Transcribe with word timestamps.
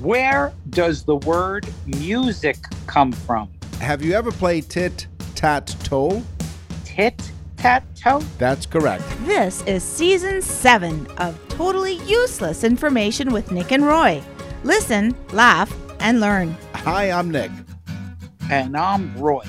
Where 0.00 0.52
does 0.70 1.04
the 1.04 1.16
word 1.16 1.66
music 1.86 2.56
come 2.86 3.12
from? 3.12 3.50
Have 3.80 4.02
you 4.02 4.14
ever 4.14 4.32
played 4.32 4.68
tit 4.68 5.06
tat 5.34 5.74
toe? 5.84 6.22
Tit 6.84 7.30
tat 7.56 7.84
toe? 7.94 8.20
That's 8.38 8.66
correct. 8.66 9.04
This 9.20 9.62
is 9.66 9.82
season 9.82 10.42
seven 10.42 11.06
of 11.18 11.38
Totally 11.48 11.94
Useless 12.06 12.64
Information 12.64 13.32
with 13.32 13.52
Nick 13.52 13.70
and 13.72 13.86
Roy. 13.86 14.22
Listen, 14.64 15.14
laugh, 15.32 15.72
and 16.00 16.18
learn. 16.20 16.56
Hi, 16.74 17.10
I'm 17.10 17.30
Nick. 17.30 17.50
And 18.50 18.76
I'm 18.76 19.16
Roy. 19.16 19.44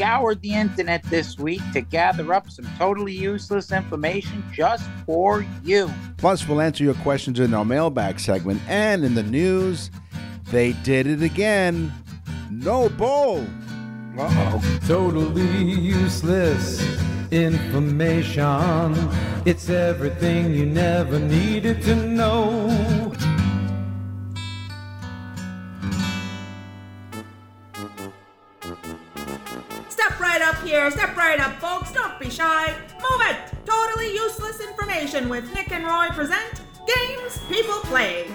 And 0.00 0.08
we 0.08 0.16
scoured 0.16 0.42
the 0.42 0.54
internet 0.54 1.02
this 1.04 1.38
week 1.38 1.60
to 1.72 1.80
gather 1.80 2.32
up 2.32 2.50
some 2.50 2.66
totally 2.78 3.12
useless 3.12 3.70
information 3.72 4.42
just 4.52 4.88
for 5.04 5.44
you. 5.64 5.90
Plus, 6.16 6.46
we'll 6.46 6.60
answer 6.60 6.84
your 6.84 6.94
questions 6.94 7.38
in 7.40 7.54
our 7.54 7.64
mailbag 7.64 8.18
segment. 8.20 8.60
And 8.68 9.04
in 9.04 9.14
the 9.14 9.22
news, 9.22 9.90
they 10.50 10.72
did 10.72 11.06
it 11.06 11.22
again. 11.22 11.92
No 12.50 12.88
bowl. 12.88 13.46
Uh 14.18 14.28
oh. 14.30 14.78
Totally 14.86 15.62
useless 15.62 16.80
information. 17.30 18.96
It's 19.44 19.70
everything 19.70 20.52
you 20.52 20.66
never 20.66 21.18
needed 21.18 21.82
to 21.82 21.94
know. 21.94 23.12
Here, 30.70 30.88
step 30.92 31.16
right 31.16 31.40
up, 31.40 31.60
folks. 31.60 31.90
Don't 31.90 32.16
be 32.20 32.30
shy. 32.30 32.72
Move 32.94 33.20
it! 33.22 33.36
Totally 33.64 34.12
useless 34.14 34.60
information 34.60 35.28
with 35.28 35.52
Nick 35.52 35.72
and 35.72 35.84
Roy 35.84 36.06
present 36.10 36.62
Games 36.86 37.40
People 37.48 37.80
Play. 37.80 38.30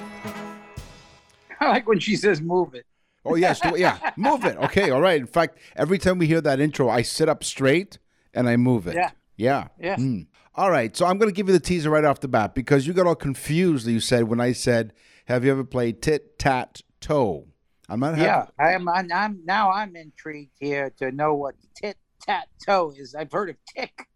I 1.62 1.70
like 1.70 1.88
when 1.88 2.00
she 2.00 2.18
says 2.18 2.42
move 2.42 2.76
it. 2.76 2.86
Oh, 3.24 3.36
yes. 3.36 3.62
yeah. 3.78 4.12
Move 4.18 4.44
it. 4.44 4.58
Okay. 4.58 4.92
All 4.92 5.00
right. 5.02 5.20
In 5.20 5.26
fact, 5.26 5.58
every 5.78 5.98
time 5.98 6.18
we 6.20 6.28
hear 6.28 6.42
that 6.42 6.60
intro, 6.60 6.90
I 6.90 7.02
sit 7.04 7.30
up 7.30 7.42
straight 7.44 7.98
and 8.34 8.50
I 8.50 8.58
move 8.58 8.86
it. 8.86 8.96
Yeah. 8.96 9.12
Yeah. 9.38 9.68
Yeah. 9.80 9.96
Mm. 9.96 10.28
All 10.56 10.70
right. 10.70 10.96
So 10.96 11.06
I'm 11.06 11.18
going 11.18 11.30
to 11.32 11.36
give 11.36 11.48
you 11.48 11.54
the 11.54 11.60
teaser 11.60 11.90
right 11.90 12.04
off 12.04 12.20
the 12.20 12.28
bat 12.28 12.54
because 12.54 12.86
you 12.86 12.94
got 12.94 13.08
all 13.08 13.16
confused, 13.16 13.88
you 13.88 14.00
said, 14.02 14.26
when 14.26 14.42
I 14.42 14.52
said, 14.52 14.94
Have 15.26 15.46
you 15.46 15.52
ever 15.52 15.64
played 15.64 16.02
tit 16.02 16.38
tat 16.38 16.82
toe? 17.00 17.48
I'm 17.90 18.02
not 18.02 18.18
Yeah, 18.18 18.42
having. 18.42 18.52
I 18.60 18.72
am. 18.74 18.90
I'm, 18.90 19.12
I'm 19.12 19.40
now. 19.46 19.72
I'm 19.72 19.96
intrigued 19.96 20.58
here 20.60 20.92
to 20.98 21.12
know 21.12 21.34
what 21.34 21.56
tit 21.76 21.98
tat 22.26 22.48
toe 22.66 22.94
is. 22.98 23.14
I've 23.16 23.32
heard 23.32 23.50
of 23.50 23.56
tick 23.66 24.08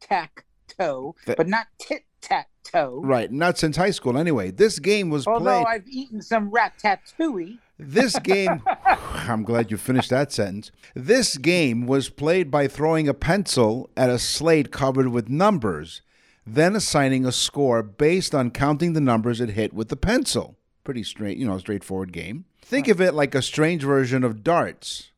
tack 0.00 0.44
toe, 0.68 1.14
That- 1.26 1.36
but 1.36 1.48
not 1.48 1.66
tit 1.78 2.04
tat 2.20 2.46
toe. 2.64 3.00
Right. 3.04 3.30
Not 3.30 3.58
since 3.58 3.76
high 3.76 3.90
school, 3.90 4.16
anyway. 4.18 4.50
This 4.50 4.78
game 4.78 5.10
was 5.10 5.26
Although 5.26 5.62
played. 5.62 5.66
I've 5.66 5.88
eaten 5.88 6.22
some 6.22 6.50
ratatouille. 6.50 7.58
This 7.78 8.18
game, 8.20 8.62
I'm 8.86 9.42
glad 9.44 9.70
you 9.70 9.76
finished 9.76 10.10
that 10.10 10.32
sentence. 10.32 10.70
This 10.94 11.36
game 11.36 11.86
was 11.86 12.08
played 12.08 12.50
by 12.50 12.68
throwing 12.68 13.08
a 13.08 13.14
pencil 13.14 13.90
at 13.96 14.10
a 14.10 14.18
slate 14.18 14.70
covered 14.70 15.08
with 15.08 15.28
numbers, 15.28 16.00
then 16.46 16.76
assigning 16.76 17.24
a 17.26 17.32
score 17.32 17.82
based 17.82 18.34
on 18.34 18.50
counting 18.50 18.92
the 18.92 19.00
numbers 19.00 19.40
it 19.40 19.50
hit 19.50 19.72
with 19.72 19.88
the 19.88 19.96
pencil. 19.96 20.56
Pretty 20.84 21.02
straight, 21.02 21.36
you 21.38 21.46
know, 21.46 21.58
straightforward 21.58 22.12
game. 22.12 22.44
Think 22.62 22.88
of 22.88 23.00
it 23.00 23.12
like 23.14 23.34
a 23.34 23.42
strange 23.42 23.82
version 23.82 24.22
of 24.24 24.42
darts. 24.44 25.10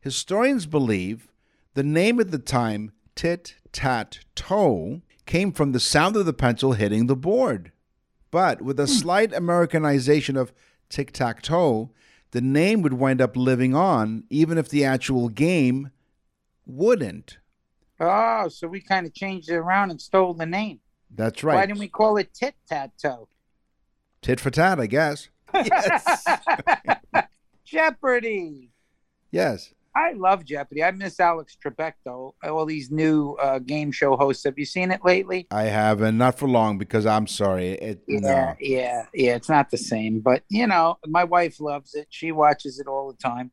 Historians 0.00 0.66
believe 0.66 1.28
the 1.74 1.82
name 1.82 2.20
at 2.20 2.30
the 2.30 2.38
time, 2.38 2.92
tit 3.14 3.54
tat 3.72 4.20
toe, 4.34 5.02
came 5.26 5.52
from 5.52 5.72
the 5.72 5.80
sound 5.80 6.16
of 6.16 6.26
the 6.26 6.32
pencil 6.32 6.72
hitting 6.72 7.06
the 7.06 7.16
board. 7.16 7.72
But 8.30 8.62
with 8.62 8.80
a 8.80 8.86
slight 8.86 9.32
Americanization 9.32 10.36
of 10.36 10.52
tic 10.88 11.12
tac 11.12 11.42
toe, 11.42 11.90
the 12.32 12.40
name 12.40 12.82
would 12.82 12.94
wind 12.94 13.20
up 13.20 13.36
living 13.36 13.74
on, 13.74 14.24
even 14.30 14.56
if 14.58 14.68
the 14.68 14.84
actual 14.84 15.28
game 15.28 15.90
wouldn't. 16.66 17.38
Oh, 18.00 18.48
so 18.48 18.66
we 18.66 18.80
kind 18.80 19.06
of 19.06 19.14
changed 19.14 19.50
it 19.50 19.54
around 19.54 19.90
and 19.90 20.00
stole 20.00 20.34
the 20.34 20.46
name. 20.46 20.80
That's 21.14 21.44
right. 21.44 21.54
Why 21.54 21.66
didn't 21.66 21.78
we 21.78 21.88
call 21.88 22.16
it 22.16 22.32
tit 22.32 22.54
tat 22.68 22.92
toe? 23.00 23.28
Tit 24.22 24.40
for 24.40 24.50
tat, 24.50 24.80
I 24.80 24.86
guess. 24.86 25.28
Yes. 25.54 26.24
Jeopardy. 27.64 28.70
Yes. 29.30 29.74
I 29.94 30.12
love 30.12 30.44
Jeopardy. 30.44 30.82
I 30.82 30.90
miss 30.90 31.20
Alex 31.20 31.56
Trebek 31.62 31.92
though. 32.04 32.34
All 32.42 32.64
these 32.64 32.90
new 32.90 33.34
uh, 33.34 33.58
game 33.58 33.92
show 33.92 34.16
hosts. 34.16 34.44
Have 34.44 34.58
you 34.58 34.64
seen 34.64 34.90
it 34.90 35.04
lately? 35.04 35.46
I 35.50 35.64
haven't, 35.64 36.16
not 36.16 36.38
for 36.38 36.48
long, 36.48 36.78
because 36.78 37.04
I'm 37.04 37.26
sorry. 37.26 37.72
It, 37.72 38.02
Yeah, 38.08 38.20
no. 38.20 38.56
yeah, 38.58 39.06
yeah. 39.12 39.34
It's 39.36 39.50
not 39.50 39.70
the 39.70 39.78
same, 39.78 40.20
but 40.20 40.44
you 40.48 40.66
know, 40.66 40.98
my 41.06 41.24
wife 41.24 41.60
loves 41.60 41.94
it. 41.94 42.06
She 42.10 42.32
watches 42.32 42.78
it 42.78 42.86
all 42.86 43.12
the 43.12 43.18
time, 43.18 43.50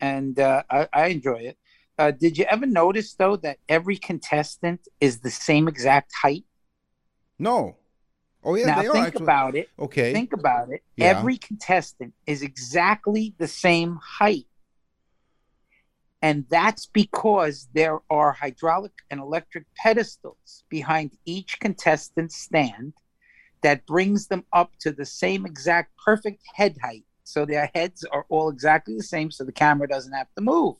and 0.00 0.38
uh, 0.40 0.64
I, 0.68 0.88
I 0.92 1.06
enjoy 1.06 1.38
it. 1.38 1.58
Uh, 1.96 2.12
did 2.12 2.38
you 2.38 2.44
ever 2.44 2.66
notice 2.66 3.14
though 3.14 3.36
that 3.36 3.58
every 3.68 3.96
contestant 3.96 4.86
is 5.00 5.20
the 5.20 5.30
same 5.30 5.68
exact 5.68 6.12
height? 6.22 6.44
No. 7.38 7.76
Oh, 8.44 8.54
yeah, 8.54 8.66
now 8.66 8.82
they 8.82 8.88
are. 8.88 8.92
think 8.92 9.06
actually. 9.06 9.24
about 9.24 9.54
it. 9.56 9.68
Okay. 9.78 10.12
Think 10.12 10.32
about 10.32 10.70
it. 10.70 10.82
Yeah. 10.96 11.06
Every 11.06 11.36
contestant 11.38 12.14
is 12.26 12.42
exactly 12.42 13.34
the 13.38 13.48
same 13.48 13.98
height. 14.02 14.46
And 16.20 16.44
that's 16.50 16.86
because 16.86 17.68
there 17.74 18.00
are 18.10 18.32
hydraulic 18.32 18.92
and 19.10 19.20
electric 19.20 19.66
pedestals 19.76 20.64
behind 20.68 21.12
each 21.24 21.60
contestant's 21.60 22.36
stand 22.36 22.94
that 23.62 23.86
brings 23.86 24.26
them 24.26 24.44
up 24.52 24.72
to 24.80 24.92
the 24.92 25.06
same 25.06 25.46
exact 25.46 25.92
perfect 26.04 26.42
head 26.54 26.76
height. 26.82 27.04
So 27.24 27.44
their 27.44 27.70
heads 27.74 28.04
are 28.04 28.24
all 28.30 28.48
exactly 28.48 28.96
the 28.96 29.02
same, 29.02 29.30
so 29.30 29.44
the 29.44 29.52
camera 29.52 29.86
doesn't 29.86 30.12
have 30.12 30.28
to 30.36 30.42
move. 30.42 30.76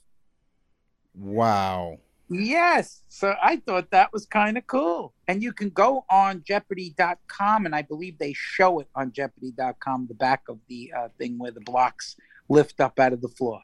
wow. 1.15 1.99
Yes. 2.31 3.03
So 3.09 3.35
I 3.43 3.57
thought 3.57 3.91
that 3.91 4.13
was 4.13 4.27
kind 4.27 4.59
of 4.59 4.67
cool. 4.67 5.15
And 5.29 5.43
you 5.43 5.53
can 5.53 5.71
go 5.71 6.05
on 6.11 6.43
jeopardy.com, 6.47 7.65
and 7.65 7.75
I 7.75 7.83
believe 7.83 8.19
they 8.19 8.35
show 8.35 8.81
it 8.81 8.89
on 8.95 9.13
jeopardy.com, 9.13 10.07
the 10.09 10.15
back 10.15 10.43
of 10.49 10.59
the 10.69 10.93
uh, 10.97 11.09
thing 11.19 11.39
where 11.39 11.51
the 11.51 11.63
blocks 11.63 12.17
lift 12.49 12.81
up 12.81 13.01
out 13.01 13.15
of 13.15 13.23
the 13.23 13.29
floor. 13.29 13.63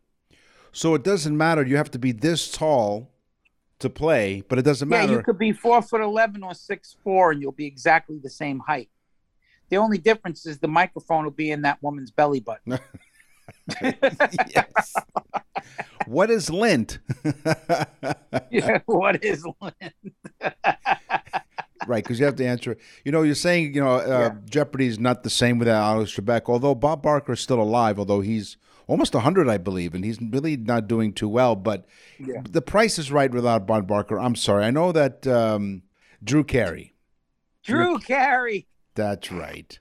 So 0.75 0.95
it 0.97 1.05
doesn't 1.05 1.37
matter. 1.37 1.65
You 1.65 1.77
have 1.77 1.93
to 1.93 2.01
be 2.01 2.11
this 2.11 2.51
tall 2.51 3.09
to 3.79 3.89
play, 3.89 4.43
but 4.49 4.59
it 4.59 4.63
doesn't 4.63 4.89
matter. 4.89 5.13
Yeah, 5.13 5.19
you 5.19 5.23
could 5.23 5.39
be 5.39 5.53
four 5.53 5.81
foot 5.81 6.01
11 6.01 6.43
or 6.43 6.53
six 6.53 6.97
four, 7.05 7.31
and 7.31 7.41
you'll 7.41 7.53
be 7.53 7.67
exactly 7.67 8.19
the 8.21 8.29
same 8.29 8.59
height. 8.59 8.91
The 9.69 9.77
only 9.77 9.99
difference 9.99 10.47
is 10.47 10.59
the 10.59 10.69
microphone 10.69 11.25
will 11.25 11.31
be 11.31 11.53
in 11.53 11.63
that 11.63 11.81
woman's 11.81 12.11
belly 12.11 12.41
button. 12.41 12.79
yes. 13.83 14.95
what 16.07 16.31
is 16.31 16.51
lint? 16.51 16.99
yeah, 18.51 18.81
what 18.87 19.23
is 19.23 19.47
lint? 19.61 19.95
right, 21.87 22.03
because 22.03 22.19
you 22.19 22.27
have 22.27 22.37
to 22.37 22.47
answer. 22.47 22.77
You 23.05 23.13
know, 23.13 23.23
you're 23.23 23.37
saying 23.37 23.75
you 23.75 23.81
know 23.81 23.95
uh, 23.97 24.35
Jeopardy 24.51 24.87
is 24.87 24.99
not 24.99 25.23
the 25.23 25.31
same 25.31 25.59
without 25.59 25.85
Alex 25.85 26.17
Trebek. 26.17 26.43
Although 26.47 26.75
Bob 26.75 27.03
Barker 27.03 27.35
is 27.35 27.41
still 27.41 27.61
alive, 27.61 27.99
although 27.99 28.23
he's 28.23 28.57
almost 28.87 29.15
hundred, 29.15 29.49
I 29.49 29.59
believe, 29.59 29.95
and 29.95 30.05
he's 30.05 30.21
really 30.21 30.57
not 30.57 30.89
doing 30.89 31.13
too 31.13 31.29
well. 31.29 31.55
But 31.57 31.87
Yeah. 32.19 32.43
the 32.49 32.63
price 32.63 32.99
is 32.99 33.11
right 33.13 33.31
without 33.31 33.67
Bob 33.67 33.87
Barker. 33.87 34.19
I'm 34.19 34.37
sorry. 34.37 34.65
I 34.65 34.71
know 34.71 34.93
that 34.93 35.27
um, 35.27 35.83
Drew 36.23 36.45
Carey. 36.45 36.95
Drew 37.63 37.99
Carey? 37.99 38.67
That's 38.95 39.33
right. 39.33 39.79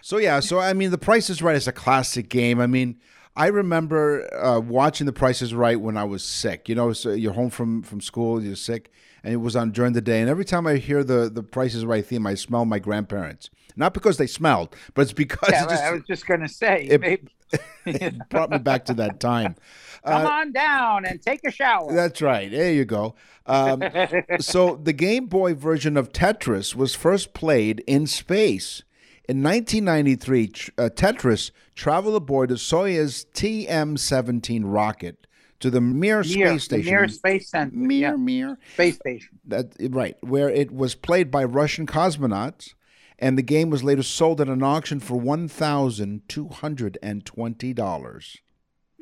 So 0.00 0.18
yeah, 0.18 0.40
so 0.40 0.58
I 0.60 0.72
mean, 0.74 0.90
The 0.90 0.98
Price 0.98 1.30
is 1.30 1.40
Right 1.42 1.56
is 1.56 1.66
a 1.66 1.72
classic 1.72 2.28
game. 2.28 2.60
I 2.60 2.66
mean, 2.66 3.00
I 3.36 3.46
remember 3.48 4.28
uh, 4.34 4.60
watching 4.60 5.06
The 5.06 5.12
Price 5.12 5.42
is 5.42 5.54
Right 5.54 5.80
when 5.80 5.96
I 5.96 6.04
was 6.04 6.22
sick. 6.22 6.68
You 6.68 6.74
know, 6.74 6.92
so 6.92 7.12
you're 7.12 7.32
home 7.32 7.50
from 7.50 7.82
from 7.82 8.00
school, 8.00 8.42
you're 8.42 8.54
sick, 8.54 8.92
and 9.24 9.32
it 9.32 9.38
was 9.38 9.56
on 9.56 9.70
during 9.72 9.94
the 9.94 10.00
day. 10.02 10.20
And 10.20 10.28
every 10.30 10.44
time 10.44 10.66
I 10.66 10.76
hear 10.76 11.02
the 11.02 11.30
The 11.30 11.42
Price 11.42 11.74
is 11.74 11.84
Right 11.86 12.04
theme, 12.04 12.26
I 12.26 12.34
smell 12.34 12.64
my 12.66 12.78
grandparents. 12.78 13.48
Not 13.76 13.92
because 13.94 14.16
they 14.18 14.26
smelled, 14.26 14.74
but 14.94 15.02
it's 15.02 15.12
because 15.12 15.50
Yeah, 15.50 15.64
it 15.64 15.68
just 15.70 15.82
I 15.82 15.92
was 15.92 16.02
just 16.04 16.26
going 16.26 16.40
to 16.40 16.48
say, 16.48 16.86
it- 16.90 17.00
maybe. 17.00 17.28
it 17.86 18.28
brought 18.30 18.50
me 18.50 18.58
back 18.58 18.84
to 18.86 18.94
that 18.94 19.20
time. 19.20 19.54
Come 20.06 20.26
Uh, 20.26 20.28
on 20.30 20.52
down 20.52 21.04
and 21.06 21.22
take 21.22 21.40
a 21.46 21.50
shower. 21.50 21.92
That's 21.94 22.20
right. 22.20 22.50
There 22.50 22.72
you 22.72 22.84
go. 22.84 23.14
Um, 23.46 23.82
so 24.40 24.76
the 24.82 24.92
Game 24.92 25.26
Boy 25.26 25.54
version 25.54 25.96
of 25.96 26.12
Tetris 26.12 26.74
was 26.74 26.94
first 26.94 27.32
played 27.32 27.82
in 27.86 28.06
space. 28.06 28.82
In 29.28 29.42
1993, 29.42 30.48
tr- 30.48 30.70
uh, 30.76 30.88
Tetris 30.94 31.50
traveled 31.74 32.16
aboard 32.16 32.50
the 32.50 32.56
Soyuz 32.56 33.24
TM-17 33.34 34.62
rocket 34.64 35.26
to 35.60 35.70
the 35.70 35.80
Mir 35.80 36.16
Mir, 36.18 36.24
space 36.24 36.64
station. 36.64 36.92
Mir 36.94 37.08
Space 37.08 37.48
Center. 37.48 37.74
Mir, 37.76 37.98
yeah. 38.10 38.16
Mir. 38.16 38.58
Space 38.74 38.96
Station. 38.96 39.38
That 39.46 39.74
right, 39.90 40.16
where 40.22 40.50
it 40.50 40.70
was 40.72 40.94
played 40.94 41.30
by 41.30 41.44
Russian 41.44 41.86
cosmonauts, 41.86 42.74
and 43.18 43.38
the 43.38 43.42
game 43.42 43.70
was 43.70 43.84
later 43.84 44.02
sold 44.02 44.40
at 44.40 44.48
an 44.48 44.62
auction 44.62 45.00
for 45.00 45.18
one 45.18 45.48
thousand 45.48 46.28
two 46.28 46.48
hundred 46.48 46.98
and 47.02 47.24
twenty 47.24 47.72
dollars. 47.72 48.36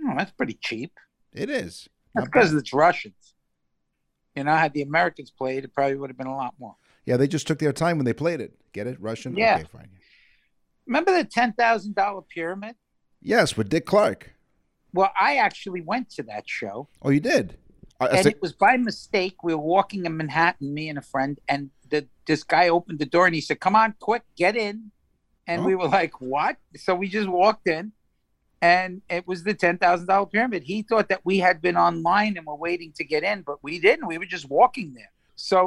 Oh, 0.05 0.15
that's 0.17 0.33
pretty 0.33 0.59
cheap. 0.61 0.93
It 1.33 1.49
is. 1.49 1.89
That's 2.15 2.27
because 2.27 2.53
it's 2.53 2.73
Russians. 2.73 3.35
You 4.37 4.45
know, 4.45 4.55
had 4.55 4.73
the 4.73 4.83
Americans 4.83 5.31
played, 5.31 5.65
it 5.65 5.75
probably 5.75 5.97
would 5.97 6.11
have 6.11 6.17
been 6.17 6.27
a 6.27 6.37
lot 6.37 6.55
more. 6.59 6.77
Yeah, 7.05 7.17
they 7.17 7.27
just 7.27 7.47
took 7.47 7.59
their 7.59 7.73
time 7.73 7.99
when 7.99 8.05
they 8.05 8.13
played 8.13 8.41
it. 8.41 8.55
Get 8.73 8.87
it? 8.87 9.01
Russian? 9.01 9.37
Yeah. 9.37 9.57
Okay, 9.57 9.65
fine. 9.71 9.89
Remember 10.87 11.17
the 11.17 11.25
ten 11.25 11.53
thousand 11.53 11.95
dollar 11.95 12.23
pyramid? 12.23 12.77
Yes, 13.21 13.57
with 13.57 13.69
Dick 13.69 13.87
Clark. 13.87 14.33
Well, 14.93 15.11
I 15.19 15.37
actually 15.37 15.81
went 15.81 16.11
to 16.11 16.23
that 16.25 16.45
show, 16.47 16.89
Oh, 17.01 17.11
you 17.11 17.21
did. 17.21 17.57
And 18.01 18.27
it 18.27 18.43
was 18.43 18.53
by 18.53 18.77
mistake. 18.77 19.45
We 19.45 19.55
were 19.55 19.63
walking 19.63 20.05
in 20.07 20.17
Manhattan, 20.17 20.75
me 20.75 20.89
and 20.89 20.99
a 20.99 21.03
friend, 21.03 21.39
and 21.49 21.71
the, 21.93 22.01
this 22.27 22.43
guy 22.43 22.67
opened 22.77 22.99
the 22.99 23.07
door 23.15 23.27
and 23.27 23.35
he 23.35 23.41
said, 23.41 23.61
"Come 23.61 23.77
on, 23.77 23.95
quick, 24.01 24.23
get 24.37 24.55
in." 24.57 24.91
And 25.47 25.65
we 25.65 25.75
Oh. 25.75 25.79
were 25.81 25.89
like, 26.01 26.15
"What?" 26.21 26.57
So 26.85 26.91
we 26.95 27.07
just 27.19 27.29
walked 27.29 27.67
in, 27.69 27.93
and 28.61 29.03
it 29.17 29.25
was 29.31 29.45
the 29.45 29.55
ten 29.55 29.77
thousand 29.79 30.07
dollar 30.13 30.27
pyramid. 30.27 30.63
He 30.65 30.79
thought 30.83 31.09
that 31.13 31.23
we 31.31 31.39
had 31.39 31.57
been 31.67 31.77
online 31.77 32.37
and 32.37 32.47
were 32.47 32.57
waiting 32.69 32.93
to 32.99 33.05
get 33.05 33.23
in, 33.23 33.43
but 33.43 33.59
we 33.63 33.79
didn't. 33.87 34.07
We 34.13 34.19
were 34.19 34.31
just 34.37 34.49
walking 34.49 34.89
there. 34.95 35.13
So 35.37 35.59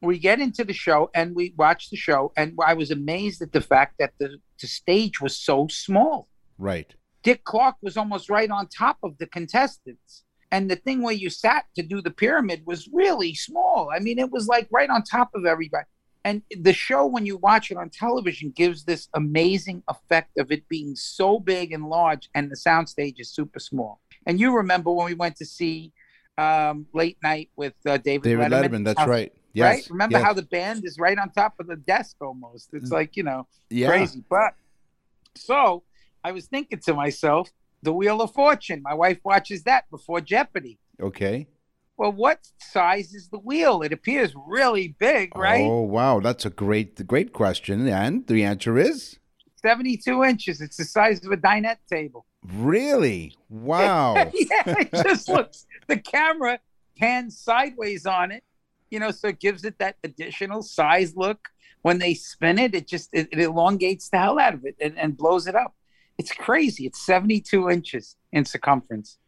we 0.00 0.18
get 0.18 0.38
into 0.46 0.62
the 0.64 0.72
show 0.86 1.10
and 1.18 1.34
we 1.34 1.44
watch 1.56 1.82
the 1.90 1.96
show, 2.08 2.32
and 2.36 2.46
I 2.72 2.74
was 2.74 2.90
amazed 2.90 3.40
at 3.42 3.52
the 3.52 3.60
fact 3.72 3.92
that 4.00 4.12
the, 4.20 4.28
the 4.60 4.66
stage 4.66 5.20
was 5.20 5.34
so 5.48 5.56
small. 5.68 6.28
right. 6.58 6.90
Dick 7.24 7.42
Clark 7.52 7.76
was 7.82 7.96
almost 7.96 8.30
right 8.30 8.50
on 8.58 8.68
top 8.68 8.96
of 9.02 9.18
the 9.18 9.26
contestants. 9.26 10.24
And 10.50 10.70
the 10.70 10.76
thing 10.76 11.02
where 11.02 11.14
you 11.14 11.28
sat 11.30 11.64
to 11.76 11.82
do 11.82 12.00
the 12.00 12.10
pyramid 12.10 12.62
was 12.64 12.88
really 12.92 13.34
small. 13.34 13.90
I 13.94 13.98
mean, 13.98 14.18
it 14.18 14.30
was 14.30 14.46
like 14.48 14.66
right 14.70 14.88
on 14.88 15.02
top 15.02 15.30
of 15.34 15.44
everybody. 15.44 15.84
And 16.24 16.42
the 16.50 16.72
show, 16.72 17.06
when 17.06 17.26
you 17.26 17.36
watch 17.36 17.70
it 17.70 17.76
on 17.76 17.90
television, 17.90 18.50
gives 18.50 18.84
this 18.84 19.08
amazing 19.14 19.82
effect 19.88 20.36
of 20.38 20.50
it 20.50 20.68
being 20.68 20.96
so 20.96 21.38
big 21.38 21.72
and 21.72 21.88
large, 21.88 22.28
and 22.34 22.50
the 22.50 22.56
soundstage 22.56 23.20
is 23.20 23.30
super 23.30 23.58
small. 23.60 24.00
And 24.26 24.40
you 24.40 24.54
remember 24.56 24.90
when 24.90 25.06
we 25.06 25.14
went 25.14 25.36
to 25.36 25.46
see 25.46 25.92
um, 26.36 26.86
Late 26.92 27.18
Night 27.22 27.50
with 27.56 27.74
uh, 27.86 27.98
David, 27.98 28.24
David 28.24 28.50
Letterman? 28.50 28.68
Letterman. 28.70 28.84
That's 28.84 29.00
How- 29.00 29.06
right. 29.08 29.32
Yes. 29.54 29.74
Right? 29.74 29.90
Remember 29.90 30.18
yes. 30.18 30.24
how 30.26 30.32
the 30.34 30.42
band 30.42 30.84
is 30.84 30.98
right 30.98 31.18
on 31.18 31.30
top 31.30 31.54
of 31.58 31.66
the 31.66 31.76
desk 31.76 32.16
almost? 32.20 32.68
It's 32.74 32.90
Mm. 32.90 32.92
like, 32.92 33.16
you 33.16 33.22
know, 33.22 33.46
yeah. 33.70 33.88
crazy. 33.88 34.22
But 34.28 34.54
so 35.34 35.84
I 36.22 36.32
was 36.32 36.46
thinking 36.46 36.78
to 36.80 36.94
myself, 36.94 37.50
the 37.82 37.92
Wheel 37.92 38.20
of 38.20 38.32
Fortune. 38.32 38.82
My 38.82 38.94
wife 38.94 39.18
watches 39.24 39.62
that 39.64 39.90
before 39.90 40.20
Jeopardy. 40.20 40.78
Okay. 41.00 41.48
Well, 41.96 42.12
what 42.12 42.48
size 42.58 43.12
is 43.12 43.28
the 43.28 43.40
wheel? 43.40 43.82
It 43.82 43.92
appears 43.92 44.32
really 44.46 44.94
big, 45.00 45.36
right? 45.36 45.64
Oh 45.64 45.82
wow, 45.82 46.20
that's 46.20 46.46
a 46.46 46.50
great, 46.50 47.04
great 47.08 47.32
question. 47.32 47.88
And 47.88 48.24
the 48.28 48.44
answer 48.44 48.78
is 48.78 49.18
72 49.56 50.22
inches. 50.22 50.60
It's 50.60 50.76
the 50.76 50.84
size 50.84 51.24
of 51.24 51.32
a 51.32 51.36
dinette 51.36 51.78
table. 51.90 52.24
really 52.46 53.34
wow. 53.48 54.14
yeah, 54.32 54.62
it 54.66 54.92
just 54.92 55.28
looks. 55.28 55.66
The 55.88 55.96
camera 55.96 56.60
pans 56.96 57.36
sideways 57.36 58.06
on 58.06 58.30
it, 58.30 58.44
you 58.90 59.00
know, 59.00 59.10
so 59.10 59.28
it 59.28 59.40
gives 59.40 59.64
it 59.64 59.78
that 59.78 59.96
additional 60.04 60.62
size 60.62 61.16
look. 61.16 61.48
When 61.82 61.98
they 61.98 62.14
spin 62.14 62.58
it, 62.58 62.74
it 62.74 62.86
just 62.86 63.10
it, 63.12 63.28
it 63.32 63.40
elongates 63.40 64.08
the 64.08 64.18
hell 64.18 64.38
out 64.38 64.54
of 64.54 64.64
it 64.64 64.76
and, 64.80 64.96
and 64.96 65.16
blows 65.16 65.48
it 65.48 65.56
up. 65.56 65.74
It's 66.18 66.32
crazy. 66.32 66.86
It's 66.86 67.00
72 67.04 67.70
inches 67.70 68.16
in 68.32 68.44
circumference. 68.44 69.18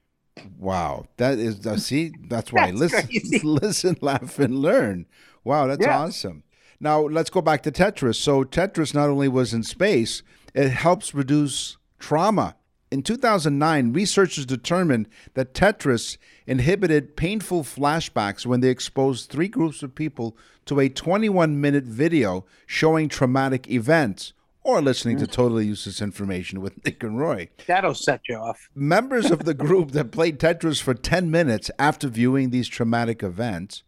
Wow, 0.58 1.06
that 1.16 1.38
is 1.38 1.66
uh, 1.66 1.76
see. 1.88 2.12
That's 2.28 2.52
why 2.52 2.66
That's 2.72 2.78
listen, 2.80 3.06
crazy. 3.06 3.40
listen, 3.44 3.96
laugh, 4.00 4.38
and 4.38 4.58
learn. 4.58 5.06
Wow, 5.44 5.66
that's 5.68 5.84
Yeah. 5.84 5.98
awesome. 5.98 6.42
Now 6.80 7.00
let's 7.02 7.30
go 7.30 7.42
back 7.42 7.62
to 7.64 7.70
Tetris. 7.70 8.16
So 8.16 8.42
Tetris 8.44 8.94
not 8.94 9.08
only 9.10 9.28
was 9.28 9.52
in 9.52 9.62
space, 9.62 10.22
it 10.54 10.70
helps 10.70 11.14
reduce 11.14 11.76
trauma. 11.98 12.56
In 12.90 13.02
2009, 13.02 13.92
researchers 13.92 14.44
determined 14.46 15.08
that 15.34 15.54
Tetris 15.54 16.16
inhibited 16.46 17.16
painful 17.16 17.62
flashbacks 17.62 18.44
when 18.44 18.60
they 18.60 18.68
exposed 18.68 19.30
three 19.30 19.46
groups 19.46 19.82
of 19.84 19.94
people 19.94 20.36
to 20.66 20.80
a 20.80 20.88
21 20.88 21.60
minute 21.60 21.84
video 21.84 22.44
showing 22.66 23.08
traumatic 23.08 23.70
events 23.70 24.32
or 24.62 24.80
listening 24.80 25.18
to 25.18 25.26
mm. 25.26 25.30
totally 25.30 25.66
useless 25.66 26.02
information 26.02 26.60
with 26.60 26.84
Nick 26.84 27.02
and 27.02 27.18
Roy. 27.18 27.48
That'll 27.66 27.94
set 27.94 28.20
you 28.28 28.36
off. 28.36 28.68
Members 28.74 29.30
of 29.30 29.44
the 29.44 29.54
group 29.66 29.92
that 29.92 30.12
played 30.12 30.38
Tetris 30.38 30.82
for 30.82 30.94
10 30.94 31.30
minutes 31.30 31.70
after 31.78 32.08
viewing 32.08 32.50
these 32.50 32.68
traumatic 32.68 33.22
events 33.22 33.82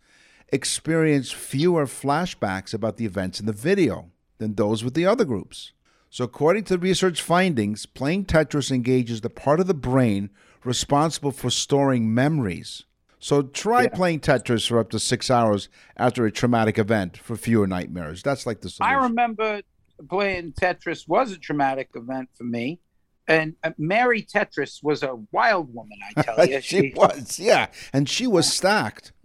experienced 0.53 1.35
fewer 1.35 1.87
flashbacks 1.87 2.75
about 2.75 2.97
the 2.97 3.07
events 3.07 3.41
in 3.41 3.47
the 3.47 3.53
video 3.53 4.11
than 4.39 4.55
those 4.55 4.85
with 4.85 4.95
the 4.95 5.07
other 5.07 5.25
groups. 5.25 5.73
So, 6.11 6.25
according 6.25 6.65
to 6.65 6.75
the 6.75 6.79
research 6.79 7.23
findings, 7.23 7.87
playing 7.87 8.27
Tetris 8.27 8.71
engages 8.71 9.23
the 9.23 9.31
part 9.31 9.61
of 9.61 9.67
the 9.67 9.73
brain 9.73 10.29
responsible 10.63 11.33
for 11.33 11.49
storing 11.49 12.13
memories. 12.13 12.85
So, 13.19 13.41
try 13.41 13.87
playing 13.89 14.21
Tetris 14.21 14.69
for 14.69 14.79
up 14.79 14.91
to 14.91 14.99
six 14.99 15.31
hours 15.31 15.71
after 15.97 16.27
a 16.27 16.31
traumatic 16.31 16.79
event 16.79 17.17
for 17.17 17.35
fewer 17.35 17.67
nightmares. 17.67 18.23
That's 18.23 18.45
like 18.45 18.61
the 18.61 18.69
solution. 18.69 18.95
I 18.95 19.03
remember 19.05 19.63
playing 20.09 20.53
Tetris 20.53 21.07
was 21.09 21.33
a 21.33 21.39
traumatic 21.39 21.91
event 21.95 22.29
for 22.35 22.45
me. 22.45 22.81
And 23.29 23.55
uh, 23.63 23.71
Mary 23.79 24.23
Tetris 24.23 24.83
was 24.83 25.03
a 25.05 25.15
wild 25.31 25.73
woman, 25.73 25.99
I 26.17 26.23
tell 26.23 26.45
you. 26.49 26.61
she 26.61 26.93
was, 26.97 27.39
yeah. 27.39 27.69
And 27.93 28.09
she 28.09 28.27
was 28.27 28.53
stacked. 28.53 29.13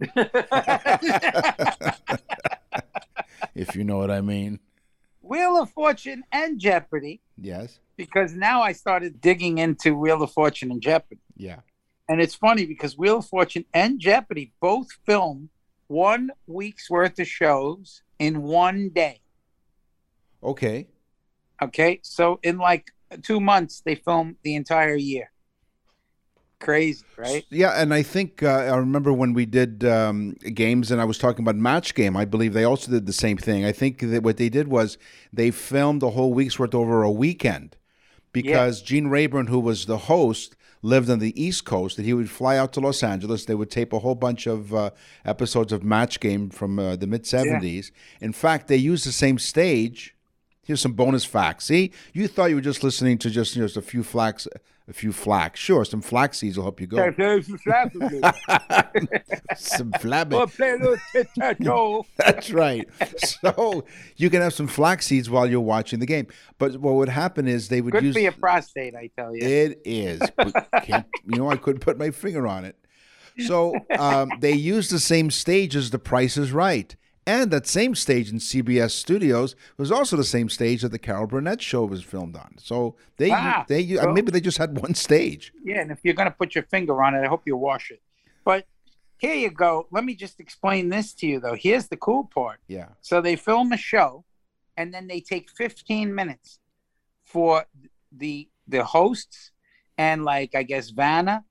if 3.54 3.74
you 3.74 3.84
know 3.84 3.98
what 3.98 4.10
I 4.10 4.20
mean. 4.20 4.60
Wheel 5.22 5.60
of 5.60 5.70
Fortune 5.70 6.22
and 6.32 6.58
Jeopardy, 6.58 7.20
Yes. 7.36 7.80
because 7.96 8.34
now 8.34 8.62
I 8.62 8.72
started 8.72 9.20
digging 9.20 9.58
into 9.58 9.94
Wheel 9.94 10.22
of 10.22 10.32
Fortune 10.32 10.70
and 10.70 10.80
Jeopardy. 10.80 11.20
Yeah. 11.36 11.60
And 12.08 12.20
it's 12.22 12.34
funny 12.34 12.64
because 12.64 12.96
Wheel 12.96 13.18
of 13.18 13.26
Fortune 13.26 13.66
and 13.74 14.00
Jeopardy 14.00 14.52
both 14.60 14.86
film 15.04 15.50
one 15.88 16.30
week's 16.46 16.88
worth 16.88 17.18
of 17.18 17.26
shows 17.26 18.02
in 18.18 18.42
one 18.42 18.88
day. 18.90 19.20
Okay. 20.42 20.86
Okay. 21.62 22.00
So 22.02 22.40
in 22.42 22.58
like 22.58 22.90
two 23.22 23.40
months, 23.40 23.82
they 23.84 23.94
filmed 23.94 24.36
the 24.42 24.54
entire 24.54 24.94
year. 24.94 25.30
Crazy, 26.60 27.04
right? 27.16 27.44
Yeah, 27.50 27.80
and 27.80 27.94
I 27.94 28.02
think 28.02 28.42
uh, 28.42 28.48
I 28.48 28.76
remember 28.76 29.12
when 29.12 29.32
we 29.32 29.46
did 29.46 29.84
um, 29.84 30.32
games, 30.54 30.90
and 30.90 31.00
I 31.00 31.04
was 31.04 31.16
talking 31.16 31.44
about 31.44 31.54
Match 31.54 31.94
Game. 31.94 32.16
I 32.16 32.24
believe 32.24 32.52
they 32.52 32.64
also 32.64 32.90
did 32.90 33.06
the 33.06 33.12
same 33.12 33.36
thing. 33.36 33.64
I 33.64 33.70
think 33.70 34.00
that 34.00 34.24
what 34.24 34.38
they 34.38 34.48
did 34.48 34.66
was 34.66 34.98
they 35.32 35.52
filmed 35.52 36.02
a 36.02 36.10
whole 36.10 36.32
week's 36.32 36.58
worth 36.58 36.74
over 36.74 37.04
a 37.04 37.10
weekend, 37.12 37.76
because 38.32 38.82
Gene 38.82 39.06
Rayburn, 39.06 39.46
who 39.46 39.60
was 39.60 39.86
the 39.86 39.98
host, 39.98 40.56
lived 40.82 41.08
on 41.08 41.20
the 41.20 41.40
East 41.40 41.64
Coast, 41.64 41.96
that 41.96 42.04
he 42.04 42.12
would 42.12 42.28
fly 42.28 42.56
out 42.56 42.72
to 42.72 42.80
Los 42.80 43.04
Angeles. 43.04 43.44
They 43.44 43.54
would 43.54 43.70
tape 43.70 43.92
a 43.92 44.00
whole 44.00 44.16
bunch 44.16 44.48
of 44.48 44.74
uh, 44.74 44.90
episodes 45.24 45.72
of 45.72 45.84
Match 45.84 46.18
Game 46.18 46.50
from 46.50 46.80
uh, 46.80 46.96
the 46.96 47.06
mid 47.06 47.22
'70s. 47.22 47.92
In 48.20 48.32
fact, 48.32 48.66
they 48.66 48.76
used 48.76 49.06
the 49.06 49.12
same 49.12 49.38
stage. 49.38 50.16
Here's 50.68 50.82
some 50.82 50.92
bonus 50.92 51.24
facts. 51.24 51.64
See, 51.64 51.92
you 52.12 52.28
thought 52.28 52.50
you 52.50 52.56
were 52.56 52.60
just 52.60 52.84
listening 52.84 53.16
to 53.18 53.30
just 53.30 53.56
you 53.56 53.62
know, 53.62 53.66
just 53.66 53.78
a 53.78 53.82
few 53.82 54.02
flax, 54.02 54.46
a 54.86 54.92
few 54.92 55.14
flax. 55.14 55.58
Sure, 55.58 55.82
some 55.82 56.02
flax 56.02 56.36
seeds 56.36 56.58
will 56.58 56.64
help 56.64 56.78
you 56.78 56.86
go. 56.86 56.98
some 59.56 59.92
flabby. 59.92 60.36
That's 62.18 62.50
right. 62.50 62.86
So 63.16 63.86
you 64.18 64.28
can 64.28 64.42
have 64.42 64.52
some 64.52 64.66
flax 64.66 65.06
seeds 65.06 65.30
while 65.30 65.48
you're 65.48 65.62
watching 65.62 66.00
the 66.00 66.06
game. 66.06 66.26
But 66.58 66.76
what 66.76 66.96
would 66.96 67.08
happen 67.08 67.48
is 67.48 67.68
they 67.68 67.80
would 67.80 67.92
Good 67.92 68.04
use 68.04 68.14
for 68.14 68.20
your 68.20 68.32
prostate, 68.32 68.94
I 68.94 69.08
tell 69.16 69.34
you. 69.34 69.40
it 69.42 69.80
is. 69.86 70.20
Can't, 70.82 71.06
you 71.26 71.38
know, 71.38 71.50
I 71.50 71.56
couldn't 71.56 71.80
put 71.80 71.96
my 71.96 72.10
finger 72.10 72.46
on 72.46 72.66
it. 72.66 72.76
So 73.46 73.74
um, 73.98 74.32
they 74.40 74.52
use 74.52 74.90
the 74.90 74.98
same 74.98 75.30
stage 75.30 75.76
as 75.76 75.92
The 75.92 75.98
Price 75.98 76.36
is 76.36 76.52
Right. 76.52 76.94
And 77.28 77.50
that 77.50 77.66
same 77.66 77.94
stage 77.94 78.30
in 78.32 78.38
CBS 78.38 78.92
Studios 78.92 79.54
was 79.76 79.92
also 79.92 80.16
the 80.16 80.24
same 80.24 80.48
stage 80.48 80.80
that 80.80 80.92
the 80.92 80.98
Carol 80.98 81.26
Burnett 81.26 81.60
show 81.60 81.84
was 81.84 82.02
filmed 82.02 82.36
on. 82.36 82.54
So 82.56 82.96
they 83.18 83.30
Ah, 83.30 83.66
they 83.68 83.84
cool. 83.86 84.14
maybe 84.14 84.30
they 84.32 84.40
just 84.40 84.56
had 84.56 84.78
one 84.80 84.94
stage. 84.94 85.52
Yeah, 85.62 85.80
and 85.82 85.90
if 85.92 85.98
you're 86.04 86.14
going 86.14 86.30
to 86.30 86.34
put 86.34 86.54
your 86.54 86.64
finger 86.64 87.02
on 87.02 87.14
it, 87.14 87.22
I 87.22 87.28
hope 87.28 87.42
you 87.44 87.54
wash 87.56 87.90
it. 87.90 88.00
But 88.46 88.66
here 89.18 89.34
you 89.34 89.50
go. 89.50 89.88
Let 89.90 90.04
me 90.04 90.14
just 90.14 90.40
explain 90.40 90.88
this 90.88 91.12
to 91.18 91.26
you, 91.26 91.38
though. 91.38 91.54
Here's 91.54 91.88
the 91.88 91.98
cool 91.98 92.24
part. 92.32 92.60
Yeah. 92.66 92.88
So 93.02 93.20
they 93.20 93.36
film 93.36 93.72
a 93.72 93.76
show, 93.76 94.24
and 94.78 94.94
then 94.94 95.06
they 95.06 95.20
take 95.20 95.50
15 95.50 96.14
minutes 96.14 96.60
for 97.24 97.66
the 98.10 98.48
the 98.66 98.84
hosts 98.84 99.50
and 99.98 100.24
like 100.24 100.54
I 100.54 100.62
guess 100.62 100.90
Vanna 100.90 101.44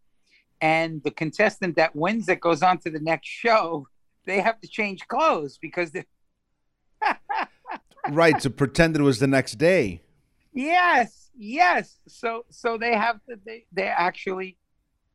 and 0.60 1.04
the 1.04 1.12
contestant 1.12 1.76
that 1.76 1.96
wins 1.96 2.26
that 2.28 2.40
goes 2.40 2.64
on 2.64 2.80
to 2.80 2.90
the 2.90 3.00
next 3.00 3.28
show. 3.28 3.88
They 4.28 4.42
have 4.42 4.60
to 4.62 4.68
change 4.68 5.08
clothes 5.08 5.58
because 5.60 5.90
they, 5.92 6.06
Right. 8.10 8.40
To 8.42 8.50
pretend 8.50 8.96
it 8.96 9.02
was 9.02 9.20
the 9.20 9.28
next 9.28 9.54
day. 9.56 10.02
yes, 10.54 11.30
yes. 11.38 12.00
So 12.08 12.46
so 12.50 12.78
they 12.78 12.94
have 12.96 13.20
to 13.30 13.38
they 13.46 13.66
they 13.72 13.88
actually 13.88 14.58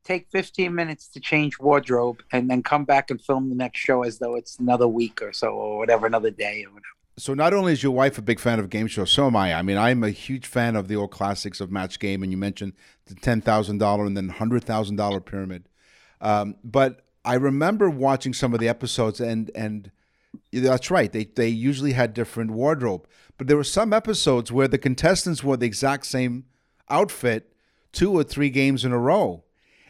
take 0.04 0.26
15 0.32 0.74
minutes 0.74 1.06
to 1.08 1.20
change 1.20 1.58
wardrobe 1.60 2.22
and 2.32 2.50
then 2.50 2.62
come 2.62 2.84
back 2.84 3.10
and 3.10 3.20
film 3.20 3.48
the 3.48 3.54
next 3.54 3.78
show 3.78 4.02
as 4.02 4.18
though 4.18 4.34
it's 4.34 4.58
another 4.58 4.88
week 4.88 5.22
or 5.22 5.32
so 5.32 5.48
or 5.50 5.78
whatever 5.78 6.06
another 6.06 6.30
day 6.30 6.64
or 6.64 6.70
whatever. 6.70 6.86
So 7.18 7.34
not 7.34 7.52
only 7.54 7.72
is 7.72 7.82
your 7.82 7.92
wife 7.92 8.18
a 8.18 8.22
big 8.22 8.40
fan 8.40 8.58
of 8.58 8.68
game 8.68 8.86
shows, 8.88 9.10
so 9.12 9.26
am 9.26 9.36
I. 9.36 9.54
I 9.54 9.62
mean, 9.62 9.76
I'm 9.78 10.02
a 10.02 10.10
huge 10.10 10.46
fan 10.46 10.76
of 10.76 10.88
the 10.88 10.96
old 10.96 11.10
classics 11.10 11.60
of 11.60 11.70
Match 11.70 11.98
Game, 11.98 12.22
and 12.22 12.32
you 12.32 12.38
mentioned 12.38 12.72
the 13.06 13.14
ten 13.14 13.40
thousand 13.40 13.78
dollar 13.78 14.04
and 14.06 14.16
then 14.16 14.28
hundred 14.28 14.64
thousand 14.64 14.96
dollar 14.96 15.20
pyramid. 15.20 15.68
Um, 16.20 16.56
but 16.64 17.04
I 17.24 17.34
remember 17.34 17.88
watching 17.88 18.34
some 18.34 18.52
of 18.54 18.60
the 18.60 18.68
episodes, 18.68 19.20
and 19.20 19.50
and 19.54 19.90
That's 20.52 20.90
right. 20.90 21.12
They 21.12 21.24
they 21.24 21.48
usually 21.48 21.92
had 21.92 22.14
different 22.14 22.50
wardrobe, 22.50 23.06
but 23.38 23.46
there 23.46 23.56
were 23.56 23.64
some 23.64 23.92
episodes 23.92 24.50
where 24.52 24.68
the 24.68 24.78
contestants 24.78 25.44
wore 25.44 25.56
the 25.56 25.66
exact 25.66 26.06
same 26.06 26.44
outfit 26.88 27.52
two 27.92 28.12
or 28.12 28.24
three 28.24 28.50
games 28.50 28.84
in 28.84 28.92
a 28.92 28.98
row. 28.98 29.44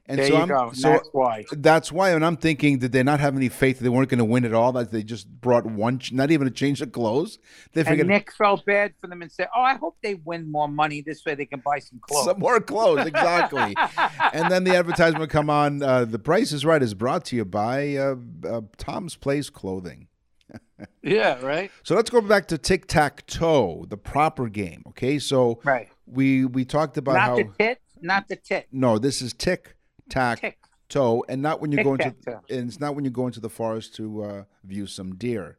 And 0.06 0.18
There 0.18 0.26
so 0.26 0.34
you 0.34 0.40
I'm, 0.40 0.48
go. 0.48 0.70
So 0.74 0.88
That's 0.90 1.08
why. 1.12 1.44
That's 1.52 1.92
why, 1.92 2.10
and 2.10 2.24
I'm 2.24 2.36
thinking, 2.36 2.78
did 2.78 2.90
they 2.90 3.04
not 3.04 3.20
have 3.20 3.36
any 3.36 3.48
faith 3.48 3.78
that 3.78 3.84
they 3.84 3.88
weren't 3.88 4.08
going 4.08 4.18
to 4.18 4.24
win 4.24 4.44
at 4.44 4.52
all? 4.52 4.72
That 4.72 4.90
they 4.90 5.04
just 5.04 5.28
brought 5.40 5.64
one, 5.64 6.00
not 6.10 6.32
even 6.32 6.48
a 6.48 6.50
change 6.50 6.82
of 6.82 6.90
clothes. 6.90 7.38
They 7.72 7.82
And 7.84 8.08
Nick 8.08 8.32
felt 8.32 8.64
bad 8.66 8.94
for 9.00 9.06
them 9.06 9.22
and 9.22 9.30
said, 9.30 9.48
"Oh, 9.56 9.60
I 9.62 9.74
hope 9.74 9.96
they 10.02 10.14
win 10.14 10.50
more 10.50 10.66
money. 10.68 11.02
This 11.02 11.24
way 11.24 11.36
they 11.36 11.46
can 11.46 11.60
buy 11.60 11.78
some 11.78 12.00
clothes." 12.02 12.24
some 12.24 12.40
more 12.40 12.58
clothes, 12.58 13.06
exactly. 13.06 13.76
and 14.32 14.50
then 14.50 14.64
the 14.64 14.74
advertisement 14.74 15.30
come 15.30 15.48
on. 15.48 15.82
Uh, 15.82 16.04
the 16.04 16.18
Price 16.18 16.50
is 16.50 16.64
Right 16.64 16.82
is 16.82 16.94
brought 16.94 17.24
to 17.26 17.36
you 17.36 17.44
by 17.44 17.94
uh, 17.96 18.16
uh, 18.44 18.60
Tom's 18.78 19.14
Place 19.14 19.50
Clothing. 19.50 20.08
yeah, 21.02 21.40
right. 21.44 21.70
So 21.84 21.94
let's 21.94 22.10
go 22.10 22.20
back 22.20 22.48
to 22.48 22.58
tic 22.58 22.86
tac 22.86 23.24
toe, 23.26 23.86
the 23.88 23.96
proper 23.96 24.48
game. 24.48 24.82
Okay, 24.88 25.20
so 25.20 25.60
Right. 25.62 25.88
we 26.06 26.44
we 26.44 26.64
talked 26.64 26.96
about 26.96 27.14
Not 27.14 27.22
how 27.22 27.36
the 27.36 27.48
tit, 27.58 27.80
not 28.00 28.26
the 28.28 28.36
tit. 28.36 28.66
no, 28.72 28.98
this 28.98 29.22
is 29.22 29.32
tic 29.32 29.76
tac 30.12 30.40
Tick. 30.40 30.58
toe, 30.88 31.24
and 31.28 31.40
not 31.42 31.60
when 31.60 31.72
you 31.72 31.82
go 31.82 31.94
into 31.94 32.14
and 32.50 32.68
it's 32.68 32.78
not 32.80 32.94
when 32.94 33.04
you 33.04 33.10
go 33.10 33.26
into 33.26 33.40
the 33.40 33.48
forest 33.48 33.94
to 33.96 34.22
uh, 34.22 34.44
view 34.64 34.86
some 34.86 35.16
deer. 35.16 35.58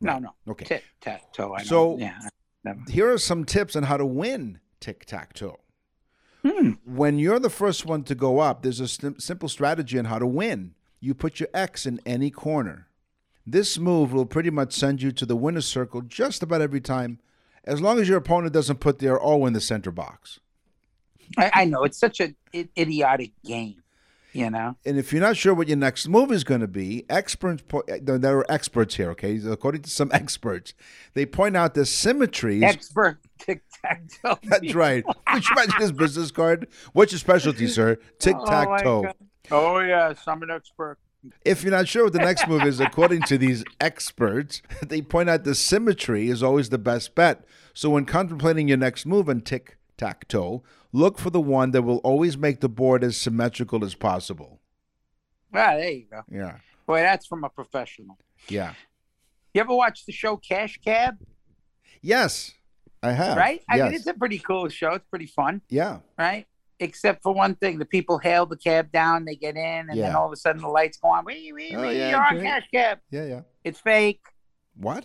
No, 0.00 0.18
no. 0.18 0.30
Okay. 0.48 0.64
Tit 0.64 0.82
tat 1.00 1.32
toe. 1.32 1.54
I 1.54 1.58
know. 1.58 1.64
So- 1.64 1.98
yeah. 1.98 2.18
Here 2.88 3.10
are 3.12 3.18
some 3.18 3.44
tips 3.44 3.74
on 3.74 3.82
how 3.84 3.96
to 3.96 4.06
win 4.06 4.60
tic 4.78 5.04
tac 5.04 5.32
toe. 5.32 5.58
Hmm. 6.44 6.72
When 6.84 7.18
you're 7.18 7.38
the 7.40 7.50
first 7.50 7.86
one 7.86 8.04
to 8.04 8.14
go 8.14 8.38
up, 8.40 8.62
there's 8.62 8.80
a 8.80 8.86
sim- 8.88 9.18
simple 9.18 9.48
strategy 9.48 9.98
on 9.98 10.04
how 10.06 10.18
to 10.18 10.26
win. 10.26 10.74
You 11.00 11.14
put 11.14 11.40
your 11.40 11.48
X 11.54 11.86
in 11.86 12.00
any 12.06 12.30
corner. 12.30 12.86
This 13.44 13.78
move 13.78 14.12
will 14.12 14.26
pretty 14.26 14.50
much 14.50 14.72
send 14.72 15.02
you 15.02 15.10
to 15.12 15.26
the 15.26 15.34
winner's 15.36 15.66
circle 15.66 16.02
just 16.02 16.42
about 16.42 16.60
every 16.60 16.80
time, 16.80 17.18
as 17.64 17.80
long 17.80 17.98
as 17.98 18.08
your 18.08 18.18
opponent 18.18 18.52
doesn't 18.52 18.78
put 18.80 18.98
their 19.00 19.20
O 19.20 19.46
in 19.46 19.52
the 19.52 19.60
center 19.60 19.90
box. 19.90 20.38
I, 21.38 21.50
I 21.54 21.64
know 21.64 21.84
it's 21.84 21.98
such 21.98 22.20
an 22.20 22.36
idiotic 22.54 23.32
game. 23.44 23.82
You 24.32 24.48
know. 24.48 24.76
And 24.86 24.98
if 24.98 25.12
you're 25.12 25.20
not 25.20 25.36
sure 25.36 25.52
what 25.52 25.68
your 25.68 25.76
next 25.76 26.08
move 26.08 26.32
is 26.32 26.42
going 26.42 26.62
to 26.62 26.68
be, 26.68 27.04
experts 27.10 27.62
po- 27.68 27.84
eh, 27.86 27.98
there 28.00 28.16
there 28.16 28.38
are 28.38 28.50
experts 28.50 28.94
here. 28.94 29.10
Okay, 29.10 29.38
according 29.46 29.82
to 29.82 29.90
some 29.90 30.10
experts, 30.14 30.72
they 31.12 31.26
point 31.26 31.54
out 31.54 31.74
the 31.74 31.84
symmetries. 31.84 32.62
Expert 32.62 33.18
tic 33.38 33.62
tac 33.84 34.02
toe. 34.22 34.38
That's 34.44 34.74
right. 34.74 35.04
Could 35.04 35.44
you 35.44 35.50
imagine 35.52 35.74
this 35.78 35.92
business 35.92 36.30
card? 36.30 36.68
What's 36.94 37.12
your 37.12 37.18
specialty, 37.18 37.66
sir? 37.66 37.98
Tic 38.18 38.36
tac 38.46 38.82
toe. 38.82 39.12
Oh, 39.50 39.76
oh 39.76 39.78
yes, 39.80 40.22
I'm 40.26 40.42
an 40.42 40.50
expert. 40.50 40.98
If 41.44 41.62
you're 41.62 41.70
not 41.70 41.86
sure 41.86 42.04
what 42.04 42.14
the 42.14 42.18
next 42.18 42.48
move 42.48 42.62
is, 42.62 42.80
according 42.80 43.22
to 43.22 43.38
these 43.38 43.64
experts, 43.80 44.60
they 44.82 45.02
point 45.02 45.28
out 45.28 45.44
the 45.44 45.54
symmetry 45.54 46.28
is 46.28 46.42
always 46.42 46.70
the 46.70 46.78
best 46.78 47.14
bet. 47.14 47.44
So 47.74 47.90
when 47.90 48.06
contemplating 48.06 48.68
your 48.68 48.78
next 48.78 49.06
move 49.06 49.28
in 49.28 49.42
tic 49.42 49.76
tac 49.96 50.26
toe, 50.26 50.62
look 50.92 51.18
for 51.18 51.30
the 51.30 51.40
one 51.40 51.70
that 51.72 51.82
will 51.82 51.98
always 51.98 52.36
make 52.36 52.60
the 52.60 52.68
board 52.68 53.02
as 53.02 53.16
symmetrical 53.16 53.84
as 53.84 53.94
possible. 53.94 54.60
Ah, 55.54 55.74
there 55.76 55.90
you 55.90 56.06
go. 56.10 56.22
Yeah. 56.30 56.56
Boy, 56.86 57.00
that's 57.00 57.26
from 57.26 57.44
a 57.44 57.48
professional. 57.48 58.18
Yeah. 58.48 58.74
You 59.54 59.60
ever 59.60 59.74
watch 59.74 60.06
the 60.06 60.12
show 60.12 60.36
Cash 60.36 60.80
Cab? 60.84 61.16
Yes, 62.00 62.52
I 63.02 63.12
have. 63.12 63.36
Right? 63.36 63.62
I 63.68 63.76
yes. 63.76 63.84
mean, 63.84 63.94
it's 63.94 64.06
a 64.06 64.14
pretty 64.14 64.38
cool 64.38 64.68
show. 64.68 64.92
It's 64.94 65.06
pretty 65.08 65.26
fun, 65.26 65.60
yeah. 65.68 65.98
right? 66.18 66.46
Except 66.80 67.22
for 67.22 67.32
one 67.32 67.54
thing, 67.54 67.78
the 67.78 67.84
people 67.84 68.18
hail 68.18 68.44
the 68.44 68.56
cab 68.56 68.90
down, 68.90 69.24
they 69.24 69.36
get 69.36 69.56
in, 69.56 69.88
and 69.88 70.00
then 70.00 70.16
all 70.16 70.26
of 70.26 70.32
a 70.32 70.36
sudden 70.36 70.62
the 70.62 70.68
lights 70.68 70.98
go 70.98 71.08
on. 71.08 71.24
Wee, 71.24 71.52
wee, 71.52 71.74
Oh, 71.76 71.82
wee, 71.82 71.96
yeah, 71.98 72.10
you're 72.10 72.24
on. 72.24 72.40
Cash 72.40 72.64
Cab. 72.74 72.98
Yeah. 73.10 73.26
Yeah. 73.26 73.40
It's 73.62 73.78
fake. 73.78 74.20
What? 74.74 75.04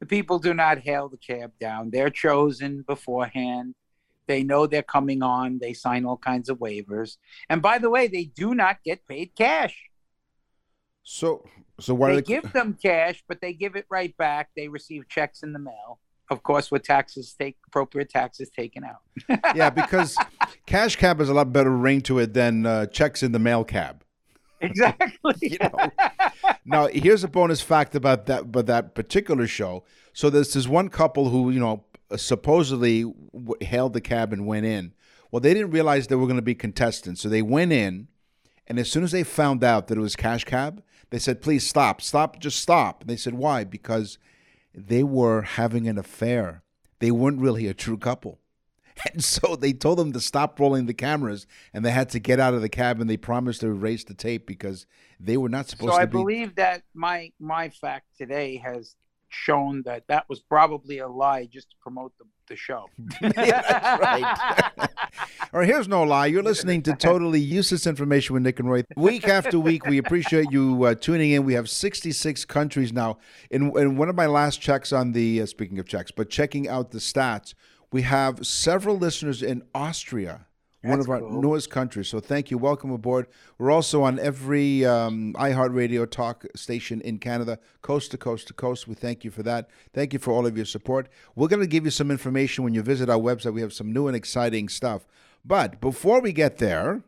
The 0.00 0.06
people 0.06 0.38
do 0.38 0.54
not 0.54 0.78
hail 0.78 1.08
the 1.08 1.18
cab 1.18 1.52
down. 1.60 1.90
They're 1.90 2.10
chosen 2.10 2.82
beforehand. 2.82 3.74
They 4.28 4.44
know 4.44 4.66
they're 4.66 4.82
coming 4.82 5.22
on. 5.22 5.58
They 5.58 5.72
sign 5.72 6.04
all 6.04 6.18
kinds 6.18 6.48
of 6.48 6.58
waivers. 6.58 7.16
And 7.48 7.60
by 7.60 7.78
the 7.78 7.90
way, 7.90 8.06
they 8.06 8.24
do 8.24 8.54
not 8.54 8.84
get 8.84 9.06
paid 9.08 9.34
cash. 9.34 9.76
So, 11.02 11.44
so 11.80 11.94
what? 11.94 12.08
they 12.08 12.12
are 12.12 12.16
the, 12.16 12.22
give 12.22 12.52
them 12.52 12.76
cash, 12.80 13.24
but 13.26 13.40
they 13.40 13.54
give 13.54 13.74
it 13.74 13.86
right 13.88 14.14
back. 14.18 14.50
They 14.54 14.68
receive 14.68 15.08
checks 15.08 15.42
in 15.42 15.54
the 15.54 15.58
mail, 15.58 15.98
of 16.30 16.42
course, 16.42 16.70
with 16.70 16.82
taxes 16.82 17.34
take 17.36 17.56
appropriate 17.66 18.10
taxes 18.10 18.50
taken 18.50 18.84
out. 18.84 19.00
yeah, 19.56 19.70
because 19.70 20.16
cash 20.66 20.96
cab 20.96 21.20
has 21.20 21.30
a 21.30 21.34
lot 21.34 21.50
better 21.50 21.74
ring 21.74 22.02
to 22.02 22.18
it 22.18 22.34
than 22.34 22.66
uh, 22.66 22.86
checks 22.86 23.22
in 23.22 23.32
the 23.32 23.38
mail 23.38 23.64
cab. 23.64 24.04
Exactly. 24.60 25.08
You 25.40 25.58
know. 25.60 25.90
now, 26.64 26.88
here's 26.88 27.24
a 27.24 27.28
bonus 27.28 27.60
fact 27.60 27.94
about 27.94 28.26
that, 28.26 28.50
but 28.52 28.66
that 28.66 28.94
particular 28.94 29.46
show. 29.46 29.84
So 30.12 30.30
there's 30.30 30.52
this 30.52 30.66
one 30.66 30.88
couple 30.88 31.28
who, 31.30 31.50
you 31.50 31.60
know, 31.60 31.84
supposedly 32.16 33.02
w- 33.02 33.54
hailed 33.60 33.92
the 33.92 34.00
cab 34.00 34.32
and 34.32 34.46
went 34.46 34.66
in. 34.66 34.94
Well, 35.30 35.40
they 35.40 35.52
didn't 35.54 35.72
realize 35.72 36.06
there 36.06 36.18
were 36.18 36.26
going 36.26 36.36
to 36.36 36.42
be 36.42 36.54
contestants, 36.54 37.20
so 37.20 37.28
they 37.28 37.42
went 37.42 37.72
in, 37.72 38.08
and 38.66 38.78
as 38.78 38.90
soon 38.90 39.04
as 39.04 39.12
they 39.12 39.22
found 39.24 39.62
out 39.62 39.88
that 39.88 39.98
it 39.98 40.00
was 40.00 40.16
cash 40.16 40.44
cab, 40.44 40.82
they 41.10 41.18
said, 41.18 41.42
"Please 41.42 41.66
stop, 41.66 42.00
stop, 42.00 42.38
just 42.38 42.60
stop." 42.60 43.02
And 43.02 43.10
they 43.10 43.16
said, 43.16 43.34
"Why?" 43.34 43.64
Because 43.64 44.18
they 44.74 45.02
were 45.02 45.42
having 45.42 45.86
an 45.88 45.98
affair. 45.98 46.62
They 47.00 47.10
weren't 47.10 47.40
really 47.40 47.66
a 47.66 47.74
true 47.74 47.98
couple. 47.98 48.40
And 49.12 49.22
so 49.22 49.54
they 49.54 49.72
told 49.72 49.98
them 50.00 50.12
to 50.12 50.18
stop 50.20 50.58
rolling 50.58 50.86
the 50.86 50.94
cameras, 50.94 51.46
and 51.72 51.84
they 51.84 51.92
had 51.92 52.08
to 52.10 52.18
get 52.18 52.40
out 52.40 52.54
of 52.54 52.62
the 52.62 52.68
cab, 52.68 53.00
and 53.00 53.08
they 53.08 53.16
promised 53.16 53.60
to 53.60 53.68
erase 53.68 54.02
the 54.02 54.12
tape 54.12 54.44
because 54.44 54.86
they 55.20 55.36
were 55.36 55.48
not 55.48 55.68
supposed 55.68 55.92
So 55.92 55.96
to 55.98 56.02
I 56.02 56.06
be. 56.06 56.12
believe 56.12 56.56
that 56.56 56.82
my 56.94 57.30
my 57.38 57.68
fact 57.68 58.06
today 58.16 58.56
has 58.56 58.96
shown 59.28 59.82
that 59.84 60.04
that 60.08 60.28
was 60.28 60.40
probably 60.40 60.98
a 60.98 61.08
lie 61.08 61.46
just 61.46 61.70
to 61.70 61.76
promote 61.80 62.12
the, 62.18 62.24
the 62.48 62.56
show. 62.56 62.86
yeah, 63.20 63.30
that's 63.34 64.00
right. 64.00 64.88
Right, 65.52 65.68
here's 65.68 65.88
no 65.88 66.02
lie. 66.02 66.26
You're 66.26 66.42
listening 66.42 66.82
to 66.82 66.94
totally 66.94 67.40
useless 67.40 67.86
information 67.86 68.34
with 68.34 68.42
Nick 68.42 68.58
and 68.58 68.68
Roy. 68.68 68.84
Week 68.96 69.28
after 69.28 69.58
week, 69.58 69.86
we 69.86 69.98
appreciate 69.98 70.50
you 70.50 70.84
uh, 70.84 70.94
tuning 70.94 71.30
in. 71.30 71.44
We 71.44 71.54
have 71.54 71.70
66 71.70 72.44
countries 72.44 72.92
now. 72.92 73.18
In, 73.50 73.76
in 73.78 73.96
one 73.96 74.08
of 74.08 74.16
my 74.16 74.26
last 74.26 74.60
checks 74.60 74.92
on 74.92 75.12
the, 75.12 75.42
uh, 75.42 75.46
speaking 75.46 75.78
of 75.78 75.86
checks, 75.86 76.10
but 76.10 76.28
checking 76.28 76.68
out 76.68 76.90
the 76.90 76.98
stats, 76.98 77.54
we 77.90 78.02
have 78.02 78.46
several 78.46 78.98
listeners 78.98 79.42
in 79.42 79.62
Austria, 79.74 80.46
one 80.82 81.00
of 81.00 81.08
our 81.08 81.20
cool. 81.20 81.42
newest 81.42 81.70
countries. 81.70 82.08
So 82.08 82.20
thank 82.20 82.50
you. 82.50 82.58
Welcome 82.58 82.90
aboard. 82.92 83.26
We're 83.58 83.70
also 83.70 84.02
on 84.02 84.18
every 84.18 84.84
um, 84.86 85.34
iHeartRadio 85.34 86.10
talk 86.10 86.44
station 86.54 87.00
in 87.00 87.18
Canada, 87.18 87.58
coast 87.82 88.10
to 88.12 88.18
coast 88.18 88.46
to 88.48 88.54
coast. 88.54 88.86
We 88.86 88.94
thank 88.94 89.24
you 89.24 89.30
for 89.30 89.42
that. 89.42 89.68
Thank 89.92 90.12
you 90.12 90.18
for 90.18 90.32
all 90.32 90.46
of 90.46 90.56
your 90.56 90.66
support. 90.66 91.08
We're 91.34 91.48
going 91.48 91.60
to 91.62 91.66
give 91.66 91.84
you 91.84 91.90
some 91.90 92.10
information 92.10 92.62
when 92.64 92.74
you 92.74 92.82
visit 92.82 93.10
our 93.10 93.18
website. 93.18 93.54
We 93.54 93.60
have 93.60 93.72
some 93.72 93.92
new 93.92 94.06
and 94.06 94.16
exciting 94.16 94.68
stuff. 94.68 95.06
But 95.44 95.80
before 95.80 96.20
we 96.20 96.32
get 96.32 96.58
there, 96.58 97.02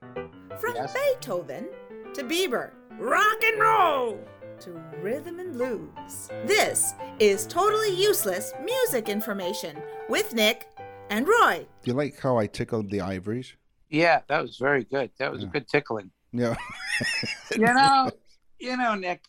From 0.61 0.75
Yes. 0.75 0.93
Beethoven 0.95 1.69
to 2.15 2.23
Bieber, 2.25 2.71
rock 2.99 3.43
and 3.45 3.61
roll 3.61 4.21
to 4.61 4.71
rhythm 5.01 5.39
and 5.39 5.53
blues. 5.55 6.29
This 6.45 6.93
is 7.19 7.47
totally 7.47 7.91
useless 7.95 8.53
music 8.63 9.09
information 9.09 9.79
with 10.09 10.35
Nick 10.35 10.69
and 11.09 11.27
Roy. 11.27 11.67
do 11.83 11.91
you 11.91 11.97
like 11.97 12.21
how 12.21 12.37
I 12.37 12.47
tickled 12.47 12.91
the 12.91 13.01
ivories? 13.01 13.55
Yeah, 13.91 14.21
that 14.29 14.41
was 14.41 14.57
very 14.57 14.85
good. 14.85 15.11
That 15.19 15.33
was 15.33 15.43
a 15.43 15.47
good 15.47 15.69
tickling. 15.69 16.11
Yeah. 16.33 16.57
you 17.57 17.65
know, 17.65 18.11
you 18.59 18.77
know, 18.77 18.95
Nick, 18.95 19.25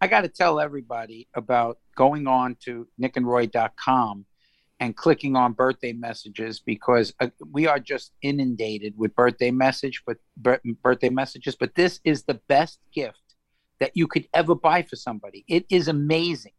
I 0.00 0.06
got 0.06 0.22
to 0.22 0.28
tell 0.28 0.60
everybody 0.60 1.28
about 1.34 1.78
going 1.96 2.26
on 2.26 2.56
to 2.64 2.88
nickandroy.com 3.00 4.24
and 4.80 4.96
clicking 4.96 5.36
on 5.36 5.52
birthday 5.52 5.92
messages 5.92 6.60
because 6.60 7.12
uh, 7.20 7.28
we 7.50 7.66
are 7.66 7.80
just 7.80 8.12
inundated 8.22 8.94
with 8.96 9.14
birthday 9.14 9.50
message, 9.50 10.02
but 10.06 10.18
bir- 10.36 10.60
birthday 10.82 11.08
messages. 11.08 11.56
But 11.56 11.74
this 11.74 12.00
is 12.04 12.22
the 12.24 12.40
best 12.48 12.78
gift 12.94 13.18
that 13.80 13.92
you 13.94 14.06
could 14.06 14.28
ever 14.32 14.54
buy 14.54 14.82
for 14.82 14.96
somebody. 14.96 15.44
It 15.48 15.66
is 15.68 15.88
amazing. 15.88 16.52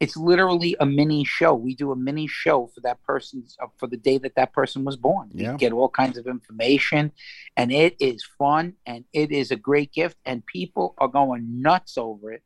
It's 0.00 0.16
literally 0.16 0.76
a 0.78 0.86
mini 0.86 1.24
show. 1.24 1.54
We 1.54 1.74
do 1.74 1.90
a 1.90 1.96
mini 1.96 2.28
show 2.28 2.70
for 2.72 2.80
that 2.82 3.02
person's 3.02 3.56
uh, 3.60 3.66
for 3.78 3.88
the 3.88 3.96
day 3.96 4.18
that 4.18 4.36
that 4.36 4.52
person 4.52 4.84
was 4.84 4.96
born. 4.96 5.30
Yeah. 5.32 5.52
You 5.52 5.58
get 5.58 5.72
all 5.72 5.88
kinds 5.88 6.16
of 6.18 6.26
information, 6.26 7.12
and 7.56 7.72
it 7.72 7.96
is 7.98 8.24
fun 8.38 8.74
and 8.86 9.04
it 9.12 9.32
is 9.32 9.50
a 9.50 9.56
great 9.56 9.92
gift, 9.92 10.16
and 10.24 10.46
people 10.46 10.94
are 10.98 11.08
going 11.08 11.60
nuts 11.62 11.98
over 11.98 12.32
it. 12.32 12.42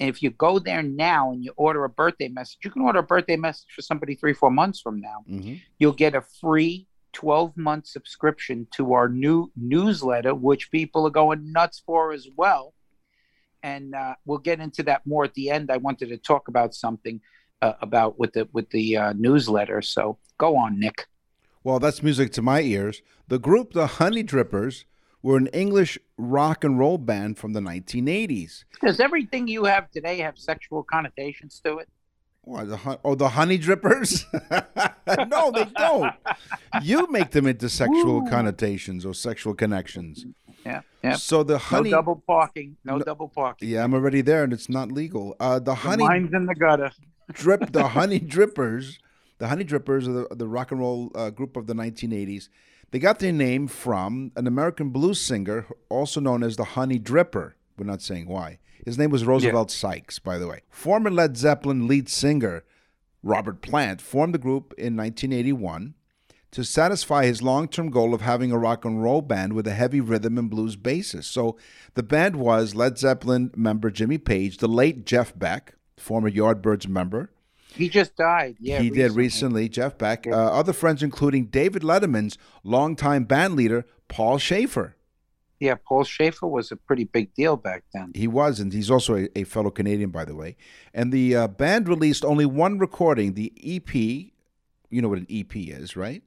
And 0.00 0.08
if 0.10 0.22
you 0.22 0.30
go 0.30 0.58
there 0.58 0.82
now 0.82 1.30
and 1.32 1.44
you 1.44 1.52
order 1.56 1.84
a 1.84 1.88
birthday 1.88 2.28
message, 2.28 2.58
you 2.64 2.70
can 2.70 2.82
order 2.82 2.98
a 2.98 3.04
birthday 3.04 3.36
message 3.36 3.68
for 3.74 3.82
somebody 3.82 4.14
three, 4.14 4.32
four 4.34 4.50
months 4.50 4.80
from 4.80 5.00
now. 5.00 5.24
hmm 5.26 5.54
You'll 5.78 5.92
get 5.92 6.14
a 6.14 6.22
free 6.40 6.88
12 7.12 7.56
month 7.56 7.86
subscription 7.86 8.66
to 8.72 8.92
our 8.94 9.08
new 9.08 9.50
newsletter, 9.56 10.34
which 10.34 10.70
people 10.70 11.06
are 11.06 11.10
going 11.10 11.52
nuts 11.52 11.82
for 11.84 12.12
as 12.12 12.26
well. 12.36 12.74
And 13.62 13.94
uh, 13.94 14.14
we'll 14.24 14.38
get 14.38 14.60
into 14.60 14.82
that 14.84 15.06
more 15.06 15.24
at 15.24 15.34
the 15.34 15.50
end. 15.50 15.70
I 15.70 15.76
wanted 15.76 16.08
to 16.08 16.16
talk 16.16 16.48
about 16.48 16.74
something 16.74 17.20
uh, 17.60 17.74
about 17.80 18.18
with 18.18 18.32
the 18.32 18.48
with 18.52 18.68
the 18.70 18.96
uh, 18.96 19.12
newsletter. 19.16 19.82
So 19.82 20.18
go 20.38 20.56
on, 20.56 20.80
Nick. 20.80 21.06
Well, 21.64 21.78
that's 21.78 22.02
music 22.02 22.32
to 22.32 22.42
my 22.42 22.60
ears. 22.60 23.02
The 23.28 23.38
group, 23.38 23.72
the 23.72 23.86
Honey 23.86 24.24
Drippers, 24.24 24.84
were 25.22 25.36
an 25.36 25.46
English 25.48 25.96
rock 26.16 26.64
and 26.64 26.78
roll 26.78 26.98
band 26.98 27.38
from 27.38 27.52
the 27.52 27.60
1980s. 27.60 28.64
Does 28.82 28.98
everything 28.98 29.46
you 29.46 29.64
have 29.64 29.88
today 29.92 30.18
have 30.18 30.36
sexual 30.36 30.82
connotations 30.82 31.60
to 31.64 31.78
it? 31.78 31.88
What, 32.44 32.68
the, 32.68 32.98
oh, 33.04 33.14
the 33.14 33.28
honey 33.28 33.56
drippers? 33.56 34.24
no, 35.28 35.52
they 35.52 35.64
don't. 35.76 36.12
You 36.82 37.06
make 37.08 37.30
them 37.30 37.46
into 37.46 37.68
sexual 37.68 38.26
connotations 38.28 39.06
or 39.06 39.14
sexual 39.14 39.54
connections. 39.54 40.26
Yeah, 40.64 40.80
yeah. 41.02 41.16
So 41.16 41.42
the 41.42 41.54
No 41.54 41.58
honey. 41.58 41.90
double 41.90 42.22
parking. 42.26 42.76
No, 42.84 42.98
double 42.98 43.28
parking. 43.28 43.68
yeah, 43.68 43.82
I'm 43.84 43.94
already 43.94 44.20
there, 44.20 44.44
and 44.44 44.52
it's 44.52 44.68
not 44.68 44.92
legal. 44.92 45.36
Uh, 45.40 45.58
the 45.58 45.64
The 45.66 45.74
honey 45.74 46.04
Mine's 46.04 46.32
in 46.32 46.46
the 46.46 46.54
gutter. 46.54 46.92
drip, 47.32 47.72
the 47.72 47.88
honey 47.98 48.20
drippers, 48.20 48.98
the 49.38 49.48
honey 49.48 49.64
drippers 49.64 50.06
are 50.08 50.12
the, 50.28 50.34
the 50.36 50.46
rock 50.46 50.70
and 50.70 50.80
roll 50.80 51.10
uh, 51.14 51.30
group 51.30 51.56
of 51.56 51.66
the 51.66 51.74
1980s. 51.74 52.48
They 52.92 52.98
got 52.98 53.20
their 53.20 53.32
name 53.32 53.68
from 53.68 54.32
an 54.36 54.46
American 54.46 54.90
blues 54.90 55.18
singer, 55.20 55.66
also 55.88 56.20
known 56.20 56.42
as 56.42 56.56
the 56.56 56.64
Honey 56.64 56.98
Dripper. 56.98 57.54
We're 57.78 57.86
not 57.86 58.02
saying 58.02 58.26
why. 58.28 58.58
His 58.84 58.98
name 58.98 59.08
was 59.10 59.24
Roosevelt 59.24 59.70
Sykes, 59.70 60.18
by 60.18 60.36
the 60.36 60.46
way. 60.46 60.60
Former 60.68 61.10
Led 61.10 61.38
Zeppelin 61.38 61.86
lead 61.88 62.10
singer 62.10 62.64
Robert 63.22 63.62
Plant 63.62 64.02
formed 64.02 64.34
the 64.34 64.38
group 64.38 64.74
in 64.76 64.94
1981 64.94 65.94
to 66.52 66.62
satisfy 66.64 67.24
his 67.24 67.42
long-term 67.42 67.90
goal 67.90 68.14
of 68.14 68.20
having 68.20 68.52
a 68.52 68.58
rock 68.58 68.84
and 68.84 69.02
roll 69.02 69.22
band 69.22 69.54
with 69.54 69.66
a 69.66 69.72
heavy 69.72 70.00
rhythm 70.00 70.38
and 70.38 70.50
blues 70.50 70.76
basis. 70.76 71.26
So 71.26 71.56
the 71.94 72.02
band 72.02 72.36
was 72.36 72.74
Led 72.74 72.98
Zeppelin 72.98 73.50
member 73.56 73.90
Jimmy 73.90 74.18
Page, 74.18 74.58
the 74.58 74.68
late 74.68 75.06
Jeff 75.06 75.36
Beck, 75.36 75.74
former 75.96 76.30
Yardbirds 76.30 76.86
member. 76.86 77.30
He 77.74 77.88
just 77.88 78.16
died. 78.16 78.56
Yeah, 78.60 78.80
he 78.80 78.90
did 78.90 79.12
recently, 79.12 79.66
Jeff 79.70 79.96
Beck. 79.96 80.26
Uh, 80.26 80.30
other 80.30 80.74
friends 80.74 81.02
including 81.02 81.46
David 81.46 81.82
Letterman's 81.82 82.36
longtime 82.62 83.24
band 83.24 83.56
leader, 83.56 83.86
Paul 84.08 84.36
Shaffer. 84.36 84.96
Yeah, 85.58 85.76
Paul 85.76 86.04
Shaffer 86.04 86.48
was 86.48 86.70
a 86.70 86.76
pretty 86.76 87.04
big 87.04 87.32
deal 87.34 87.56
back 87.56 87.84
then. 87.94 88.12
He 88.14 88.26
was, 88.26 88.60
and 88.60 88.72
he's 88.72 88.90
also 88.90 89.16
a, 89.16 89.28
a 89.38 89.44
fellow 89.44 89.70
Canadian, 89.70 90.10
by 90.10 90.26
the 90.26 90.34
way. 90.34 90.56
And 90.92 91.12
the 91.12 91.34
uh, 91.34 91.48
band 91.48 91.88
released 91.88 92.26
only 92.26 92.44
one 92.44 92.78
recording, 92.78 93.34
the 93.34 93.52
EP. 93.64 93.94
You 93.94 95.00
know 95.00 95.08
what 95.08 95.18
an 95.18 95.28
EP 95.30 95.56
is, 95.56 95.96
right? 95.96 96.22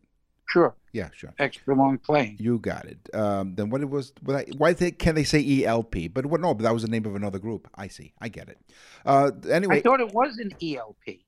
Sure, 0.47 0.75
Yeah, 0.93 1.09
sure. 1.13 1.33
extra 1.39 1.73
long 1.75 1.97
playing. 1.97 2.37
You 2.39 2.59
got 2.59 2.85
it. 2.85 3.09
Um, 3.13 3.55
then 3.55 3.69
what 3.69 3.81
it 3.81 3.89
was? 3.89 4.13
What 4.21 4.35
I, 4.37 4.45
why 4.57 4.73
they, 4.73 4.91
can 4.91 5.15
they 5.15 5.23
say 5.23 5.63
ELP? 5.65 5.95
But 6.13 6.27
what? 6.27 6.39
No, 6.39 6.53
but 6.53 6.63
that 6.63 6.73
was 6.73 6.83
the 6.83 6.87
name 6.87 7.05
of 7.05 7.15
another 7.15 7.39
group. 7.39 7.67
I 7.75 7.87
see. 7.87 8.13
I 8.21 8.29
get 8.29 8.49
it. 8.49 8.59
Uh, 9.05 9.31
anyway, 9.49 9.77
I 9.77 9.81
thought 9.81 9.99
it 10.01 10.13
was 10.13 10.37
an 10.37 10.51
ELP. 10.61 11.21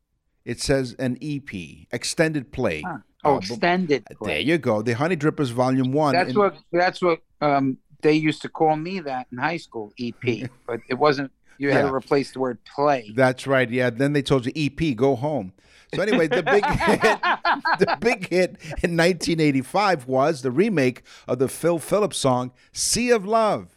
it 0.45 0.61
says 0.61 0.95
an 0.99 1.17
EP, 1.21 1.51
extended 1.91 2.51
play. 2.51 2.81
Huh. 2.81 2.93
Uh, 2.93 2.97
Oh, 3.23 3.35
but- 3.39 3.49
extended. 3.49 4.05
There 4.21 4.39
you 4.39 4.59
go. 4.59 4.83
The 4.83 4.93
Honey 4.93 5.17
Drippers 5.17 5.51
Volume 5.51 5.91
One. 5.91 6.13
That's 6.13 6.29
And- 6.29 6.37
what. 6.37 6.57
That's 6.71 7.01
what. 7.01 7.19
Um, 7.41 7.77
they 8.03 8.13
used 8.13 8.43
to 8.43 8.49
call 8.49 8.75
me 8.75 8.99
that 8.99 9.25
in 9.31 9.39
high 9.39 9.57
school, 9.57 9.91
EP. 9.99 10.47
but 10.67 10.79
it 10.87 10.93
wasn't. 10.93 11.31
You 11.59 11.71
had 11.71 11.85
Yeah. 11.85 11.89
to 11.89 11.93
replace 11.95 12.31
the 12.31 12.39
word 12.39 12.59
play. 12.65 13.11
That's 13.15 13.47
right. 13.47 13.69
Yeah. 13.69 13.89
Then 13.89 14.13
they 14.13 14.21
told 14.21 14.45
you 14.45 14.51
EP, 14.55 14.95
go 14.95 15.15
home. 15.15 15.53
So 15.95 16.01
anyway, 16.01 16.27
the 16.27 16.43
big 16.43 16.65
hit, 16.69 17.01
the 17.79 17.97
big 18.01 18.27
hit 18.29 18.49
in 18.83 18.97
1985 18.97 20.05
was 20.07 20.41
the 20.41 20.51
remake 20.51 21.01
of 21.27 21.39
the 21.39 21.47
Phil 21.47 21.79
Phillips 21.79 22.17
song 22.17 22.51
"Sea 22.73 23.11
of 23.11 23.25
Love." 23.25 23.73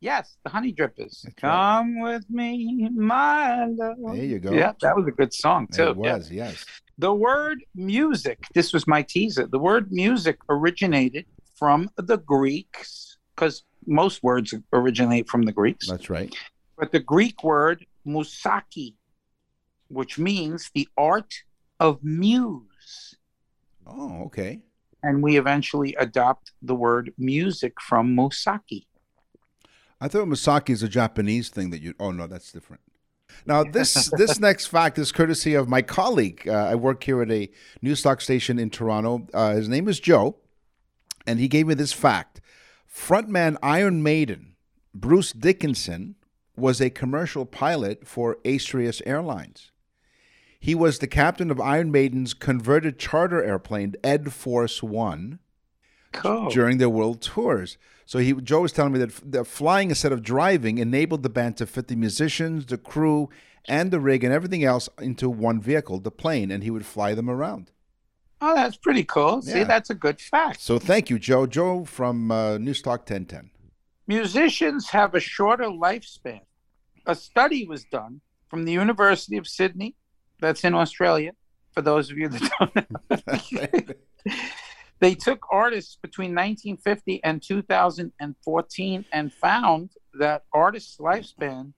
Yes, 0.00 0.36
the 0.44 0.50
Honey 0.50 0.72
Drippers. 0.72 1.24
right. 1.24 1.36
Come 1.36 2.00
with 2.00 2.30
me, 2.30 2.88
my 2.90 3.64
love. 3.66 3.96
There 4.14 4.24
you 4.24 4.38
go. 4.38 4.52
Yeah, 4.52 4.72
that 4.80 4.94
was 4.96 5.08
a 5.08 5.10
good 5.10 5.34
song 5.34 5.66
too. 5.66 5.88
It 5.88 5.96
yeah. 6.00 6.14
was, 6.16 6.30
yes. 6.30 6.64
The 6.98 7.12
word 7.12 7.58
music, 7.74 8.38
this 8.54 8.72
was 8.72 8.86
my 8.86 9.02
teaser. 9.02 9.46
The 9.46 9.58
word 9.58 9.90
music 9.90 10.38
originated 10.48 11.26
from 11.56 11.90
the 11.96 12.16
Greeks, 12.18 13.18
because 13.34 13.64
most 13.88 14.22
words 14.22 14.54
originate 14.72 15.28
from 15.28 15.42
the 15.42 15.52
Greeks. 15.52 15.88
That's 15.88 16.08
right. 16.08 16.32
But 16.78 16.92
the 16.92 17.00
Greek 17.00 17.42
word 17.42 17.84
musaki, 18.06 18.94
which 19.88 20.18
means 20.18 20.70
the 20.74 20.88
art 20.96 21.34
of 21.80 22.02
muse. 22.02 23.16
Oh, 23.86 24.22
okay. 24.26 24.60
And 25.02 25.22
we 25.22 25.38
eventually 25.38 25.94
adopt 25.98 26.52
the 26.62 26.74
word 26.74 27.12
music 27.18 27.80
from 27.80 28.16
musaki. 28.16 28.86
I 30.00 30.08
thought 30.08 30.28
musaki 30.28 30.70
is 30.70 30.82
a 30.82 30.88
Japanese 30.88 31.48
thing 31.48 31.70
that 31.70 31.82
you. 31.82 31.94
Oh 31.98 32.12
no, 32.12 32.26
that's 32.26 32.52
different. 32.52 32.82
Now 33.46 33.64
this 33.72 34.10
this 34.16 34.38
next 34.38 34.66
fact 34.66 34.98
is 34.98 35.10
courtesy 35.10 35.54
of 35.54 35.68
my 35.68 35.82
colleague. 35.82 36.46
Uh, 36.46 36.52
I 36.52 36.74
work 36.76 37.02
here 37.02 37.22
at 37.22 37.30
a 37.30 37.50
Newstalk 37.82 38.20
station 38.20 38.58
in 38.58 38.70
Toronto. 38.70 39.26
Uh, 39.34 39.54
his 39.54 39.68
name 39.68 39.88
is 39.88 39.98
Joe, 39.98 40.36
and 41.26 41.40
he 41.40 41.48
gave 41.48 41.66
me 41.66 41.74
this 41.74 41.92
fact: 41.92 42.40
frontman 42.92 43.56
Iron 43.62 44.02
Maiden 44.02 44.54
Bruce 44.94 45.32
Dickinson 45.32 46.16
was 46.58 46.80
a 46.80 46.90
commercial 46.90 47.46
pilot 47.46 48.06
for 48.06 48.38
Astraeus 48.44 49.00
Airlines. 49.06 49.70
He 50.60 50.74
was 50.74 50.98
the 50.98 51.06
captain 51.06 51.50
of 51.50 51.60
Iron 51.60 51.90
Maiden's 51.92 52.34
converted 52.34 52.98
charter 52.98 53.42
airplane 53.42 53.94
Ed 54.02 54.32
Force 54.32 54.82
One 54.82 55.38
Cool. 56.12 56.50
during 56.50 56.78
their 56.78 56.88
world 56.88 57.20
tours. 57.22 57.78
So 58.06 58.18
he 58.18 58.32
Joe 58.32 58.62
was 58.62 58.72
telling 58.72 58.92
me 58.94 58.98
that, 58.98 59.32
that 59.32 59.44
flying 59.46 59.90
instead 59.90 60.12
of 60.12 60.22
driving 60.22 60.78
enabled 60.78 61.22
the 61.22 61.28
band 61.28 61.58
to 61.58 61.66
fit 61.66 61.88
the 61.88 61.96
musicians, 61.96 62.66
the 62.66 62.78
crew, 62.78 63.28
and 63.66 63.90
the 63.90 64.00
rig 64.00 64.24
and 64.24 64.32
everything 64.32 64.64
else 64.64 64.88
into 64.98 65.28
one 65.28 65.60
vehicle, 65.60 66.00
the 66.00 66.10
plane, 66.10 66.50
and 66.50 66.64
he 66.64 66.70
would 66.70 66.86
fly 66.86 67.14
them 67.14 67.28
around. 67.28 67.70
Oh, 68.40 68.54
that's 68.54 68.76
pretty 68.76 69.04
cool. 69.04 69.42
See, 69.42 69.64
that's 69.64 69.90
a 69.90 69.94
good 69.94 70.20
fact. 70.20 70.60
So 70.60 70.78
thank 70.78 71.10
you, 71.10 71.18
Joe. 71.18 71.46
Joe 71.46 71.84
from 71.84 72.30
uh, 72.30 72.56
Newstalk 72.56 73.00
1010. 73.00 73.50
Musicians 74.06 74.88
have 74.88 75.14
a 75.14 75.20
shorter 75.20 75.64
lifespan. 75.64 76.40
A 77.08 77.14
study 77.14 77.66
was 77.66 77.84
done 77.84 78.20
from 78.48 78.64
the 78.64 78.72
University 78.72 79.38
of 79.38 79.46
Sydney, 79.46 79.96
that's 80.40 80.62
in 80.62 80.74
Australia, 80.74 81.32
for 81.72 81.82
those 81.82 82.10
of 82.10 82.18
you 82.18 82.28
that 82.28 82.50
don't 82.58 83.86
know. 83.88 83.94
they 85.00 85.14
took 85.14 85.46
artists 85.50 85.96
between 86.00 86.34
1950 86.34 87.24
and 87.24 87.42
2014 87.42 89.04
and 89.12 89.32
found 89.32 89.90
that 90.14 90.42
artists' 90.52 90.98
lifespan, 90.98 91.72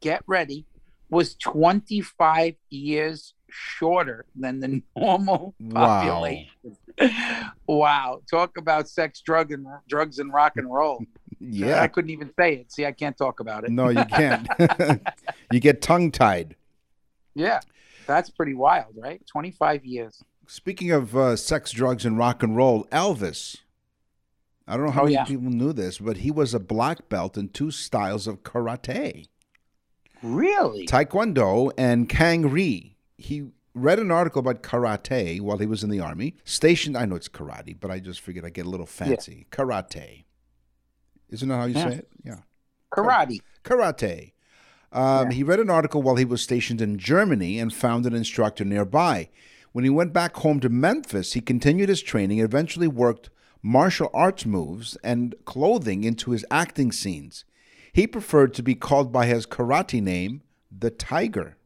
get 0.00 0.22
ready, 0.26 0.66
was 1.10 1.34
25 1.36 2.54
years 2.70 3.34
shorter 3.50 4.24
than 4.34 4.60
the 4.60 4.82
normal 4.96 5.54
population. 5.70 6.48
Wow. 6.98 7.52
wow. 7.66 8.22
Talk 8.30 8.56
about 8.56 8.88
sex, 8.88 9.20
drug, 9.20 9.52
and 9.52 9.66
drugs 9.88 10.18
and 10.18 10.32
rock 10.32 10.52
and 10.56 10.72
roll. 10.72 11.02
I 11.42 11.88
couldn't 11.88 12.10
even 12.10 12.30
say 12.38 12.54
it. 12.54 12.72
See, 12.72 12.86
I 12.86 12.92
can't 12.92 13.16
talk 13.16 13.40
about 13.40 13.64
it. 13.64 13.70
No, 13.70 13.88
you 13.88 14.04
can't. 14.04 14.48
you 15.52 15.60
get 15.60 15.82
tongue 15.82 16.10
tied. 16.10 16.56
Yeah, 17.34 17.60
that's 18.06 18.30
pretty 18.30 18.54
wild, 18.54 18.94
right? 18.96 19.20
25 19.26 19.84
years. 19.84 20.22
Speaking 20.46 20.92
of 20.92 21.16
uh, 21.16 21.36
sex, 21.36 21.70
drugs, 21.72 22.04
and 22.06 22.16
rock 22.16 22.42
and 22.42 22.56
roll, 22.56 22.84
Elvis. 22.86 23.56
I 24.68 24.76
don't 24.76 24.86
know 24.86 24.92
how 24.92 25.02
Oh, 25.02 25.04
many 25.04 25.14
yeah. 25.14 25.24
people 25.24 25.50
knew 25.50 25.72
this, 25.72 25.98
but 25.98 26.18
he 26.18 26.30
was 26.30 26.52
a 26.54 26.58
black 26.60 27.08
belt 27.08 27.36
in 27.36 27.48
two 27.50 27.70
styles 27.70 28.26
of 28.26 28.42
karate. 28.42 29.28
Really? 30.22 30.86
Taekwondo 30.86 31.70
and 31.78 32.08
Kang 32.08 32.50
Ri. 32.50 32.96
He 33.16 33.48
read 33.74 33.98
an 33.98 34.10
article 34.10 34.40
about 34.40 34.62
karate 34.62 35.40
while 35.40 35.58
he 35.58 35.66
was 35.66 35.84
in 35.84 35.90
the 35.90 36.00
army. 36.00 36.34
Stationed, 36.44 36.96
I 36.96 37.04
know 37.04 37.14
it's 37.16 37.28
karate, 37.28 37.76
but 37.78 37.90
I 37.90 38.00
just 38.00 38.20
figured 38.20 38.44
I'd 38.44 38.54
get 38.54 38.66
a 38.66 38.70
little 38.70 38.86
fancy. 38.86 39.46
Karate. 39.52 40.24
Isn't 41.30 41.48
that 41.48 41.56
how 41.56 41.64
you 41.66 41.74
Yeah. 41.74 41.90
say 41.90 41.96
it? 41.96 42.08
Yeah. 42.24 42.36
Karate. 42.92 43.40
Karate. 43.64 44.32
Um, 44.92 45.30
Yeah. 45.30 45.34
He 45.36 45.42
read 45.42 45.60
an 45.60 45.70
article 45.70 46.02
while 46.02 46.16
he 46.16 46.24
was 46.24 46.40
stationed 46.42 46.80
in 46.80 46.98
Germany 46.98 47.58
and 47.58 47.72
found 47.72 48.06
an 48.06 48.14
instructor 48.14 48.64
nearby. 48.64 49.28
When 49.72 49.84
he 49.84 49.90
went 49.90 50.12
back 50.12 50.36
home 50.36 50.60
to 50.60 50.68
Memphis, 50.68 51.34
he 51.34 51.40
continued 51.40 51.88
his 51.88 52.00
training 52.02 52.40
and 52.40 52.48
eventually 52.48 52.88
worked 52.88 53.28
martial 53.62 54.10
arts 54.14 54.46
moves 54.46 54.96
and 55.02 55.34
clothing 55.44 56.04
into 56.04 56.30
his 56.30 56.46
acting 56.50 56.92
scenes. 56.92 57.44
He 57.92 58.06
preferred 58.06 58.54
to 58.54 58.62
be 58.62 58.74
called 58.74 59.12
by 59.12 59.26
his 59.26 59.46
karate 59.46 60.02
name, 60.02 60.42
the 60.70 60.90
Tiger. 60.90 61.56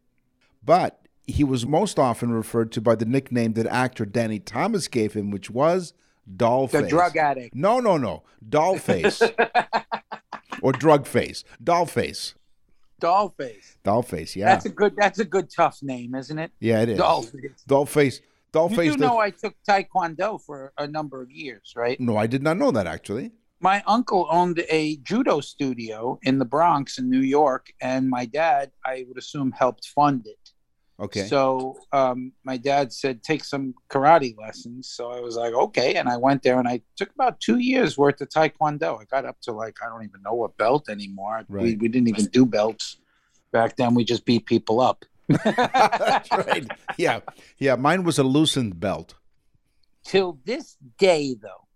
But 0.65 1.07
he 1.27 1.45
was 1.45 1.67
most 1.67 1.99
often 1.99 2.33
referred 2.33 2.73
to 2.73 2.81
by 2.81 2.95
the 2.97 3.05
nickname 3.05 3.53
that 3.53 3.67
actor 3.67 4.05
Danny 4.05 4.39
Thomas 4.41 4.89
gave 4.89 5.13
him, 5.15 5.31
which 5.31 5.51
was 5.51 5.93
Dollface. 6.37 6.71
The 6.71 6.89
drug 6.89 7.17
addict. 7.17 7.55
No, 7.55 7.81
no, 7.81 7.97
no. 7.97 8.23
Dollface. 8.49 9.21
or 10.63 10.73
drug 10.73 11.07
face. 11.07 11.45
Dollface. 11.63 12.35
Dollface. 13.01 13.77
Dollface, 13.85 14.37
yeah. 14.37 14.47
That's 14.47 14.67
a 14.67 14.69
good. 14.69 14.95
That's 14.97 15.19
a 15.19 15.25
good 15.25 15.51
tough 15.51 15.79
name, 15.83 16.15
isn't 16.15 16.39
it? 16.39 16.53
yeah, 16.61 16.83
it 16.83 16.91
is. 16.91 16.99
Doll 16.99 17.25
Dollface. 17.25 17.65
Dollface. 17.67 18.21
Dollface. 18.53 18.85
You 18.85 18.93
do 18.93 18.99
know 18.99 19.19
I 19.19 19.31
took 19.31 19.55
Taekwondo 19.69 20.41
for 20.41 20.73
a 20.77 20.87
number 20.87 21.23
of 21.23 21.31
years, 21.31 21.73
right? 21.77 21.99
no, 22.01 22.17
I 22.17 22.27
did 22.27 22.43
not 22.43 22.57
know 22.57 22.71
that 22.73 22.87
actually. 22.87 23.33
My 23.63 23.83
uncle 23.87 24.27
owned 24.31 24.65
a 24.71 24.97
judo 24.99 25.41
studio 25.41 26.19
in 26.23 26.39
the 26.39 26.47
Bronx 26.47 26.99
in 26.99 27.11
New 27.11 27.21
York, 27.21 27.67
and 27.83 28.09
my 28.09 28.25
dad, 28.25 28.71
I 28.87 29.05
would 29.07 29.19
assume, 29.19 29.53
helped 29.53 29.87
fund 29.89 30.27
it. 30.27 30.40
Okay. 31.01 31.27
So 31.27 31.79
um, 31.93 32.33
my 32.45 32.57
dad 32.59 32.93
said 32.93 33.23
take 33.23 33.43
some 33.45 33.75
karate 33.89 34.37
lessons. 34.39 34.91
So 34.91 35.11
I 35.11 35.21
was 35.21 35.37
like, 35.37 35.55
okay, 35.55 35.95
and 35.95 36.09
I 36.09 36.17
went 36.19 36.43
there 36.43 36.59
and 36.59 36.69
I 36.69 36.83
took 36.97 37.11
about 37.15 37.41
two 37.41 37.59
years 37.59 37.97
worth 37.97 38.21
of 38.21 38.29
taekwondo. 38.29 39.01
I 39.01 39.05
got 39.05 39.25
up 39.25 39.41
to 39.43 39.53
like 39.53 39.77
I 39.83 39.89
don't 39.89 40.05
even 40.05 40.21
know 40.23 40.35
what 40.35 40.57
belt 40.59 40.89
anymore. 40.91 41.45
We 41.49 41.57
Right. 41.57 41.79
we 41.81 41.89
didn't 41.89 42.09
even 42.09 42.27
do 42.27 42.45
belts 42.45 42.99
back 43.51 43.77
then. 43.77 43.95
We 43.95 44.05
just 44.05 44.25
beat 44.27 44.45
people 44.47 44.81
up. 44.81 45.05
That's 45.29 46.31
right. 46.33 46.67
Yeah. 46.99 47.21
Yeah. 47.59 47.77
Mine 47.77 48.03
was 48.05 48.19
a 48.19 48.25
loosened 48.25 48.79
belt. 48.79 49.15
Till 50.05 50.39
this 50.45 50.77
day, 50.99 51.35
though, 51.41 51.67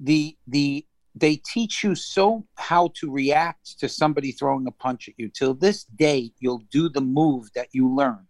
the 0.00 0.36
the 0.46 0.86
they 1.14 1.36
teach 1.36 1.84
you 1.84 1.94
so 1.94 2.44
how 2.56 2.90
to 2.94 3.10
react 3.10 3.78
to 3.78 3.88
somebody 3.88 4.32
throwing 4.32 4.66
a 4.66 4.72
punch 4.72 5.08
at 5.08 5.14
you. 5.16 5.28
Till 5.28 5.54
this 5.54 5.84
day, 5.84 6.32
you'll 6.40 6.64
do 6.70 6.88
the 6.88 7.00
move 7.00 7.50
that 7.54 7.68
you 7.72 7.88
learned 7.88 8.26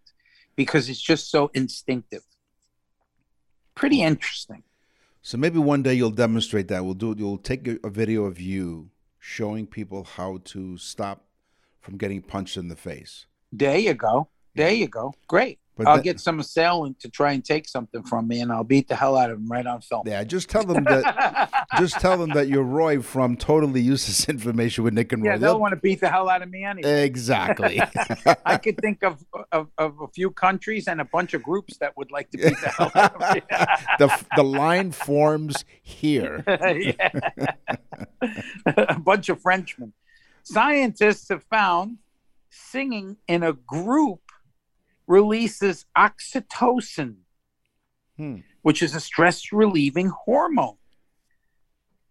because 0.55 0.87
it's 0.89 1.01
just 1.01 1.31
so 1.31 1.49
instinctive. 1.53 2.23
Pretty 3.73 4.01
interesting. 4.01 4.63
So 5.21 5.37
maybe 5.37 5.57
one 5.57 5.81
day 5.81 5.95
you'll 5.95 6.11
demonstrate 6.11 6.67
that. 6.67 6.85
We'll 6.85 6.93
do. 6.93 7.15
You'll 7.17 7.39
take 7.39 7.67
a, 7.67 7.77
a 7.83 7.89
video 7.89 8.25
of 8.25 8.39
you 8.39 8.91
showing 9.19 9.65
people 9.65 10.03
how 10.03 10.39
to 10.45 10.77
stop 10.77 11.25
from 11.81 11.97
getting 11.97 12.21
punched 12.21 12.57
in 12.57 12.67
the 12.67 12.75
face. 12.75 13.25
There 13.51 13.77
you 13.77 13.95
go. 13.95 14.29
There 14.55 14.71
you 14.71 14.87
go. 14.87 15.13
Great. 15.27 15.59
But 15.77 15.87
I'll 15.87 15.97
that- 15.97 16.03
get 16.03 16.19
some 16.21 16.39
assailant 16.39 17.01
to 17.01 17.09
try 17.09 17.33
and 17.33 17.43
take 17.43 17.67
something 17.67 18.01
from 18.03 18.29
me, 18.29 18.39
and 18.39 18.49
I'll 18.49 18.63
beat 18.63 18.87
the 18.87 18.95
hell 18.95 19.17
out 19.17 19.29
of 19.29 19.39
him 19.39 19.51
right 19.51 19.65
on 19.67 19.81
film. 19.81 20.03
Yeah. 20.07 20.23
Just 20.23 20.49
tell 20.49 20.63
them 20.63 20.85
that. 20.85 21.65
just 21.77 21.99
tell 21.99 22.17
them 22.17 22.29
that 22.29 22.47
you're 22.47 22.63
Roy 22.63 23.01
from 23.01 23.35
Totally 23.35 23.81
Useless 23.81 24.29
Information 24.29 24.85
with 24.85 24.93
Nick 24.93 25.11
and 25.11 25.21
Roy. 25.21 25.31
yeah, 25.31 25.37
they'll 25.37 25.59
want 25.59 25.73
to 25.73 25.79
beat 25.81 25.99
the 25.99 26.07
hell 26.07 26.29
out 26.29 26.41
of 26.41 26.49
me 26.49 26.63
anyway. 26.63 27.03
exactly. 27.03 27.81
I 28.45 28.55
could 28.55 28.77
think 28.77 29.03
of, 29.03 29.21
of 29.51 29.67
of 29.77 29.99
a 29.99 30.07
few 30.07 30.31
countries 30.31 30.87
and 30.87 31.01
a 31.01 31.05
bunch 31.05 31.33
of 31.33 31.43
groups 31.43 31.75
that 31.79 31.97
would 31.97 32.09
like 32.09 32.31
to 32.31 32.37
beat 32.37 32.57
the 32.61 32.69
hell 32.69 32.91
out 32.95 33.21
of 33.21 33.35
me. 33.35 33.41
the 33.99 34.25
the 34.37 34.43
line 34.43 34.93
forms 34.93 35.65
here. 35.81 36.41
A 38.77 38.99
bunch 38.99 39.27
of 39.29 39.41
Frenchmen. 39.41 39.91
Scientists 40.43 41.27
have 41.29 41.43
found 41.43 41.97
singing 42.49 43.17
in 43.27 43.43
a 43.43 43.51
group 43.53 44.21
releases 45.07 45.85
oxytocin, 45.97 47.17
Hmm. 48.17 48.37
which 48.61 48.81
is 48.81 48.95
a 48.95 48.99
stress 48.99 49.51
relieving 49.51 50.09
hormone. 50.25 50.77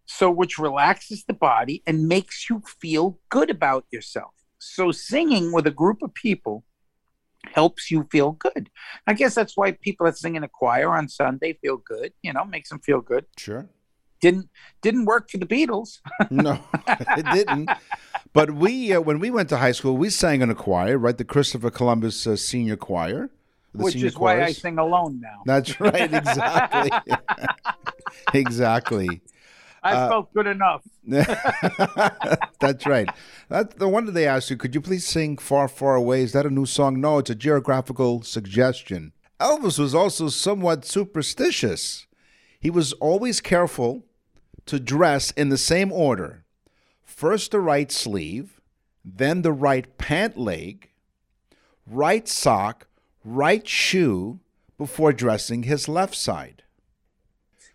So, 0.06 0.30
which 0.30 0.58
relaxes 0.58 1.24
the 1.24 1.32
body 1.32 1.82
and 1.86 2.06
makes 2.08 2.48
you 2.50 2.62
feel 2.80 3.18
good 3.30 3.48
about 3.50 3.86
yourself. 3.90 4.34
So, 4.58 4.92
singing 4.92 5.50
with 5.52 5.66
a 5.66 5.70
group 5.70 6.02
of 6.02 6.12
people 6.12 6.64
helps 7.54 7.90
you 7.90 8.06
feel 8.10 8.32
good. 8.32 8.70
I 9.06 9.14
guess 9.14 9.34
that's 9.34 9.56
why 9.56 9.72
people 9.72 10.04
that 10.06 10.18
sing 10.18 10.34
in 10.36 10.44
a 10.44 10.48
choir 10.48 10.90
on 10.94 11.08
Sunday 11.08 11.54
feel 11.54 11.78
good, 11.78 12.12
you 12.22 12.32
know, 12.32 12.44
makes 12.44 12.68
them 12.68 12.80
feel 12.80 13.00
good 13.00 13.26
Sure. 13.38 13.68
didn't 14.20 14.48
didn't 14.82 15.04
work 15.06 15.30
for 15.30 15.38
the 15.38 15.46
Beatles. 15.46 16.00
No, 16.30 16.58
it 16.88 17.26
didn't. 17.32 17.70
But 18.34 18.50
we, 18.50 18.92
uh, 18.92 19.00
when 19.00 19.20
we 19.20 19.30
went 19.30 19.48
to 19.50 19.58
high 19.58 19.72
school, 19.72 19.96
we 19.96 20.10
sang 20.10 20.42
in 20.42 20.50
a 20.50 20.56
choir, 20.56 20.98
right? 20.98 21.16
The 21.16 21.24
Christopher 21.24 21.70
Columbus 21.70 22.26
uh, 22.26 22.34
Senior 22.34 22.76
Choir. 22.76 23.30
the 23.72 23.84
which 23.84 23.94
senior 23.94 24.08
is 24.08 24.18
why 24.18 24.42
I 24.42 24.50
sing 24.50 24.76
alone 24.76 25.20
now. 25.20 25.42
That's 25.46 25.80
right. 25.80 26.12
Exactly. 26.12 26.90
exactly. 28.34 29.20
I 29.84 29.92
uh, 29.92 30.08
felt 30.08 30.34
good 30.34 30.48
enough. 30.48 30.82
That's 31.06 32.86
right. 32.86 33.08
That's 33.48 33.74
the 33.76 33.88
one 33.88 34.06
that 34.06 34.12
they 34.12 34.26
asked 34.26 34.50
you. 34.50 34.56
Could 34.56 34.74
you 34.74 34.80
please 34.80 35.06
sing 35.06 35.36
"Far, 35.36 35.68
Far 35.68 35.94
Away"? 35.94 36.22
Is 36.22 36.32
that 36.32 36.44
a 36.44 36.50
new 36.50 36.66
song? 36.66 37.00
No, 37.00 37.18
it's 37.18 37.30
a 37.30 37.36
geographical 37.36 38.22
suggestion. 38.22 39.12
Elvis 39.38 39.78
was 39.78 39.94
also 39.94 40.28
somewhat 40.28 40.84
superstitious. 40.84 42.06
He 42.58 42.70
was 42.70 42.94
always 42.94 43.40
careful 43.40 44.06
to 44.66 44.80
dress 44.80 45.30
in 45.32 45.50
the 45.50 45.58
same 45.58 45.92
order: 45.92 46.43
first 47.14 47.52
the 47.52 47.60
right 47.60 47.92
sleeve, 47.92 48.60
then 49.04 49.42
the 49.42 49.52
right 49.52 49.96
pant 49.98 50.36
leg, 50.36 50.90
right 51.86 52.26
sock, 52.26 52.88
right 53.24 53.66
shoe, 53.68 54.40
before 54.76 55.12
dressing 55.12 55.62
his 55.62 55.88
left 55.88 56.16
side. 56.16 56.64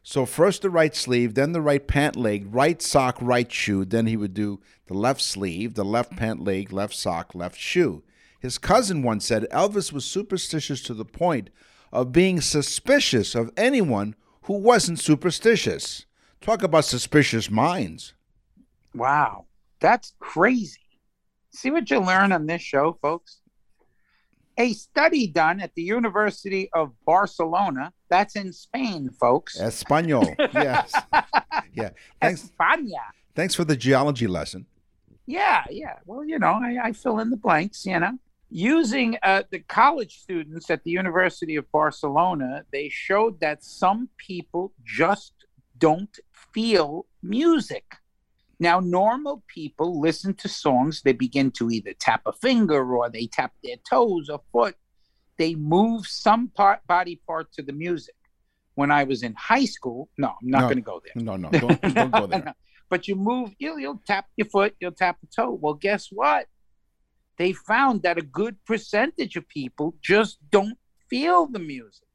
So 0.04 0.25
first 0.25 0.63
the 0.63 0.69
right 0.69 0.93
sleeve, 0.93 1.36
then 1.36 1.54
the 1.54 1.62
right 1.62 1.88
pant 1.88 2.17
leg, 2.17 2.47
right 2.54 2.82
sock, 2.82 3.17
right 3.21 3.49
shoe. 3.49 3.86
Then 3.86 4.08
he 4.08 4.17
would 4.17 4.34
do 4.34 4.60
the 4.88 4.93
left 4.93 5.21
sleeve, 5.21 5.75
the 5.75 5.86
left 5.86 6.17
pant 6.17 6.43
leg, 6.43 6.73
left 6.73 6.95
sock, 6.95 7.34
left 7.34 7.58
shoe. 7.58 8.04
His 8.39 8.58
cousin 8.58 9.04
once 9.04 9.25
said 9.25 9.47
Elvis 9.52 9.93
was 9.93 10.06
superstitious 10.06 10.82
to 10.84 10.93
the 10.93 11.06
point 11.06 11.49
of 11.93 12.12
being 12.12 12.41
suspicious 12.41 13.36
of 13.36 13.52
anyone 13.56 14.15
who 14.43 14.54
wasn't 14.54 14.99
superstitious. 14.99 16.06
Talk 16.41 16.63
about 16.63 16.86
suspicious 16.86 17.49
minds. 17.49 18.13
Wow, 19.00 19.46
that's 19.80 20.14
crazy. 20.20 20.80
See 21.52 21.72
what 21.72 21.90
you 21.90 22.00
learn 22.00 22.32
on 22.32 22.46
this 22.46 22.62
show, 22.62 22.98
folks? 23.02 23.40
A 24.58 24.74
study 24.74 25.26
done 25.26 25.62
at 25.62 25.74
the 25.74 25.82
University 25.82 26.70
of 26.74 26.92
Barcelona, 27.06 27.94
that's 28.10 28.36
in 28.36 28.52
Spain, 28.52 29.10
folks. 29.10 29.58
Espanol. 29.58 30.36
yes. 30.54 30.94
Yeah. 31.74 31.92
Thanks, 32.22 32.52
España. 32.52 33.00
thanks 33.36 33.56
for 33.56 33.64
the 33.64 33.78
geology 33.78 34.28
lesson. 34.28 34.66
Yeah, 35.26 35.64
yeah. 35.70 36.00
Well, 36.06 36.26
you 36.26 36.40
know, 36.40 36.60
I, 36.62 36.78
I 36.88 36.92
fill 36.92 37.20
in 37.20 37.30
the 37.30 37.38
blanks, 37.38 37.86
you 37.86 38.00
know. 38.00 38.18
Using 38.50 39.18
uh, 39.22 39.44
the 39.52 39.60
college 39.60 40.20
students 40.20 40.70
at 40.72 40.84
the 40.84 40.92
University 40.92 41.56
of 41.56 41.72
Barcelona, 41.72 42.66
they 42.74 42.90
showed 42.90 43.40
that 43.40 43.64
some 43.64 44.10
people 44.18 44.74
just 44.84 45.34
don't 45.78 46.20
feel 46.52 47.06
music. 47.22 47.86
Now, 48.60 48.80
normal 48.82 49.43
people 49.48 50.02
listen 50.02 50.34
to 50.36 50.50
songs, 50.50 51.02
they 51.02 51.13
begin 51.13 51.52
to 51.52 51.69
either 51.72 51.93
tap 51.93 52.22
a 52.26 52.34
finger 52.34 52.93
or 52.95 53.10
they 53.10 53.28
tap 53.28 53.54
their 53.63 53.78
toes 53.89 54.30
or 54.30 54.41
foot. 54.52 54.76
They 55.38 55.56
move 55.56 56.06
some 56.06 56.50
part, 56.50 56.86
body 56.86 57.22
part 57.26 57.54
to 57.54 57.62
the 57.62 57.72
music. 57.72 58.15
When 58.76 58.91
I 58.91 59.06
was 59.06 59.24
in 59.24 59.34
high 59.36 59.65
school, 59.65 60.10
no, 60.17 60.30
I'm 60.41 60.50
not 60.50 60.62
No. 60.62 60.67
going 60.67 60.78
to 60.78 60.82
go 60.82 61.02
there 61.04 61.24
No, 61.24 61.36
no, 61.38 61.50
don't, 61.58 61.82
don't 61.95 62.12
go 62.12 62.28
there. 62.32 62.54
but 62.89 63.08
you 63.08 63.15
move, 63.15 63.54
you'll, 63.60 63.80
you'll 63.80 64.02
tap 64.06 64.26
your 64.36 64.48
foot, 64.48 64.76
you'll 64.82 64.91
tap 64.91 65.17
a 65.24 65.28
toe. 65.28 65.52
Well, 65.62 65.74
guess 65.76 66.08
what? 66.12 66.48
They 67.38 67.54
found 67.54 68.02
that 68.04 68.17
a 68.17 68.22
good 68.22 68.58
percentage 68.65 69.38
of 69.38 69.48
people 69.48 69.95
just 70.02 70.38
don't 70.50 70.78
feel 71.10 71.48
the 71.48 71.60
music. 71.60 72.08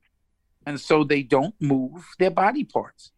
And 0.66 0.78
so 0.78 1.04
they 1.04 1.22
don't 1.22 1.54
move 1.60 2.06
their 2.18 2.30
body 2.30 2.64
parts. 2.64 3.12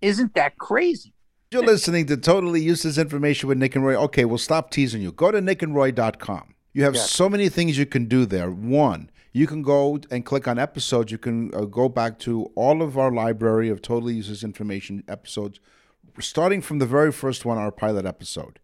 Isn't 0.00 0.34
that 0.34 0.56
crazy? 0.58 1.13
You're 1.54 1.62
listening 1.62 2.06
to 2.06 2.16
Totally 2.16 2.60
Useless 2.60 2.98
Information 2.98 3.48
with 3.48 3.58
Nick 3.58 3.76
and 3.76 3.86
Roy. 3.86 3.94
Okay, 3.94 4.24
we'll 4.24 4.38
stop 4.38 4.70
teasing 4.72 5.00
you. 5.00 5.12
Go 5.12 5.30
to 5.30 5.40
nickandroy.com. 5.40 6.52
You 6.72 6.82
have 6.82 6.96
Yes. 6.96 7.08
so 7.12 7.28
many 7.28 7.48
things 7.48 7.78
you 7.78 7.86
can 7.86 8.06
do 8.06 8.26
there. 8.26 8.50
One, 8.50 9.08
you 9.32 9.46
can 9.46 9.62
go 9.62 10.00
and 10.10 10.24
click 10.24 10.48
on 10.48 10.58
episodes. 10.58 11.12
You 11.12 11.18
can 11.18 11.54
uh, 11.54 11.66
go 11.66 11.88
back 11.88 12.18
to 12.26 12.46
all 12.56 12.82
of 12.82 12.98
our 12.98 13.12
library 13.12 13.68
of 13.68 13.82
Totally 13.82 14.14
Useless 14.14 14.42
Information 14.42 15.04
episodes, 15.06 15.60
starting 16.18 16.60
from 16.60 16.80
the 16.80 16.86
very 16.86 17.12
first 17.12 17.44
one, 17.44 17.56
our 17.56 17.70
pilot 17.70 18.04
episode. 18.04 18.58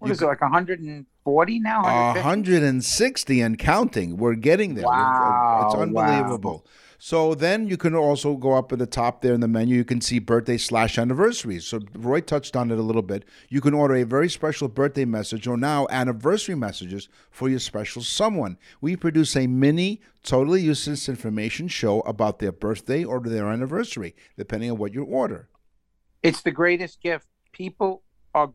What 0.00 0.10
is 0.10 0.20
it, 0.20 0.26
like 0.26 0.42
140 0.42 1.60
now? 1.60 1.82
150? 1.82 2.26
160 2.26 3.40
and 3.40 3.58
counting. 3.58 4.18
We're 4.18 4.34
getting 4.34 4.74
there. 4.74 4.84
Wow, 4.84 5.70
It's 5.72 5.80
unbelievable. 5.80 6.66
So 7.06 7.34
then 7.34 7.66
you 7.66 7.76
can 7.76 7.94
also 7.94 8.34
go 8.34 8.54
up 8.54 8.72
at 8.72 8.78
the 8.78 8.86
top 8.86 9.20
there 9.20 9.34
in 9.34 9.40
the 9.40 9.46
menu. 9.46 9.76
You 9.76 9.84
can 9.84 10.00
see 10.00 10.18
birthday 10.18 10.56
slash 10.56 10.96
anniversaries. 10.96 11.66
So 11.66 11.80
Roy 11.92 12.22
touched 12.22 12.56
on 12.56 12.70
it 12.70 12.78
a 12.78 12.82
little 12.82 13.02
bit. 13.02 13.26
You 13.50 13.60
can 13.60 13.74
order 13.74 13.96
a 13.96 14.04
very 14.04 14.30
special 14.30 14.68
birthday 14.68 15.04
message 15.04 15.46
or 15.46 15.58
now 15.58 15.86
anniversary 15.90 16.54
messages 16.54 17.10
for 17.30 17.50
your 17.50 17.58
special 17.58 18.00
someone. 18.00 18.56
We 18.80 18.96
produce 18.96 19.36
a 19.36 19.46
mini, 19.46 20.00
totally 20.22 20.62
useless 20.62 21.06
information 21.06 21.68
show 21.68 22.00
about 22.00 22.38
their 22.38 22.52
birthday 22.52 23.04
or 23.04 23.20
their 23.20 23.48
anniversary, 23.48 24.14
depending 24.38 24.70
on 24.70 24.78
what 24.78 24.94
you 24.94 25.04
order. 25.04 25.50
It's 26.22 26.40
the 26.40 26.52
greatest 26.52 27.02
gift. 27.02 27.26
People 27.52 28.02
are 28.34 28.50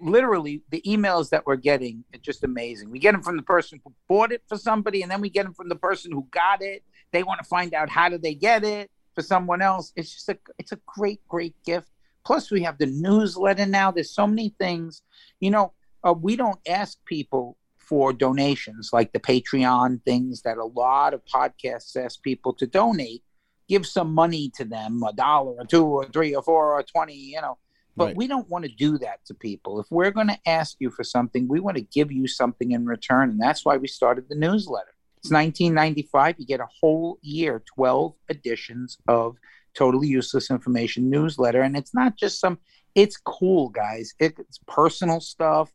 literally 0.00 0.62
the 0.70 0.82
emails 0.82 1.30
that 1.30 1.46
we're 1.46 1.54
getting 1.54 2.02
are 2.12 2.18
just 2.18 2.42
amazing. 2.42 2.90
We 2.90 2.98
get 2.98 3.12
them 3.12 3.22
from 3.22 3.36
the 3.36 3.44
person 3.44 3.80
who 3.84 3.92
bought 4.08 4.32
it 4.32 4.42
for 4.48 4.58
somebody, 4.58 5.02
and 5.02 5.10
then 5.10 5.20
we 5.20 5.30
get 5.30 5.44
them 5.44 5.54
from 5.54 5.68
the 5.68 5.76
person 5.76 6.10
who 6.10 6.26
got 6.32 6.62
it. 6.62 6.82
They 7.12 7.22
want 7.22 7.40
to 7.40 7.44
find 7.44 7.74
out 7.74 7.88
how 7.90 8.08
do 8.08 8.18
they 8.18 8.34
get 8.34 8.64
it 8.64 8.90
for 9.14 9.22
someone 9.22 9.62
else. 9.62 9.92
It's 9.96 10.12
just 10.12 10.28
a 10.28 10.38
it's 10.58 10.72
a 10.72 10.80
great 10.86 11.20
great 11.28 11.54
gift. 11.64 11.88
Plus, 12.24 12.50
we 12.50 12.62
have 12.62 12.78
the 12.78 12.86
newsletter 12.86 13.66
now. 13.66 13.90
There's 13.90 14.14
so 14.14 14.26
many 14.26 14.54
things. 14.58 15.02
You 15.40 15.50
know, 15.50 15.72
uh, 16.04 16.14
we 16.14 16.36
don't 16.36 16.60
ask 16.68 16.98
people 17.04 17.56
for 17.76 18.12
donations 18.12 18.90
like 18.92 19.12
the 19.12 19.18
Patreon 19.20 20.02
things 20.04 20.42
that 20.42 20.56
a 20.56 20.64
lot 20.64 21.14
of 21.14 21.22
podcasts 21.24 21.96
ask 21.96 22.22
people 22.22 22.52
to 22.54 22.66
donate. 22.66 23.22
Give 23.68 23.86
some 23.86 24.12
money 24.14 24.50
to 24.56 24.64
them, 24.64 25.02
a 25.02 25.12
dollar 25.12 25.52
or 25.52 25.64
two 25.64 25.84
or 25.84 26.04
three 26.06 26.34
or 26.34 26.42
four 26.42 26.74
or 26.78 26.82
twenty. 26.82 27.14
You 27.14 27.40
know, 27.40 27.58
but 27.96 28.06
Right. 28.06 28.16
we 28.16 28.26
don't 28.26 28.48
want 28.48 28.64
to 28.64 28.70
do 28.70 28.98
that 28.98 29.24
to 29.26 29.34
people. 29.34 29.80
If 29.80 29.86
we're 29.90 30.10
going 30.10 30.28
to 30.28 30.38
ask 30.46 30.76
you 30.78 30.90
for 30.90 31.04
something, 31.04 31.48
we 31.48 31.60
want 31.60 31.76
to 31.76 31.82
give 31.82 32.10
you 32.10 32.26
something 32.26 32.70
in 32.72 32.86
return, 32.86 33.30
and 33.30 33.40
that's 33.40 33.64
why 33.64 33.76
we 33.76 33.88
started 33.88 34.28
the 34.28 34.34
newsletter. 34.34 34.94
It's 35.22 35.30
1995. 35.30 36.36
You 36.38 36.46
get 36.46 36.58
a 36.58 36.66
whole 36.80 37.18
year, 37.22 37.62
12 37.76 38.14
editions 38.28 38.98
of 39.06 39.36
totally 39.72 40.08
useless 40.08 40.50
information 40.50 41.10
newsletter, 41.10 41.62
and 41.62 41.76
it's 41.76 41.94
not 41.94 42.16
just 42.16 42.40
some. 42.40 42.58
It's 42.96 43.16
cool, 43.16 43.68
guys. 43.68 44.14
It's 44.18 44.58
personal 44.66 45.20
stuff, 45.20 45.72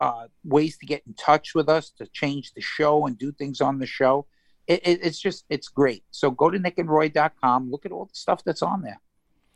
uh, 0.00 0.26
ways 0.44 0.76
to 0.78 0.86
get 0.86 1.02
in 1.06 1.14
touch 1.14 1.54
with 1.54 1.68
us, 1.68 1.90
to 1.98 2.08
change 2.08 2.52
the 2.54 2.60
show 2.60 3.06
and 3.06 3.16
do 3.16 3.30
things 3.30 3.60
on 3.60 3.78
the 3.78 3.86
show. 3.86 4.26
It, 4.66 4.80
it, 4.84 4.98
it's 5.04 5.20
just 5.20 5.44
it's 5.48 5.68
great. 5.68 6.02
So 6.10 6.32
go 6.32 6.50
to 6.50 6.58
nickandroy.com. 6.58 7.70
Look 7.70 7.86
at 7.86 7.92
all 7.92 8.06
the 8.06 8.14
stuff 8.14 8.42
that's 8.42 8.62
on 8.62 8.82
there. 8.82 9.00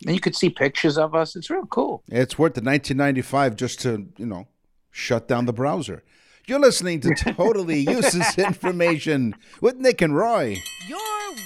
And 0.07 0.15
you 0.15 0.21
could 0.21 0.37
see 0.37 0.51
pictures 0.51 0.97
of 0.97 1.17
us. 1.17 1.35
It's 1.35 1.51
real 1.51 1.67
cool. 1.67 2.05
It's 2.07 2.39
worth 2.39 2.55
the 2.55 2.63
1995 2.63 3.57
just 3.57 3.81
to, 3.81 4.07
you 4.17 4.27
know, 4.27 4.47
shut 4.93 5.27
down 5.27 5.47
the 5.47 5.53
browser. 5.53 6.05
You're 6.47 6.59
listening 6.59 7.01
to 7.01 7.15
Totally 7.15 7.79
Useless 7.89 8.37
Information 8.37 9.35
with 9.61 9.77
Nick 9.77 10.03
and 10.03 10.15
Roy. 10.17 10.61
Your 10.89 11.01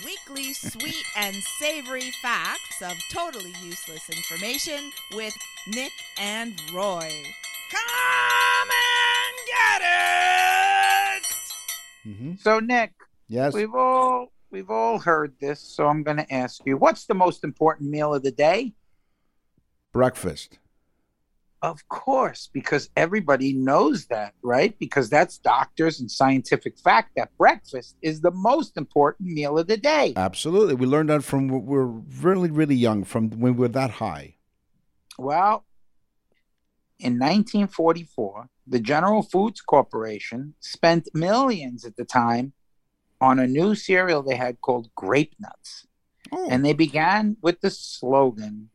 weekly 0.04 0.54
sweet 0.54 1.04
and 1.16 1.34
savory 1.58 2.10
facts 2.22 2.80
of 2.82 2.94
totally 3.12 3.52
useless 3.62 4.08
information 4.08 4.90
with 5.14 5.34
Nick 5.68 5.92
and 6.18 6.58
Roy. 6.74 7.10
Come 7.70 8.70
and 8.70 9.36
get 9.46 9.82
it! 9.82 11.22
Mm-hmm. 12.08 12.32
So 12.38 12.60
Nick, 12.60 12.92
Yes. 13.28 13.52
we've 13.52 13.74
all 13.74 14.32
we've 14.50 14.70
all 14.70 14.98
heard 14.98 15.34
this. 15.40 15.60
So 15.60 15.86
I'm 15.88 16.04
going 16.04 16.16
to 16.18 16.32
ask 16.32 16.62
you, 16.64 16.78
what's 16.78 17.04
the 17.04 17.14
most 17.14 17.44
important 17.44 17.90
meal 17.90 18.14
of 18.14 18.22
the 18.22 18.30
day? 18.30 18.72
Breakfast. 19.92 20.58
Of 21.66 21.88
course, 21.88 22.48
because 22.52 22.90
everybody 22.96 23.52
knows 23.52 24.06
that, 24.06 24.34
right? 24.40 24.78
Because 24.78 25.10
that's 25.10 25.38
doctors 25.38 25.98
and 25.98 26.08
scientific 26.08 26.78
fact 26.78 27.16
that 27.16 27.36
breakfast 27.36 27.96
is 28.02 28.20
the 28.20 28.30
most 28.30 28.76
important 28.76 29.30
meal 29.30 29.58
of 29.58 29.66
the 29.66 29.76
day. 29.76 30.12
Absolutely. 30.16 30.76
We 30.76 30.86
learned 30.86 31.10
that 31.10 31.24
from 31.24 31.48
we're 31.48 31.86
really, 31.86 32.52
really 32.52 32.76
young, 32.76 33.02
from 33.02 33.30
when 33.30 33.56
we 33.56 33.62
were 33.62 33.68
that 33.68 33.90
high. 33.90 34.36
Well, 35.18 35.64
in 37.00 37.14
1944, 37.14 38.48
the 38.68 38.78
General 38.78 39.24
Foods 39.24 39.60
Corporation 39.60 40.54
spent 40.60 41.08
millions 41.14 41.84
at 41.84 41.96
the 41.96 42.04
time 42.04 42.52
on 43.20 43.40
a 43.40 43.46
new 43.48 43.74
cereal 43.74 44.22
they 44.22 44.36
had 44.36 44.60
called 44.60 44.94
Grape 44.94 45.34
Nuts. 45.40 45.88
Oh, 46.30 46.46
And 46.48 46.64
they 46.64 46.74
began 46.74 47.38
with 47.42 47.60
the 47.60 47.70
slogan 47.70 48.70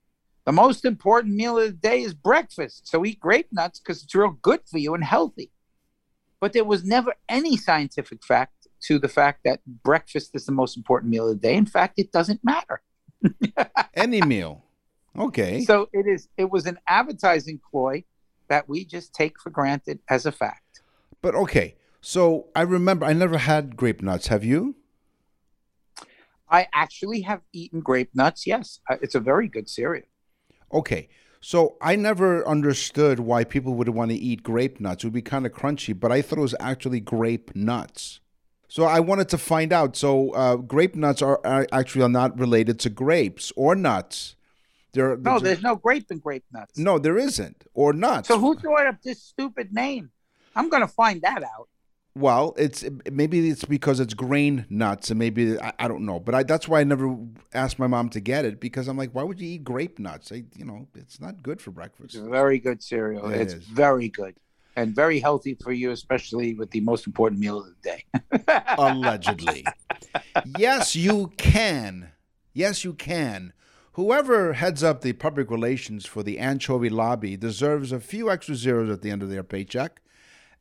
The 0.46 0.52
most 0.52 0.86
important 0.86 1.36
meal 1.36 1.60
of 1.60 1.66
the 1.66 1.72
day 1.72 2.02
is 2.02 2.14
breakfast. 2.14 2.88
So 2.88 3.06
eat 3.06 3.20
grape 3.20 3.48
nuts 3.52 3.80
because 3.80 4.04
it's 4.04 4.16
real 4.16 4.38
good 4.42 4.62
for 4.70 4.80
you 4.80 4.96
and 4.96 5.04
healthy. 5.04 5.52
But 6.40 6.54
there 6.54 6.66
was 6.66 6.84
never 6.84 7.14
any 7.30 7.58
scientific 7.58 8.24
fact 8.24 8.68
to 8.84 8.98
the 8.98 9.08
fact 9.08 9.42
that 9.46 9.60
breakfast 9.84 10.32
is 10.34 10.48
the 10.48 10.52
most 10.52 10.76
important 10.76 11.12
meal 11.12 11.30
of 11.30 11.40
the 11.40 11.48
day. 11.48 11.56
In 11.56 11.68
fact, 11.68 12.00
it 12.00 12.12
doesn't 12.12 12.44
matter. 12.44 12.82
any 13.94 14.22
meal. 14.22 14.64
Okay. 15.18 15.64
So 15.64 15.90
it 15.94 16.08
is 16.08 16.30
it 16.38 16.50
was 16.50 16.66
an 16.66 16.80
advertising 16.88 17.60
ploy 17.70 18.04
that 18.48 18.68
we 18.68 18.84
just 18.84 19.14
take 19.14 19.40
for 19.40 19.52
granted 19.52 20.00
as 20.10 20.26
a 20.26 20.32
fact. 20.32 20.82
But 21.22 21.36
okay. 21.36 21.76
So 22.02 22.48
I 22.56 22.64
remember 22.64 23.06
I 23.06 23.14
never 23.14 23.38
had 23.38 23.78
grape 23.78 24.02
nuts. 24.02 24.28
Have 24.28 24.44
you? 24.44 24.76
I 26.50 26.68
actually 26.74 27.22
have 27.22 27.42
eaten 27.54 27.80
grape 27.82 28.10
nuts. 28.16 28.48
Yes, 28.48 28.80
it's 28.90 29.16
a 29.16 29.20
very 29.20 29.48
good 29.48 29.70
cereal. 29.70 30.06
Okay. 30.74 31.10
So 31.44 31.76
I 31.82 31.96
never 31.96 32.48
understood 32.48 33.20
why 33.20 33.44
people 33.44 33.74
would 33.74 33.90
want 33.90 34.12
to 34.12 34.18
eat 34.18 34.44
grape 34.44 34.80
nuts. 34.80 35.04
It 35.04 35.08
would 35.08 35.14
be 35.14 35.24
kind 35.24 35.46
of 35.46 35.52
crunchy, 35.52 36.00
but 36.00 36.12
I 36.12 36.22
thought 36.22 36.38
it 36.38 36.42
was 36.42 36.56
actually 36.60 37.00
grape 37.00 37.56
nuts. 37.56 38.20
So 38.68 38.84
I 38.86 39.00
wanted 39.00 39.28
to 39.30 39.38
find 39.38 39.74
out. 39.74 39.96
So 39.98 40.32
uh, 40.32 40.56
grape 40.58 40.96
nuts 40.96 41.22
are, 41.22 41.42
are 41.44 41.68
actually 41.72 42.08
not 42.10 42.40
related 42.40 42.80
to 42.82 42.90
grapes 42.90 43.52
or 43.56 43.76
nuts. 43.76 44.36
there 44.94 45.12
are 45.12 45.18
No, 45.18 45.40
there's 45.40 45.64
no 45.64 45.76
grape 45.76 46.12
in 46.12 46.20
grape 46.20 46.46
nuts. 46.54 46.78
no, 46.78 47.00
there 47.00 47.18
isn't, 47.18 47.66
or 47.74 47.92
nuts. 47.92 48.28
So 48.28 48.40
who 48.40 48.56
thought 48.56 48.86
up 48.86 49.02
this 49.02 49.22
stupid 49.22 49.74
name? 49.74 50.12
I'm 50.56 50.70
going 50.70 50.82
to 50.82 50.88
find 50.88 51.22
that 51.24 51.44
out. 51.44 51.68
Well, 52.14 52.54
it's 52.58 52.84
maybe 53.10 53.50
it's 53.50 53.64
because 53.64 54.02
it's 54.02 54.14
grain 54.14 54.66
nuts, 54.70 55.12
and 55.12 55.18
maybe 55.20 55.58
I, 55.60 55.72
I 55.80 55.88
don't 55.88 56.06
know. 56.06 56.20
But 56.20 56.36
I, 56.36 56.44
that's 56.44 56.68
why 56.68 56.82
I 56.82 56.84
never 56.84 57.18
asked 57.54 57.80
my 57.80 57.88
mom 57.88 58.10
to 58.10 58.20
get 58.20 58.44
it 58.44 58.60
because 58.60 58.90
I'm 58.90 58.98
like, 58.98 59.12
why 59.12 59.24
would 59.24 59.40
you 59.40 59.48
eat 59.48 59.64
grape 59.64 59.98
nuts? 59.98 60.32
I, 60.32 60.44
you 60.56 60.66
know, 60.66 60.88
it's 60.94 61.22
not 61.22 61.42
good 61.42 61.62
for 61.62 61.72
breakfast. 61.72 62.16
It's 62.16 62.24
a 62.24 62.30
very 62.30 62.60
good 62.60 62.84
cereal. 62.84 63.30
It 63.30 63.42
it's 63.42 63.54
is. 63.54 63.64
very 63.64 64.10
good 64.10 64.36
and 64.76 64.94
very 64.94 65.20
healthy 65.20 65.56
for 65.56 65.72
you, 65.72 65.92
especially 65.92 66.54
with 66.54 66.72
the 66.72 66.82
most 66.82 67.08
important 67.08 67.40
meal 67.40 67.60
of 67.60 67.68
the 67.68 67.76
day. 67.82 68.06
Allegedly, 68.78 69.66
yes, 70.58 70.96
you 70.96 71.32
can. 71.38 72.12
Yes, 72.54 72.84
you 72.84 72.94
can. 72.94 73.54
Whoever 73.94 74.54
heads 74.54 74.84
up 74.84 75.02
the 75.02 75.14
public 75.14 75.50
relations 75.50 76.06
for 76.06 76.24
the 76.24 76.40
anchovy 76.40 76.90
lobby 76.90 77.36
deserves 77.38 77.92
a 77.92 78.00
few 78.00 78.30
extra 78.30 78.56
zeros 78.56 78.90
at 78.90 79.02
the 79.02 79.12
end 79.12 79.22
of 79.22 79.30
their 79.30 79.44
paycheck. 79.44 80.01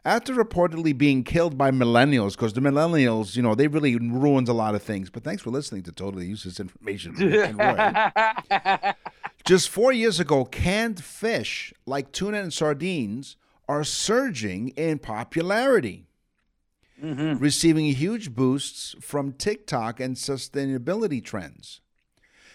After 0.05 0.35
reportedly 0.35 0.97
being 0.97 1.25
killed 1.25 1.59
by 1.59 1.71
millennials, 1.71 2.33
because 2.33 2.55
the 2.55 2.61
millennials, 2.63 3.37
you 3.37 3.43
know, 3.43 3.55
they 3.55 3.67
really 3.67 3.97
ruins 3.97 4.49
a 4.49 4.55
lot 4.55 4.75
of 4.75 4.83
things. 4.83 5.11
But 5.11 5.25
thanks 5.25 5.43
for 5.43 5.51
listening 5.51 5.83
to 5.83 5.93
Totally 5.93 6.27
Useless 6.27 6.59
Information. 6.59 7.13
with 7.13 7.21
Nick 7.21 7.51
and 7.51 7.59
Roy. 7.59 8.93
Just 9.45 9.69
four 9.69 9.93
years 9.93 10.19
ago, 10.19 10.45
canned 10.45 11.05
fish 11.05 11.75
like 11.85 12.13
tuna 12.13 12.41
and 12.41 12.53
sardines 12.53 13.37
are 13.69 13.85
surging 13.85 14.69
in 14.71 14.99
popularity, 14.99 16.07
mm-hmm. 17.03 17.39
receiving 17.39 17.87
huge 17.87 18.35
boosts 18.35 18.97
from 19.01 19.33
TikTok 19.33 20.01
and 20.01 20.17
sustainability 20.17 21.23
trends. 21.23 21.81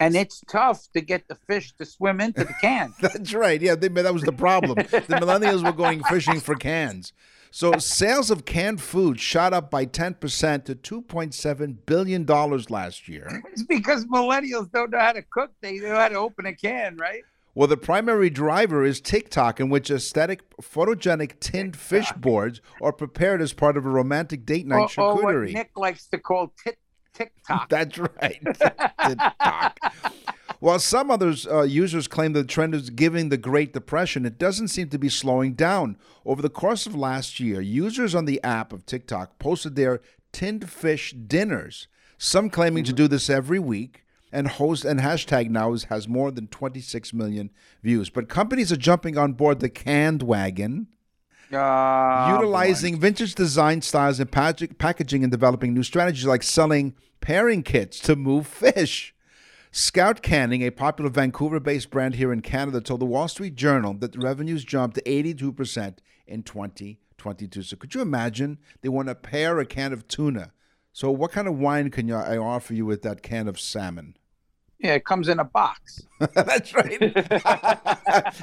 and 0.00 0.14
it's 0.14 0.42
tough 0.48 0.88
to 0.92 1.00
get 1.00 1.26
the 1.28 1.34
fish 1.34 1.72
to 1.76 1.84
swim 1.84 2.20
into 2.20 2.44
the 2.44 2.54
can. 2.60 2.92
That's 3.00 3.32
right. 3.34 3.60
Yeah, 3.60 3.76
they, 3.76 3.88
that 3.88 4.12
was 4.12 4.24
the 4.24 4.32
problem. 4.32 4.76
the 4.76 5.16
millennials 5.20 5.64
were 5.64 5.72
going 5.72 6.02
fishing 6.04 6.40
for 6.40 6.54
cans. 6.54 7.12
So 7.50 7.72
sales 7.78 8.30
of 8.30 8.44
canned 8.44 8.80
food 8.80 9.20
shot 9.20 9.52
up 9.52 9.70
by 9.70 9.86
10% 9.86 10.64
to 10.64 10.74
$2.7 10.74 11.76
billion 11.86 12.26
last 12.26 13.08
year. 13.08 13.42
it's 13.52 13.62
because 13.62 14.04
millennials 14.06 14.70
don't 14.72 14.90
know 14.90 14.98
how 14.98 15.12
to 15.12 15.22
cook. 15.22 15.52
They 15.60 15.78
know 15.78 15.94
how 15.94 16.08
to 16.08 16.16
open 16.16 16.46
a 16.46 16.54
can, 16.54 16.96
right? 16.96 17.22
Well, 17.54 17.68
the 17.68 17.78
primary 17.78 18.28
driver 18.28 18.84
is 18.84 19.00
TikTok, 19.00 19.60
in 19.60 19.70
which 19.70 19.90
aesthetic, 19.90 20.42
photogenic 20.60 21.40
tinned 21.40 21.74
fish 21.74 22.12
boards 22.12 22.60
are 22.82 22.92
prepared 22.92 23.40
as 23.40 23.54
part 23.54 23.78
of 23.78 23.86
a 23.86 23.88
romantic 23.88 24.44
date 24.44 24.66
night 24.66 24.98
Or, 24.98 25.18
or 25.18 25.22
what. 25.22 25.50
Nick 25.50 25.70
likes 25.74 26.06
to 26.08 26.18
call 26.18 26.52
tit 26.62 26.76
TikTok. 27.14 27.70
That's 27.70 27.96
right. 27.96 28.40
TikTok. 29.06 29.78
While 30.60 30.78
some 30.78 31.10
others 31.10 31.46
uh, 31.46 31.62
users 31.62 32.08
claim 32.08 32.32
the 32.32 32.44
trend 32.44 32.74
is 32.74 32.90
giving 32.90 33.28
the 33.28 33.36
Great 33.36 33.72
Depression, 33.72 34.24
it 34.24 34.38
doesn't 34.38 34.68
seem 34.68 34.88
to 34.88 34.98
be 34.98 35.08
slowing 35.08 35.52
down. 35.54 35.96
Over 36.24 36.40
the 36.42 36.48
course 36.50 36.86
of 36.86 36.94
last 36.94 37.38
year, 37.40 37.60
users 37.60 38.14
on 38.14 38.24
the 38.24 38.42
app 38.42 38.72
of 38.72 38.86
TikTok 38.86 39.38
posted 39.38 39.76
their 39.76 40.00
tinned 40.32 40.70
fish 40.70 41.12
dinners. 41.12 41.88
Some 42.18 42.48
claiming 42.48 42.84
to 42.84 42.92
do 42.94 43.06
this 43.08 43.28
every 43.28 43.58
week, 43.58 44.04
and 44.32 44.48
host 44.48 44.84
and 44.84 45.00
hashtag 45.00 45.50
now 45.50 45.72
is, 45.74 45.84
has 45.84 46.08
more 46.08 46.30
than 46.30 46.46
26 46.48 47.12
million 47.12 47.50
views. 47.82 48.08
But 48.10 48.28
companies 48.28 48.72
are 48.72 48.76
jumping 48.76 49.16
on 49.18 49.34
board 49.34 49.60
the 49.60 49.68
canned 49.68 50.22
wagon 50.22 50.88
Uh, 51.52 52.34
utilizing 52.34 52.98
vintage 52.98 53.34
design 53.36 53.80
styles 53.80 54.18
and 54.18 54.30
pack- 54.32 54.78
packaging 54.78 55.22
and 55.22 55.30
developing 55.30 55.72
new 55.74 55.82
strategies 55.84 56.24
like 56.26 56.42
selling 56.42 56.94
pairing 57.20 57.62
kits 57.62 58.00
to 58.00 58.16
move 58.16 58.46
fish. 58.46 59.14
Scout 59.78 60.22
Canning, 60.22 60.62
a 60.62 60.70
popular 60.70 61.10
Vancouver 61.10 61.60
based 61.60 61.90
brand 61.90 62.14
here 62.14 62.32
in 62.32 62.40
Canada, 62.40 62.80
told 62.80 62.98
the 62.98 63.04
Wall 63.04 63.28
Street 63.28 63.56
Journal 63.56 63.92
that 63.98 64.12
the 64.12 64.20
revenues 64.20 64.64
jumped 64.64 64.98
82% 65.04 65.98
in 66.26 66.42
2022. 66.42 67.62
So, 67.62 67.76
could 67.76 67.94
you 67.94 68.00
imagine 68.00 68.56
they 68.80 68.88
want 68.88 69.08
to 69.08 69.14
pair 69.14 69.58
a 69.58 69.66
can 69.66 69.92
of 69.92 70.08
tuna? 70.08 70.52
So, 70.94 71.10
what 71.10 71.32
kind 71.32 71.46
of 71.46 71.58
wine 71.58 71.90
can 71.90 72.10
I 72.10 72.38
offer 72.38 72.72
you 72.72 72.86
with 72.86 73.02
that 73.02 73.22
can 73.22 73.48
of 73.48 73.60
salmon? 73.60 74.16
yeah, 74.78 74.94
it 74.94 75.04
comes 75.04 75.28
in 75.28 75.38
a 75.40 75.44
box. 75.44 76.06
That's 76.34 76.74
right. 76.74 76.96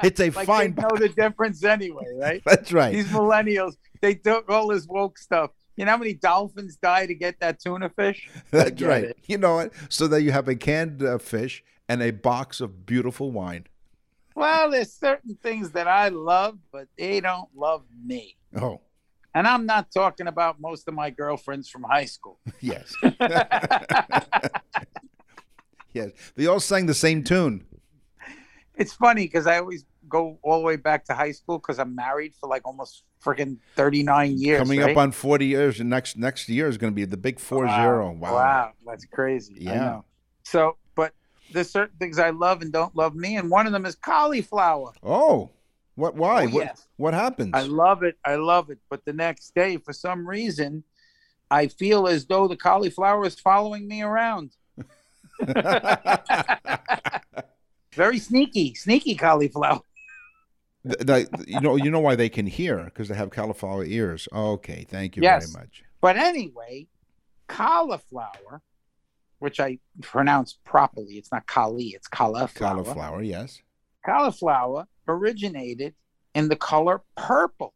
it's 0.03 0.19
a 0.19 0.29
Like 0.29 0.45
fine. 0.45 0.75
they 0.75 0.81
know 0.83 0.95
the 0.95 1.09
difference 1.09 1.63
anyway, 1.63 2.05
right? 2.15 2.43
That's 2.45 2.71
right. 2.71 2.93
These 2.93 3.07
millennials, 3.07 3.75
they 4.01 4.13
do 4.13 4.43
all 4.49 4.67
this 4.67 4.85
woke 4.87 5.17
stuff. 5.17 5.49
You 5.75 5.85
know 5.85 5.91
how 5.91 5.97
many 5.97 6.13
dolphins 6.13 6.75
die 6.77 7.07
to 7.07 7.15
get 7.15 7.39
that 7.39 7.59
tuna 7.59 7.89
fish? 7.89 8.29
That's 8.51 8.81
right. 8.81 9.05
it. 9.05 9.17
You 9.25 9.37
know 9.37 9.55
what? 9.55 9.73
So 9.89 10.07
that 10.07 10.21
you 10.21 10.31
have 10.31 10.47
a 10.47 10.55
canned 10.55 11.01
uh, 11.03 11.17
fish 11.17 11.63
and 11.89 12.01
a 12.03 12.11
box 12.11 12.61
of 12.61 12.85
beautiful 12.85 13.31
wine. 13.31 13.65
Well, 14.35 14.71
there's 14.71 14.91
certain 14.93 15.35
things 15.41 15.71
that 15.71 15.87
I 15.87 16.09
love, 16.09 16.57
but 16.71 16.87
they 16.97 17.19
don't 17.21 17.49
love 17.55 17.83
me. 18.05 18.35
Oh, 18.59 18.81
And 19.35 19.47
I'm 19.47 19.65
not 19.65 19.91
talking 19.91 20.27
about 20.27 20.59
most 20.59 20.87
of 20.87 20.93
my 20.93 21.09
girlfriends 21.09 21.69
from 21.69 21.83
high 21.83 22.05
school. 22.05 22.39
yes. 22.59 22.93
yes. 25.93 26.11
They 26.35 26.47
all 26.47 26.59
sang 26.59 26.85
the 26.85 26.93
same 26.93 27.23
tune. 27.23 27.65
It's 28.75 28.93
funny 28.93 29.25
because 29.25 29.45
I 29.45 29.59
always 29.59 29.85
go 30.13 30.37
all 30.43 30.59
the 30.59 30.65
way 30.65 30.75
back 30.75 31.03
to 31.05 31.13
high 31.13 31.31
school 31.31 31.57
because 31.57 31.79
I'm 31.79 31.95
married 31.95 32.35
for 32.39 32.47
like 32.47 32.61
almost 32.65 33.01
freaking 33.23 33.57
39 33.75 34.37
years. 34.37 34.59
Coming 34.59 34.79
right? 34.79 34.91
up 34.91 34.97
on 34.97 35.11
40 35.11 35.47
years, 35.47 35.79
and 35.79 35.89
next 35.89 36.17
next 36.17 36.47
year 36.47 36.69
is 36.69 36.77
going 36.77 36.93
to 36.93 36.95
be 36.95 37.05
the 37.05 37.17
big 37.17 37.39
four 37.39 37.67
zero. 37.67 38.11
Wow. 38.11 38.35
Wow, 38.35 38.73
that's 38.85 39.05
crazy. 39.05 39.55
Yeah. 39.57 40.01
So, 40.43 40.77
but 40.95 41.13
there's 41.51 41.71
certain 41.71 41.97
things 41.97 42.19
I 42.19 42.29
love 42.29 42.61
and 42.61 42.71
don't 42.71 42.95
love 42.95 43.15
me, 43.15 43.37
and 43.37 43.49
one 43.49 43.65
of 43.65 43.73
them 43.73 43.87
is 43.87 43.95
cauliflower. 43.95 44.93
Oh, 45.01 45.49
what? 45.95 46.15
Why? 46.15 46.43
Oh, 46.43 46.49
what? 46.49 46.65
yes. 46.65 46.87
What 46.97 47.15
happens? 47.15 47.51
I 47.55 47.63
love 47.63 48.03
it. 48.03 48.17
I 48.23 48.35
love 48.35 48.69
it. 48.69 48.77
But 48.89 49.03
the 49.05 49.13
next 49.13 49.55
day, 49.55 49.77
for 49.77 49.93
some 49.93 50.27
reason, 50.27 50.83
I 51.49 51.67
feel 51.67 52.07
as 52.07 52.27
though 52.27 52.47
the 52.47 52.57
cauliflower 52.57 53.25
is 53.25 53.39
following 53.39 53.87
me 53.87 54.03
around. 54.03 54.51
Very 57.93 58.19
sneaky, 58.19 58.75
sneaky 58.75 59.15
cauliflower. 59.15 59.81
You 60.83 61.61
know, 61.61 61.75
you 61.75 61.89
know 61.89 61.99
why 61.99 62.15
they 62.15 62.29
can 62.29 62.45
hear 62.45 62.83
because 62.85 63.07
they 63.07 63.15
have 63.15 63.29
cauliflower 63.29 63.85
ears. 63.85 64.27
Okay, 64.33 64.85
thank 64.89 65.15
you 65.15 65.23
Yes. 65.23 65.51
very 65.51 65.63
much. 65.63 65.83
But 66.01 66.17
anyway, 66.17 66.87
cauliflower, 67.47 68.61
which 69.39 69.59
I 69.59 69.79
pronounce 70.01 70.57
properly, 70.65 71.13
it's 71.15 71.31
not 71.31 71.47
kali, 71.47 71.87
it's 71.89 72.07
cauliflower. 72.07 72.83
Cauliflower, 72.83 73.21
yes. 73.21 73.61
Cauliflower 74.05 74.87
originated 75.07 75.95
in 76.35 76.49
the 76.49 76.55
color 76.57 77.01
purple, 77.15 77.73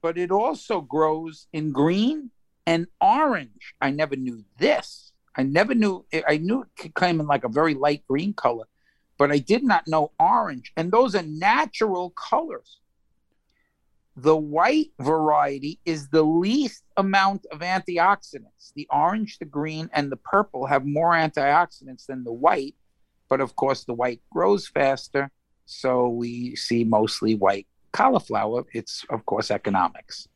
but 0.00 0.16
it 0.16 0.30
also 0.30 0.80
grows 0.80 1.46
in 1.52 1.72
green 1.72 2.30
and 2.66 2.86
orange. 3.00 3.74
I 3.80 3.90
never 3.90 4.16
knew 4.16 4.44
this. 4.58 5.12
I 5.36 5.42
never 5.42 5.74
knew, 5.74 6.06
I 6.26 6.38
knew 6.38 6.64
it 6.82 6.94
came 6.94 7.20
in 7.20 7.26
like 7.26 7.44
a 7.44 7.48
very 7.48 7.74
light 7.74 8.04
green 8.08 8.32
color, 8.32 8.66
but 9.20 9.30
I 9.30 9.36
did 9.36 9.62
not 9.62 9.86
know 9.86 10.12
orange. 10.18 10.72
And 10.78 10.90
those 10.90 11.14
are 11.14 11.22
natural 11.22 12.08
colors. 12.12 12.78
The 14.16 14.34
white 14.34 14.92
variety 14.98 15.78
is 15.84 16.08
the 16.08 16.22
least 16.22 16.84
amount 16.96 17.44
of 17.52 17.60
antioxidants. 17.60 18.72
The 18.74 18.88
orange, 18.90 19.38
the 19.38 19.44
green, 19.44 19.90
and 19.92 20.10
the 20.10 20.16
purple 20.16 20.64
have 20.64 20.86
more 20.86 21.12
antioxidants 21.12 22.06
than 22.06 22.24
the 22.24 22.32
white, 22.32 22.74
but 23.28 23.42
of 23.42 23.54
course, 23.56 23.84
the 23.84 23.92
white 23.92 24.22
grows 24.32 24.66
faster. 24.66 25.30
So 25.66 26.08
we 26.08 26.56
see 26.56 26.82
mostly 26.84 27.34
white 27.34 27.66
cauliflower. 27.92 28.64
It's, 28.72 29.04
of 29.10 29.26
course, 29.26 29.50
economics. 29.50 30.28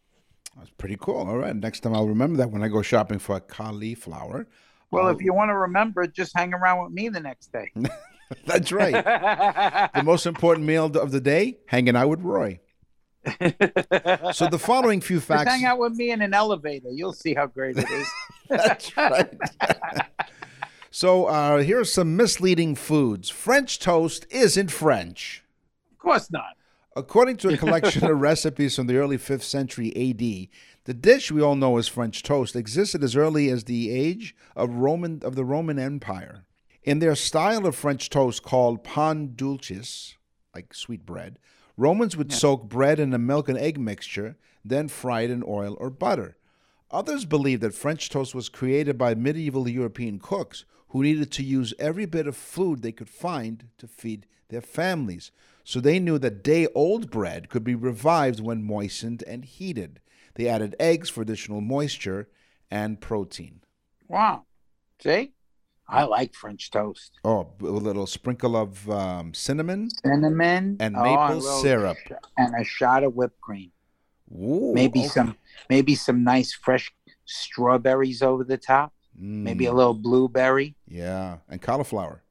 That's 0.59 0.71
pretty 0.77 0.99
cool. 1.01 1.27
All 1.27 1.39
right, 1.39 1.57
next 1.57 1.81
time 1.81 1.95
I'll 1.95 2.07
remember 2.07 2.37
that 2.37 2.51
when 2.51 2.63
I 2.63 2.69
go 2.69 2.83
shopping 2.83 3.19
for 3.19 3.37
a 3.37 3.41
cauliflower. 3.41 4.47
Well, 4.91 5.07
I'll- 5.07 5.15
if 5.17 5.23
you 5.23 5.33
want 5.33 5.49
to 5.49 5.57
remember, 5.57 6.07
just 6.07 6.37
hang 6.37 6.53
around 6.53 6.85
with 6.85 6.93
me 6.93 7.09
the 7.09 7.21
next 7.21 7.51
day. 7.51 7.73
That's 8.47 8.73
right. 8.73 8.93
the 9.95 10.03
most 10.03 10.27
important 10.27 10.67
meal 10.67 10.87
of 10.87 11.11
the 11.11 11.21
day: 11.21 11.59
hanging 11.67 11.97
out 11.97 12.09
with 12.09 12.21
Roy. 12.21 12.61
So 14.35 14.49
the 14.49 14.59
following 14.59 15.01
few 15.01 15.17
Just 15.17 15.29
facts. 15.29 15.51
hang 15.51 15.65
out 15.65 15.79
with 15.79 15.95
me 15.95 16.11
in 16.11 16.21
an 16.21 16.35
elevator. 16.35 16.91
You'll 16.91 17.13
see 17.15 17.33
how 17.35 17.47
great 17.47 17.77
it 17.79 17.89
is. 17.91 18.09
That's 18.51 18.95
right. 18.97 19.33
so 20.91 21.27
uh, 21.27 21.59
here 21.63 21.81
are 21.81 21.85
some 21.85 22.17
misleading 22.17 22.75
foods. 22.75 23.31
French 23.31 23.79
toast 23.79 24.27
isn't 24.31 24.71
French. 24.71 25.43
of 25.93 25.99
course 25.99 26.31
not. 26.31 26.57
According 26.97 27.39
to 27.39 27.49
a 27.49 27.57
collection 27.57 28.05
of 28.05 28.21
recipes 28.21 28.77
from 28.77 28.87
the 28.87 28.97
early 28.97 29.19
5th 29.19 29.43
century 29.43 29.89
AD, 29.97 30.49
the 30.85 30.95
dish 30.95 31.33
we 31.33 31.41
all 31.43 31.57
know 31.57 31.77
as 31.79 31.89
French 31.89 32.23
toast 32.23 32.55
existed 32.55 33.03
as 33.03 33.17
early 33.17 33.49
as 33.49 33.65
the 33.65 33.91
age 33.91 34.37
of 34.55 34.71
Roman 34.75 35.21
of 35.25 35.35
the 35.35 35.45
Roman 35.45 35.79
Empire. 35.79 36.45
In 36.85 36.99
their 36.99 37.15
style 37.15 37.67
of 37.67 37.75
French 37.75 38.11
toast 38.11 38.43
called 38.43 38.85
pan 38.85 39.33
dulcis, 39.35 40.17
like 40.55 40.75
sweet 40.75 41.07
bread, 41.07 41.39
Romans 41.79 42.15
would 42.15 42.31
soak 42.31 42.69
bread 42.69 43.01
in 43.01 43.15
a 43.15 43.19
milk 43.19 43.49
and 43.49 43.57
egg 43.57 43.81
mixture, 43.81 44.37
then 44.63 44.89
fry 44.89 45.23
it 45.23 45.31
in 45.31 45.43
oil 45.49 45.79
or 45.81 45.89
butter. 45.89 46.37
Others 46.91 47.25
believe 47.25 47.61
that 47.61 47.75
French 47.75 48.11
toast 48.11 48.35
was 48.35 48.51
created 48.51 48.99
by 48.99 49.15
medieval 49.15 49.67
European 49.67 50.19
cooks 50.19 50.67
who 50.89 51.03
needed 51.03 51.33
to 51.33 51.43
use 51.43 51.73
every 51.79 52.05
bit 52.05 52.27
of 52.27 52.37
food 52.37 52.83
they 52.83 52.93
could 52.93 53.09
find 53.09 53.69
to 53.79 53.89
feed 53.89 54.27
their 54.49 54.61
families. 54.61 55.33
So 55.65 55.81
they 55.81 55.99
knew 55.99 56.19
that 56.19 56.45
day 56.45 56.69
old 56.75 57.11
bread 57.11 57.49
could 57.49 57.65
be 57.65 57.75
revived 57.75 58.41
when 58.41 58.63
moistened 58.63 59.25
and 59.27 59.45
heated. 59.45 60.01
They 60.35 60.49
added 60.49 60.77
eggs 60.79 61.09
for 61.09 61.23
additional 61.23 61.63
moisture 61.63 62.29
and 62.71 63.01
protein. 63.01 63.63
Wow. 64.07 64.45
See? 65.03 65.33
I 65.89 66.05
like 66.05 66.35
French 66.35 66.71
toast. 66.71 67.13
Oh, 67.25 67.49
a 67.61 67.65
little 67.65 68.07
sprinkle 68.07 68.57
of 68.57 68.89
um, 68.91 69.35
cinnamon 69.35 69.91
Cinnamon 70.05 70.77
And 70.81 70.97
oh, 70.97 71.03
maple 71.03 71.37
little 71.37 71.61
syrup. 71.61 71.99
and 72.39 72.55
a 72.59 72.65
shot 72.65 73.05
of 73.05 73.15
whipped 73.15 73.41
cream. 73.41 73.71
Ooh, 74.33 74.73
maybe 74.75 75.01
okay. 75.01 75.09
some 75.09 75.37
maybe 75.69 75.95
some 75.95 76.25
nice 76.25 76.53
fresh 76.55 76.93
strawberries 77.27 78.23
over 78.23 78.45
the 78.45 78.57
top. 78.59 78.93
Maybe 79.17 79.67
a 79.67 79.71
Mm, 79.71 79.77
little 79.77 79.95
blueberry. 79.95 80.75
yeah, 80.89 81.37
and 81.49 81.61
cauliflower. 81.63 82.23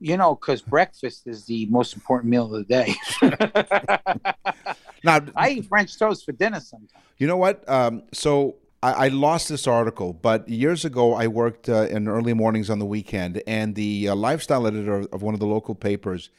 You 0.00 0.16
know, 0.16 0.36
because 0.36 0.62
breakfast 0.62 1.26
is 1.26 1.46
the 1.46 1.66
most 1.66 1.94
important 1.94 2.30
meal 2.30 2.54
of 2.54 2.66
the 2.68 2.74
day. 2.78 2.94
Now, 5.04 5.20
I 5.36 5.50
eat 5.50 5.66
French 5.66 5.96
toast 5.96 6.24
for 6.24 6.32
dinner 6.32 6.58
sometimes. 6.60 6.90
You 7.18 7.28
know 7.28 7.36
what? 7.36 7.66
Um, 7.68 8.02
so 8.12 8.56
I, 8.82 8.92
I 8.92 9.08
lost 9.08 9.48
this 9.48 9.66
article, 9.66 10.12
but 10.12 10.48
years 10.48 10.84
ago 10.84 11.14
I 11.14 11.26
worked 11.26 11.68
uh, 11.68 11.86
in 11.88 12.08
early 12.08 12.32
mornings 12.32 12.70
on 12.70 12.78
the 12.78 12.86
weekend, 12.86 13.42
and 13.46 13.74
the 13.74 14.08
uh, 14.08 14.14
lifestyle 14.14 14.66
editor 14.66 15.06
of 15.12 15.22
one 15.22 15.34
of 15.34 15.40
the 15.40 15.46
local 15.46 15.74
papers 15.74 16.30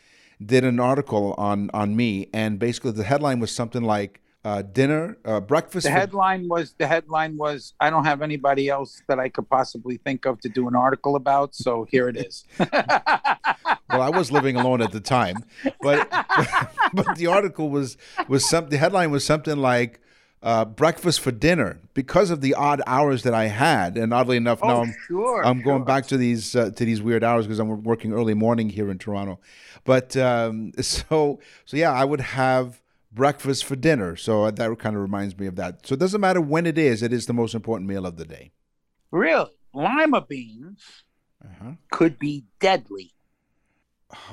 did 0.43 0.63
an 0.63 0.80
article 0.80 1.34
on 1.38 1.69
on 1.73 1.95
me, 1.95 2.30
and 2.34 2.60
basically 2.60 2.91
the 2.91 3.04
headline 3.04 3.39
was 3.39 3.54
something 3.54 3.84
like 3.84 4.21
uh, 4.45 4.62
"Dinner, 4.62 5.17
uh, 5.25 5.41
breakfast." 5.41 5.86
The 5.86 5.91
headline 5.91 6.47
was 6.47 6.75
the 6.78 6.88
headline 6.88 7.36
was 7.36 7.73
I 7.80 7.89
don't 7.89 8.06
have 8.06 8.21
anybody 8.21 8.69
else 8.69 9.02
that 9.08 9.19
I 9.19 9.28
could 9.28 9.49
possibly 9.49 9.97
think 9.97 10.25
of 10.25 10.39
to 10.41 10.49
do 10.49 10.67
an 10.69 10.75
article 10.75 11.17
about, 11.17 11.56
so 11.56 11.86
here 11.91 12.08
it 12.08 12.15
is. 12.15 12.45
well, 12.60 14.02
I 14.02 14.10
was 14.10 14.32
living 14.32 14.56
alone 14.56 14.82
at 14.82 14.93
the 14.93 15.02
time, 15.02 15.43
but 15.82 16.10
but 16.93 17.17
the 17.17 17.28
article 17.28 17.69
was 17.69 17.97
was 18.30 18.47
some. 18.49 18.69
The 18.69 18.78
headline 18.78 19.12
was 19.12 19.25
something 19.25 19.58
like. 19.58 20.02
Uh, 20.41 20.63
breakfast 20.63 21.19
for 21.19 21.32
dinner 21.32 21.82
because 21.93 22.30
of 22.30 22.39
the 22.39 22.54
odd 22.54 22.82
hours 22.88 23.23
that 23.23 23.34
I 23.34 23.47
had, 23.47 23.97
and 23.97 24.13
oddly 24.13 24.38
enough, 24.38 24.62
now 24.63 24.78
oh, 24.78 24.82
I'm, 24.84 24.95
sure. 25.06 25.45
I'm 25.45 25.62
going 25.62 25.80
sure. 25.80 25.86
back 25.86 26.06
to 26.08 26.17
these 26.17 26.56
uh, 26.56 26.69
to 26.71 26.86
these 26.86 27.02
weird 27.02 27.25
hours 27.25 27.45
because 27.45 27.60
I'm 27.60 27.84
working 27.84 28.13
early 28.13 28.34
morning 28.34 28.69
here 28.69 28.89
in 28.89 28.97
Toronto. 28.97 29.41
But 29.84 30.15
um, 30.15 30.71
so 30.80 31.41
so 31.65 31.75
yeah, 31.78 31.91
I 31.91 32.06
would 32.06 32.21
have 32.21 32.82
breakfast 33.12 33.65
for 33.65 33.75
dinner. 33.75 34.15
So 34.15 34.49
that 34.49 34.80
kind 34.80 34.95
of 34.95 35.02
reminds 35.02 35.38
me 35.38 35.45
of 35.45 35.58
that. 35.58 35.86
So 35.86 35.93
it 35.93 35.99
doesn't 35.99 36.21
matter 36.21 36.39
when 36.39 36.65
it 36.65 36.78
is; 36.78 37.04
it 37.04 37.12
is 37.12 37.25
the 37.25 37.34
most 37.34 37.54
important 37.54 37.89
meal 37.89 38.06
of 38.06 38.15
the 38.15 38.25
day. 38.25 38.52
Really, 39.12 39.52
lima 39.73 40.21
beans 40.21 41.04
Uh-huh. 41.43 41.71
could 41.91 42.17
be 42.17 42.45
deadly. 42.62 43.12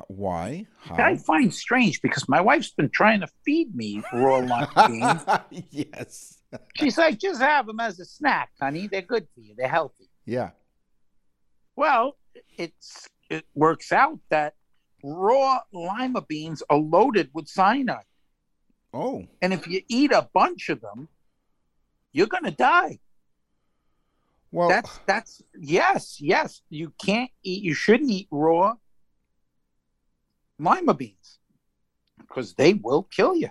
Why? 0.08 0.66
How? 0.80 0.96
I 0.96 1.16
find 1.16 1.52
strange 1.52 2.00
because 2.00 2.28
my 2.28 2.40
wife's 2.40 2.70
been 2.70 2.88
trying 2.88 3.20
to 3.20 3.28
feed 3.44 3.74
me 3.74 4.02
raw 4.12 4.38
lima 4.38 5.44
beans. 5.50 5.66
yes. 5.70 6.38
She's 6.76 6.96
like, 6.96 7.18
just 7.18 7.40
have 7.42 7.66
them 7.66 7.80
as 7.80 8.00
a 8.00 8.04
snack, 8.06 8.50
honey. 8.60 8.86
They're 8.86 9.02
good 9.02 9.26
for 9.34 9.40
you. 9.40 9.54
They're 9.56 9.68
healthy. 9.68 10.08
Yeah. 10.24 10.50
Well, 11.74 12.16
it's 12.56 13.08
it 13.28 13.44
works 13.54 13.92
out 13.92 14.18
that 14.30 14.54
raw 15.02 15.60
lima 15.72 16.22
beans 16.22 16.62
are 16.70 16.78
loaded 16.78 17.28
with 17.34 17.46
cyanide, 17.48 18.04
Oh. 18.94 19.26
and 19.42 19.52
if 19.52 19.66
you 19.66 19.82
eat 19.88 20.10
a 20.12 20.28
bunch 20.32 20.70
of 20.70 20.80
them, 20.80 21.08
you're 22.12 22.28
gonna 22.28 22.50
die. 22.50 22.98
Well. 24.52 24.68
That's 24.70 25.00
that's 25.06 25.42
yes, 25.58 26.18
yes. 26.18 26.62
You 26.70 26.92
can't 27.04 27.30
eat. 27.42 27.62
You 27.62 27.74
shouldn't 27.74 28.10
eat 28.10 28.28
raw 28.30 28.76
lima 30.58 30.94
beans 30.94 31.38
because 32.18 32.54
they 32.54 32.74
will 32.74 33.02
kill 33.04 33.34
you. 33.36 33.50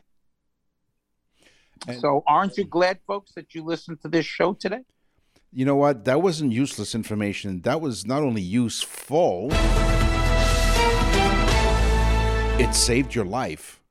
And- 1.88 2.00
so, 2.00 2.24
aren't 2.28 2.58
you 2.58 2.65
glad, 2.65 3.00
folks, 3.06 3.34
that 3.34 3.54
you 3.54 3.63
listened 3.63 4.02
to 4.02 4.08
this 4.08 4.26
show 4.26 4.54
today? 4.54 4.82
You 5.54 5.65
know 5.65 5.76
what? 5.76 6.04
That 6.06 6.22
wasn't 6.22 6.52
useless 6.52 6.96
information. 6.96 7.62
That 7.62 7.80
was 7.80 8.06
not 8.06 8.24
only 8.24 8.41
useful, 8.41 9.50
it 12.60 12.74
saved 12.74 13.13
your 13.15 13.26
life. 13.26 13.82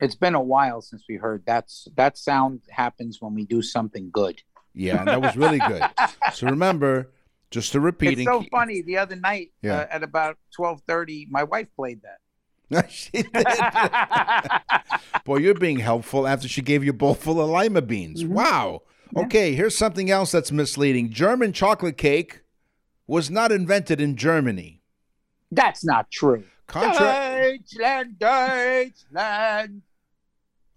It's 0.00 0.14
been 0.14 0.34
a 0.34 0.42
while 0.42 0.82
since 0.82 1.04
we 1.08 1.16
heard 1.16 1.42
that's 1.46 1.88
that 1.96 2.18
sound 2.18 2.60
happens 2.70 3.20
when 3.20 3.34
we 3.34 3.44
do 3.46 3.62
something 3.62 4.10
good. 4.12 4.42
Yeah, 4.74 4.98
and 4.98 5.08
that 5.08 5.22
was 5.22 5.36
really 5.36 5.58
good. 5.58 5.82
so 6.34 6.48
remember, 6.48 7.12
just 7.50 7.72
to 7.72 7.80
repeat, 7.80 8.18
It's 8.18 8.24
so 8.28 8.42
funny. 8.50 8.82
The 8.82 8.98
other 8.98 9.16
night 9.16 9.52
Yeah. 9.62 9.76
uh, 9.80 9.86
at 9.90 10.02
about 10.02 10.36
twelve 10.54 10.82
thirty, 10.86 11.26
my 11.30 11.44
wife 11.44 11.68
played 11.76 12.02
that. 12.02 12.18
she 12.88 13.22
did. 13.22 13.46
Boy, 15.24 15.36
you're 15.38 15.54
being 15.54 15.78
helpful 15.78 16.26
after 16.26 16.48
she 16.48 16.62
gave 16.62 16.84
you 16.84 16.90
a 16.90 16.94
bowl 16.94 17.14
full 17.14 17.40
of 17.40 17.48
lima 17.48 17.82
beans. 17.82 18.22
Mm-hmm. 18.22 18.34
Wow. 18.34 18.82
Okay, 19.16 19.54
here's 19.54 19.76
something 19.76 20.10
else 20.10 20.32
that's 20.32 20.50
misleading. 20.50 21.10
German 21.10 21.52
chocolate 21.52 21.96
cake 21.96 22.42
was 23.06 23.30
not 23.30 23.52
invented 23.52 24.00
in 24.00 24.16
Germany. 24.16 24.82
That's 25.50 25.84
not 25.84 26.10
true. 26.10 26.44
Contrary. 26.66 27.58
Deutschland, 27.58 28.18
Deutschland. 28.18 29.82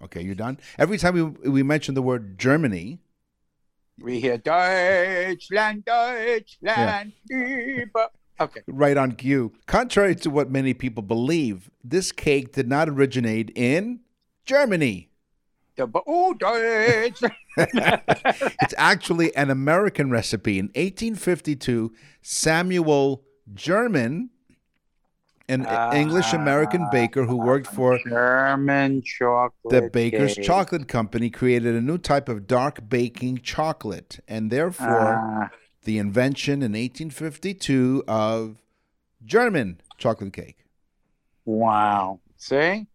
Okay, 0.03 0.21
you're 0.21 0.35
done. 0.35 0.59
Every 0.77 0.97
time 0.97 1.15
we 1.15 1.49
we 1.49 1.63
mention 1.63 1.95
the 1.95 2.01
word 2.03 2.37
Germany, 2.37 2.99
We 3.99 4.19
hear 4.21 4.37
Deutschland, 4.37 5.83
Deutschland. 5.85 7.13
Liebe. 7.29 8.09
Okay. 8.39 8.61
right 8.67 8.95
on 8.95 9.13
cue. 9.13 9.51
Contrary 9.65 10.15
to 10.15 10.29
what 10.29 10.49
many 10.49 10.73
people 10.73 11.03
believe, 11.03 11.69
this 11.83 12.11
cake 12.11 12.53
did 12.53 12.69
not 12.69 12.87
originate 12.87 13.51
in 13.55 13.99
Germany. 14.45 15.09
The 15.75 15.89
oh, 16.07 16.35
it's 17.57 18.73
actually 18.77 19.33
an 19.35 19.49
American 19.49 20.11
recipe. 20.11 20.59
In 20.59 20.65
1852, 20.67 21.93
Samuel 22.21 23.23
German, 23.53 24.29
an 25.47 25.65
English 25.95 26.33
American 26.33 26.87
baker 26.91 27.25
who 27.25 27.37
worked 27.37 27.67
for 27.67 27.97
German 28.07 29.01
chocolate. 29.01 29.53
the 29.69 29.89
Baker's 29.89 30.35
cake. 30.35 30.45
Chocolate 30.45 30.87
Company, 30.87 31.29
created 31.29 31.75
a 31.75 31.81
new 31.81 31.97
type 31.97 32.29
of 32.29 32.45
dark 32.45 32.87
baking 32.89 33.39
chocolate, 33.39 34.19
and 34.27 34.51
therefore 34.51 35.15
Ah, 35.15 35.49
the 35.84 35.97
invention 35.97 36.61
in 36.61 36.73
1852 36.73 38.03
of 38.07 38.57
German 39.25 39.82
chocolate 39.97 40.34
cake. 40.34 40.65
wow. 41.45 42.19
See? 42.38 42.88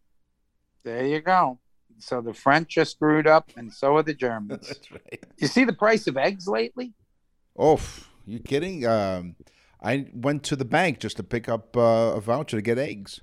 There 0.85 1.07
you 1.07 1.21
go. 1.21 1.59
So 1.99 2.21
the 2.21 2.35
French 2.35 2.77
are 2.77 2.85
screwed 2.85 3.27
up, 3.27 3.51
and 3.57 3.73
so 3.73 3.97
are 3.97 4.03
the 4.03 4.15
Germans. 4.15 4.67
That's 4.69 4.91
right. 4.91 5.25
you 5.39 5.47
see 5.47 5.65
the 5.65 5.73
price 5.73 6.07
of 6.07 6.17
eggs 6.17 6.47
lately? 6.47 6.93
Oh, 7.59 7.81
you 8.27 8.41
kidding? 8.41 8.87
Um, 8.87 9.37
I 9.83 10.07
went 10.13 10.43
to 10.45 10.57
the 10.57 10.65
bank 10.65 10.99
just 10.99 11.17
to 11.19 11.23
pick 11.23 11.49
up 11.49 11.77
uh, 11.77 12.13
a 12.15 12.21
voucher 12.21 12.57
to 12.57 12.63
get 12.63 12.79
eggs. 12.79 13.21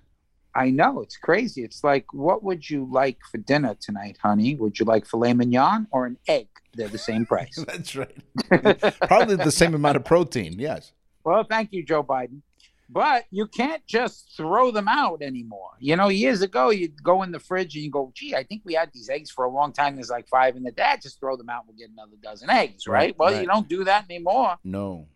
I 0.54 0.70
know 0.70 1.02
it's 1.02 1.18
crazy. 1.18 1.64
It's 1.64 1.84
like, 1.84 2.14
what 2.14 2.44
would 2.44 2.70
you 2.70 2.88
like 2.92 3.20
for 3.32 3.38
dinner 3.38 3.76
tonight, 3.80 4.18
honey? 4.22 4.56
Would 4.56 4.80
you 4.80 4.86
like 4.86 5.06
filet 5.06 5.34
mignon 5.34 5.88
or 5.92 6.06
an 6.06 6.18
egg? 6.28 6.48
They're 6.74 6.90
the 6.90 6.98
same 6.98 7.26
price. 7.26 7.58
That's 7.68 7.96
right. 7.96 8.16
Probably 9.08 9.36
the 9.36 9.52
same 9.52 9.74
amount 9.74 9.98
of 9.98 10.06
protein. 10.06 10.60
Yes. 10.60 10.92
well, 11.24 11.44
thank 11.44 11.72
you, 11.72 11.84
Joe 11.84 12.04
Biden. 12.04 12.42
But 12.90 13.24
you 13.32 13.48
can't 13.48 13.86
just 13.88 14.36
throw 14.36 14.70
them 14.70 14.90
out 14.90 15.22
anymore. 15.22 15.70
You 15.80 15.96
know, 15.96 16.10
years 16.10 16.42
ago, 16.42 16.72
you'd 16.72 17.02
go 17.02 17.24
in 17.24 17.32
the 17.32 17.40
fridge 17.40 17.74
and 17.76 17.86
you 17.86 17.90
go, 17.90 18.12
gee, 18.14 18.36
I 18.36 18.44
think 18.44 18.64
we 18.66 18.74
had 18.74 18.92
these 18.94 19.10
eggs 19.10 19.32
for 19.32 19.46
a 19.46 19.50
long 19.50 19.72
time. 19.72 19.96
There's 19.96 20.10
like 20.10 20.28
five 20.28 20.58
in 20.58 20.64
the 20.64 20.72
dad. 20.72 21.02
Just 21.02 21.18
throw 21.22 21.38
them 21.38 21.48
out. 21.50 21.64
We'll 21.66 21.78
get 21.78 21.90
another 21.90 22.18
dozen 22.22 22.50
eggs, 22.50 22.88
right? 22.88 22.98
Right, 22.98 23.18
well, 23.18 23.32
right. 23.32 23.42
you 23.42 23.48
don't 23.48 23.70
do 23.70 23.86
that 23.86 24.06
anymore. 24.10 24.58
No, 24.66 25.08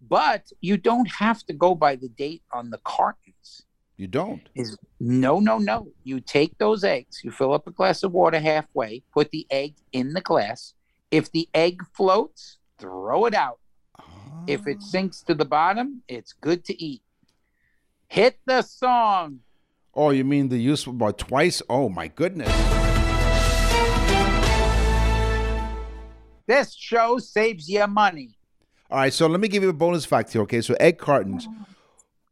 But 0.00 0.50
you 0.60 0.76
don't 0.76 1.08
have 1.08 1.44
to 1.46 1.52
go 1.52 1.76
by 1.76 1.94
the 1.94 2.08
date 2.08 2.42
on 2.52 2.70
the 2.70 2.78
cartons. 2.78 3.62
You 3.98 4.06
don't. 4.06 4.48
is 4.54 4.78
no, 5.00 5.40
no, 5.40 5.58
no. 5.58 5.88
You 6.04 6.20
take 6.20 6.56
those 6.58 6.84
eggs, 6.84 7.20
you 7.24 7.32
fill 7.32 7.52
up 7.52 7.66
a 7.66 7.72
glass 7.72 8.04
of 8.04 8.12
water 8.12 8.38
halfway, 8.38 9.02
put 9.12 9.30
the 9.32 9.44
egg 9.50 9.74
in 9.92 10.12
the 10.12 10.20
glass. 10.20 10.74
If 11.10 11.32
the 11.32 11.48
egg 11.52 11.80
floats, 11.94 12.58
throw 12.78 13.26
it 13.26 13.34
out. 13.34 13.58
If 14.46 14.68
it 14.68 14.78
ah. 14.80 14.84
sinks 14.84 15.20
to 15.22 15.34
the 15.34 15.44
bottom, 15.44 16.02
it's 16.06 16.32
good 16.32 16.64
to 16.66 16.82
eat. 16.82 17.02
Hit 18.06 18.38
the 18.46 18.62
song. 18.62 19.40
Oh, 19.92 20.10
you 20.10 20.24
mean 20.24 20.48
the 20.48 20.58
use 20.58 20.86
about 20.86 21.18
twice? 21.18 21.60
Oh 21.68 21.88
my 21.88 22.06
goodness. 22.06 22.48
This 26.46 26.72
show 26.72 27.18
saves 27.18 27.68
you 27.68 27.84
money. 27.88 28.30
All 28.90 28.98
right, 28.98 29.12
so 29.12 29.26
let 29.26 29.40
me 29.40 29.48
give 29.48 29.64
you 29.64 29.68
a 29.70 29.74
bonus 29.74 30.04
fact 30.04 30.32
here. 30.32 30.42
Okay, 30.42 30.60
so 30.60 30.74
egg 30.78 30.98
cartons. 30.98 31.48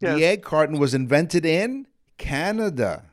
Yes. 0.01 0.21
egg 0.21 0.43
carton 0.43 0.79
was 0.79 0.95
invented 0.95 1.45
in 1.47 1.87
Canada. 2.19 3.05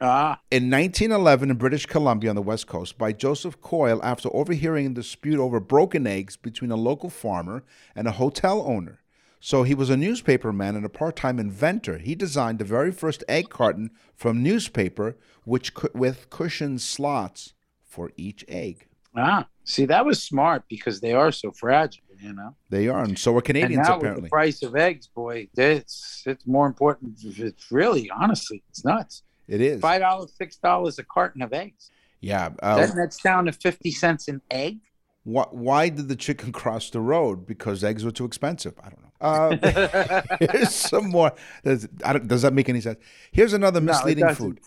Ah, 0.00 0.40
In 0.52 0.70
1911, 0.70 1.50
in 1.50 1.56
British 1.56 1.86
Columbia 1.86 2.30
on 2.30 2.36
the 2.36 2.42
West 2.42 2.68
Coast, 2.68 2.96
by 2.96 3.12
Joseph 3.12 3.60
Coyle 3.60 4.00
after 4.04 4.28
overhearing 4.32 4.86
a 4.86 4.90
dispute 4.90 5.40
over 5.40 5.58
broken 5.58 6.06
eggs 6.06 6.36
between 6.36 6.70
a 6.70 6.76
local 6.76 7.10
farmer 7.10 7.64
and 7.96 8.06
a 8.06 8.12
hotel 8.12 8.62
owner. 8.62 9.00
So 9.40 9.64
he 9.64 9.74
was 9.74 9.90
a 9.90 9.96
newspaper 9.96 10.52
man 10.52 10.76
and 10.76 10.84
a 10.84 10.88
part 10.88 11.16
time 11.16 11.40
inventor. 11.40 11.98
He 11.98 12.14
designed 12.14 12.58
the 12.60 12.64
very 12.64 12.92
first 12.92 13.24
egg 13.28 13.48
carton 13.50 13.90
from 14.14 14.42
newspaper, 14.42 15.16
which 15.44 15.72
with 15.94 16.30
cushioned 16.30 16.80
slots 16.80 17.54
for 17.84 18.12
each 18.16 18.44
egg. 18.48 18.86
ah. 19.16 19.48
See, 19.64 19.84
that 19.84 20.06
was 20.06 20.22
smart 20.22 20.64
because 20.68 21.00
they 21.00 21.12
are 21.12 21.30
so 21.30 21.50
fragile, 21.50 22.02
you 22.20 22.32
know. 22.32 22.54
They 22.70 22.88
are, 22.88 23.02
and 23.02 23.18
so 23.18 23.32
are 23.34 23.36
And 23.36 23.44
Canadians 23.44 23.86
now 23.88 23.94
with 23.94 24.02
apparently. 24.02 24.22
the 24.24 24.28
price 24.30 24.62
of 24.62 24.76
eggs, 24.76 25.06
boy, 25.06 25.48
it's 25.56 26.22
it's 26.26 26.46
more 26.46 26.66
important. 26.66 27.18
It's 27.22 27.70
really, 27.72 28.10
honestly, 28.10 28.62
it's 28.70 28.84
nuts. 28.84 29.22
It 29.46 29.60
is. 29.60 29.80
Five 29.80 30.00
dollars, 30.02 30.32
six 30.36 30.56
dollars 30.56 30.98
a 30.98 31.04
carton 31.04 31.42
of 31.42 31.52
eggs. 31.52 31.90
Yeah. 32.20 32.50
Uh, 32.62 32.76
That 32.86 32.96
nets 32.96 33.18
down 33.22 33.46
to 33.46 33.52
fifty 33.52 33.90
cents 33.90 34.28
an 34.28 34.42
egg. 34.50 34.78
wh- 35.24 35.52
why 35.52 35.88
did 35.88 36.08
the 36.08 36.16
chicken 36.16 36.52
cross 36.52 36.90
the 36.90 37.00
road? 37.00 37.46
Because 37.46 37.82
eggs 37.84 38.04
were 38.04 38.10
too 38.10 38.24
expensive. 38.24 38.74
I 38.82 38.90
don't 38.90 39.02
know. 39.02 39.08
Uh, 39.20 40.22
here's 40.52 40.74
some 40.74 41.10
more. 41.10 41.32
Does, 41.64 41.88
I 42.04 42.12
don't, 42.14 42.28
does 42.28 42.42
that 42.42 42.52
make 42.52 42.68
any 42.68 42.80
sense? 42.80 42.98
Here's 43.32 43.52
another 43.52 43.80
misleading 43.80 44.24
doesn't. 44.26 44.44
food. 44.44 44.60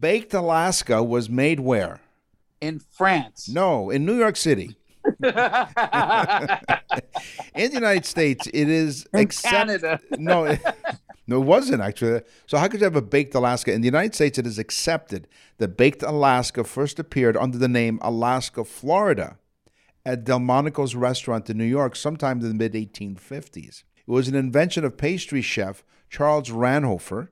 Baked 0.00 0.34
Alaska 0.34 1.02
was 1.02 1.30
made 1.30 1.60
where? 1.60 2.00
In 2.60 2.78
France. 2.80 3.48
No, 3.48 3.90
in 3.90 4.04
New 4.04 4.18
York 4.18 4.36
City. 4.36 4.76
In 7.54 7.70
the 7.70 7.74
United 7.74 8.04
States, 8.04 8.46
it 8.48 8.68
is 8.68 9.06
In 9.14 9.28
Canada. 9.28 10.00
no, 10.18 10.44
it, 10.44 10.60
no, 11.26 11.36
it 11.40 11.44
wasn't 11.44 11.82
actually. 11.82 12.22
So 12.46 12.58
how 12.58 12.68
could 12.68 12.80
you 12.80 12.84
have 12.84 12.96
a 12.96 13.02
baked 13.02 13.34
Alaska? 13.34 13.72
In 13.72 13.80
the 13.80 13.86
United 13.86 14.14
States, 14.14 14.38
it 14.38 14.46
is 14.46 14.58
accepted 14.58 15.28
that 15.58 15.76
baked 15.76 16.02
Alaska 16.02 16.64
first 16.64 16.98
appeared 16.98 17.36
under 17.36 17.58
the 17.58 17.68
name 17.68 17.98
Alaska, 18.02 18.64
Florida, 18.64 19.38
at 20.04 20.24
Delmonico's 20.24 20.94
restaurant 20.94 21.50
in 21.50 21.58
New 21.58 21.64
York 21.64 21.96
sometime 21.96 22.40
in 22.40 22.48
the 22.48 22.54
mid 22.54 22.74
1850s. 22.74 23.84
It 23.96 24.10
was 24.10 24.28
an 24.28 24.34
invention 24.34 24.84
of 24.84 24.96
pastry 24.96 25.42
chef 25.42 25.84
Charles 26.08 26.50
Ranhofer 26.50 27.28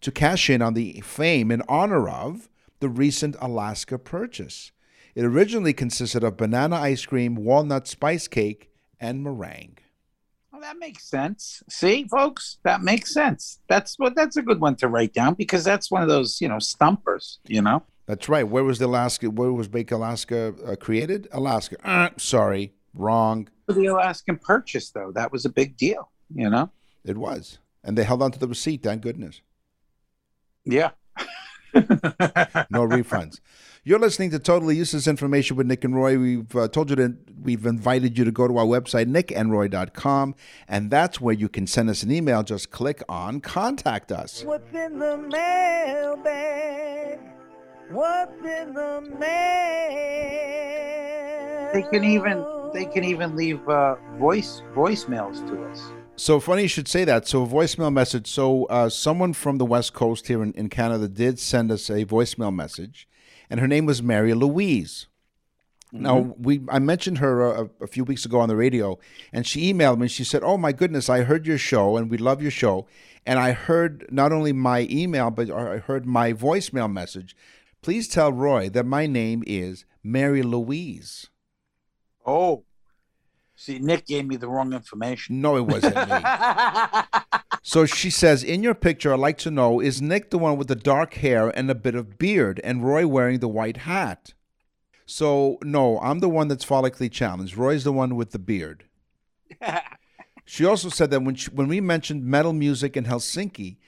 to 0.00 0.10
cash 0.10 0.48
in 0.50 0.62
on 0.62 0.74
the 0.74 1.00
fame 1.00 1.50
in 1.50 1.62
honor 1.68 2.08
of 2.08 2.48
the 2.80 2.88
recent 2.88 3.36
Alaska 3.40 3.98
purchase. 3.98 4.72
It 5.14 5.24
originally 5.24 5.72
consisted 5.72 6.24
of 6.24 6.36
banana 6.36 6.76
ice 6.76 7.06
cream, 7.06 7.36
walnut 7.36 7.86
spice 7.86 8.26
cake, 8.26 8.70
and 8.98 9.22
meringue. 9.22 9.78
Well, 10.50 10.60
that 10.60 10.78
makes 10.78 11.04
sense. 11.04 11.62
See, 11.68 12.04
folks, 12.04 12.58
that 12.64 12.82
makes 12.82 13.12
sense. 13.12 13.60
That's 13.68 13.98
what. 13.98 14.14
That's 14.16 14.36
a 14.36 14.42
good 14.42 14.60
one 14.60 14.76
to 14.76 14.88
write 14.88 15.12
down 15.12 15.34
because 15.34 15.62
that's 15.64 15.90
one 15.90 16.02
of 16.02 16.08
those, 16.08 16.40
you 16.40 16.48
know, 16.48 16.58
stumpers. 16.58 17.38
You 17.46 17.62
know. 17.62 17.82
That's 18.06 18.28
right. 18.28 18.46
Where 18.46 18.64
was 18.64 18.78
the 18.78 18.86
Alaska? 18.86 19.30
Where 19.30 19.52
was 19.52 19.68
Bake 19.68 19.90
Alaska 19.92 20.54
uh, 20.66 20.76
created? 20.76 21.28
Alaska. 21.32 21.76
Uh, 21.84 22.10
sorry, 22.16 22.72
wrong. 22.92 23.48
The 23.68 23.86
Alaskan 23.86 24.38
Purchase, 24.38 24.90
though, 24.90 25.10
that 25.14 25.32
was 25.32 25.44
a 25.44 25.48
big 25.48 25.76
deal. 25.76 26.10
You 26.34 26.50
know. 26.50 26.70
It 27.04 27.18
was, 27.18 27.58
and 27.82 27.96
they 27.98 28.04
held 28.04 28.22
on 28.22 28.32
to 28.32 28.38
the 28.38 28.48
receipt. 28.48 28.82
Thank 28.82 29.02
goodness. 29.02 29.42
Yeah. 30.64 30.90
No 32.70 32.86
refunds. 32.86 33.40
You're 33.86 33.98
listening 33.98 34.30
to 34.30 34.38
Totally 34.38 34.76
Useless 34.76 35.06
Information 35.06 35.58
with 35.58 35.66
Nick 35.66 35.84
and 35.84 35.94
Roy. 35.94 36.18
We've 36.18 36.56
uh, 36.56 36.68
told 36.68 36.88
you 36.88 36.96
that 36.96 37.18
we've 37.42 37.66
invited 37.66 38.16
you 38.16 38.24
to 38.24 38.32
go 38.32 38.48
to 38.48 38.56
our 38.56 38.64
website, 38.64 39.12
nickandroy.com, 39.12 40.34
and 40.66 40.90
that's 40.90 41.20
where 41.20 41.34
you 41.34 41.50
can 41.50 41.66
send 41.66 41.90
us 41.90 42.02
an 42.02 42.10
email. 42.10 42.42
Just 42.42 42.70
click 42.70 43.02
on 43.10 43.42
Contact 43.42 44.10
Us. 44.10 44.42
What's 44.42 44.74
in 44.74 44.98
the 44.98 45.18
mailbag? 45.18 47.18
What's 47.90 48.38
in 48.38 48.72
the 48.72 49.02
mail? 49.20 49.90
They 51.74 51.82
can 51.82 52.04
even 52.04 52.42
they 52.72 52.86
can 52.86 53.04
even 53.04 53.36
leave 53.36 53.68
uh, 53.68 53.96
voice 54.16 54.62
voicemails 54.74 55.46
to 55.46 55.62
us. 55.62 55.92
So 56.16 56.40
funny 56.40 56.62
you 56.62 56.68
should 56.68 56.88
say 56.88 57.04
that. 57.04 57.28
So 57.28 57.42
a 57.42 57.46
voicemail 57.46 57.92
message. 57.92 58.30
So 58.30 58.64
uh, 58.64 58.88
someone 58.88 59.34
from 59.34 59.58
the 59.58 59.66
West 59.66 59.92
Coast 59.92 60.28
here 60.28 60.42
in, 60.42 60.54
in 60.54 60.70
Canada 60.70 61.06
did 61.06 61.38
send 61.38 61.70
us 61.70 61.90
a 61.90 62.06
voicemail 62.06 62.54
message, 62.54 63.06
and 63.50 63.60
her 63.60 63.68
name 63.68 63.86
was 63.86 64.02
Mary 64.02 64.34
Louise. 64.34 65.06
Now 65.92 66.34
we 66.38 66.60
I 66.68 66.80
mentioned 66.80 67.18
her 67.18 67.42
uh, 67.42 67.66
a, 67.80 67.84
a 67.84 67.86
few 67.86 68.02
weeks 68.02 68.24
ago 68.24 68.40
on 68.40 68.48
the 68.48 68.56
radio, 68.56 68.98
and 69.32 69.46
she 69.46 69.72
emailed 69.72 69.98
me. 69.98 70.08
She 70.08 70.24
said, 70.24 70.42
"Oh 70.42 70.58
my 70.58 70.72
goodness, 70.72 71.08
I 71.08 71.22
heard 71.22 71.46
your 71.46 71.58
show, 71.58 71.96
and 71.96 72.10
we 72.10 72.18
love 72.18 72.42
your 72.42 72.50
show, 72.50 72.88
and 73.24 73.38
I 73.38 73.52
heard 73.52 74.06
not 74.10 74.32
only 74.32 74.52
my 74.52 74.88
email, 74.90 75.30
but 75.30 75.50
I 75.50 75.78
heard 75.78 76.04
my 76.04 76.32
voicemail 76.32 76.92
message. 76.92 77.36
Please 77.80 78.08
tell 78.08 78.32
Roy 78.32 78.68
that 78.70 78.86
my 78.86 79.06
name 79.06 79.44
is 79.46 79.84
Mary 80.02 80.42
Louise." 80.42 81.28
Oh, 82.26 82.64
see, 83.54 83.78
Nick 83.78 84.06
gave 84.06 84.26
me 84.26 84.36
the 84.36 84.48
wrong 84.48 84.72
information. 84.72 85.40
No, 85.40 85.56
it 85.56 85.66
wasn't 85.66 85.96
me. 85.96 86.18
So 87.66 87.86
she 87.86 88.10
says, 88.10 88.44
In 88.44 88.62
your 88.62 88.74
picture, 88.74 89.12
I'd 89.14 89.20
like 89.20 89.38
to 89.38 89.50
know 89.50 89.80
is 89.80 90.02
Nick 90.02 90.28
the 90.28 90.36
one 90.38 90.58
with 90.58 90.68
the 90.68 90.74
dark 90.76 91.14
hair 91.14 91.48
and 91.48 91.70
a 91.70 91.74
bit 91.74 91.94
of 91.94 92.18
beard, 92.18 92.60
and 92.62 92.84
Roy 92.84 93.06
wearing 93.06 93.38
the 93.38 93.48
white 93.48 93.78
hat? 93.78 94.34
So, 95.06 95.56
no, 95.62 95.98
I'm 96.00 96.20
the 96.20 96.28
one 96.28 96.48
that's 96.48 96.64
follically 96.64 97.10
challenged. 97.10 97.56
Roy's 97.56 97.84
the 97.84 97.92
one 97.92 98.16
with 98.16 98.32
the 98.32 98.38
beard. 98.38 98.84
She 100.46 100.66
also 100.66 100.90
said 100.90 101.10
that 101.10 101.22
when, 101.22 101.36
she, 101.36 101.50
when 101.50 101.68
we 101.68 101.80
mentioned 101.80 102.24
metal 102.24 102.52
music 102.52 102.98
in 102.98 103.04
Helsinki, 103.04 103.78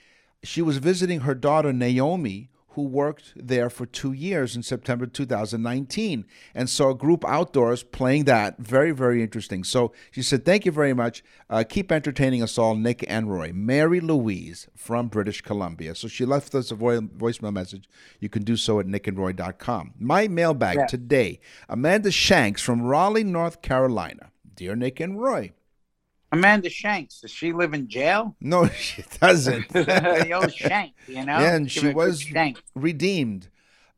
She 0.43 0.63
was 0.63 0.79
visiting 0.79 1.21
her 1.21 1.35
daughter 1.35 1.73
Naomi, 1.73 2.51
who 2.77 2.83
worked 2.83 3.33
there 3.35 3.69
for 3.69 3.85
two 3.87 4.13
years 4.13 4.55
in 4.55 4.63
September 4.63 5.07
2019 5.07 6.25
and 6.55 6.71
saw 6.71 6.91
a 6.91 6.95
group 6.95 7.25
outdoors 7.27 7.83
playing 7.83 8.25
that. 8.25 8.59
Very, 8.59 8.93
very 8.93 9.23
interesting. 9.23 9.65
So 9.65 9.93
she 10.11 10.23
said, 10.23 10.45
Thank 10.45 10.65
you 10.65 10.73
very 10.73 10.95
much. 10.95 11.25
Uh, 11.51 11.65
keep 11.69 11.91
entertaining 11.91 12.43
us 12.43 12.59
all, 12.59 12.75
Nick 12.77 13.05
and 13.09 13.31
Roy. 13.31 13.51
Mary 13.53 14.01
Louise 14.01 14.69
from 14.77 15.09
British 15.09 15.41
Columbia. 15.43 15.95
So 15.95 16.07
she 16.09 16.25
left 16.25 16.55
us 16.55 16.71
a 16.71 16.75
vo- 16.75 17.01
voicemail 17.01 17.53
message. 17.53 17.89
You 18.21 18.29
can 18.29 18.43
do 18.45 18.57
so 18.57 18.79
at 18.79 18.87
nickandroy.com. 18.87 19.95
My 19.99 20.29
mailbag 20.29 20.77
Yeah. 20.77 20.87
today 20.87 21.41
Amanda 21.69 22.11
Shanks 22.11 22.63
from 22.63 22.83
Raleigh, 22.83 23.25
North 23.25 23.63
Carolina. 23.63 24.31
Dear 24.55 24.77
Nick 24.77 25.01
and 25.01 25.21
Roy. 25.21 25.53
Amanda 26.33 26.69
Shanks, 26.69 27.21
does 27.21 27.31
she 27.31 27.53
live 27.53 27.73
in 27.75 27.89
jail? 27.89 28.37
No, 28.41 28.67
she 28.69 29.05
doesn't. 29.21 29.69
the 29.73 30.33
old 30.33 30.53
Shank, 30.53 30.95
you 31.07 31.25
know? 31.25 31.39
Yeah, 31.39 31.55
and 31.55 31.67
Give 31.67 31.73
she 31.73 31.81
her 31.81 31.91
a 31.91 31.93
good 31.93 31.97
was 31.97 32.21
Shank. 32.21 32.63
redeemed. 32.75 33.49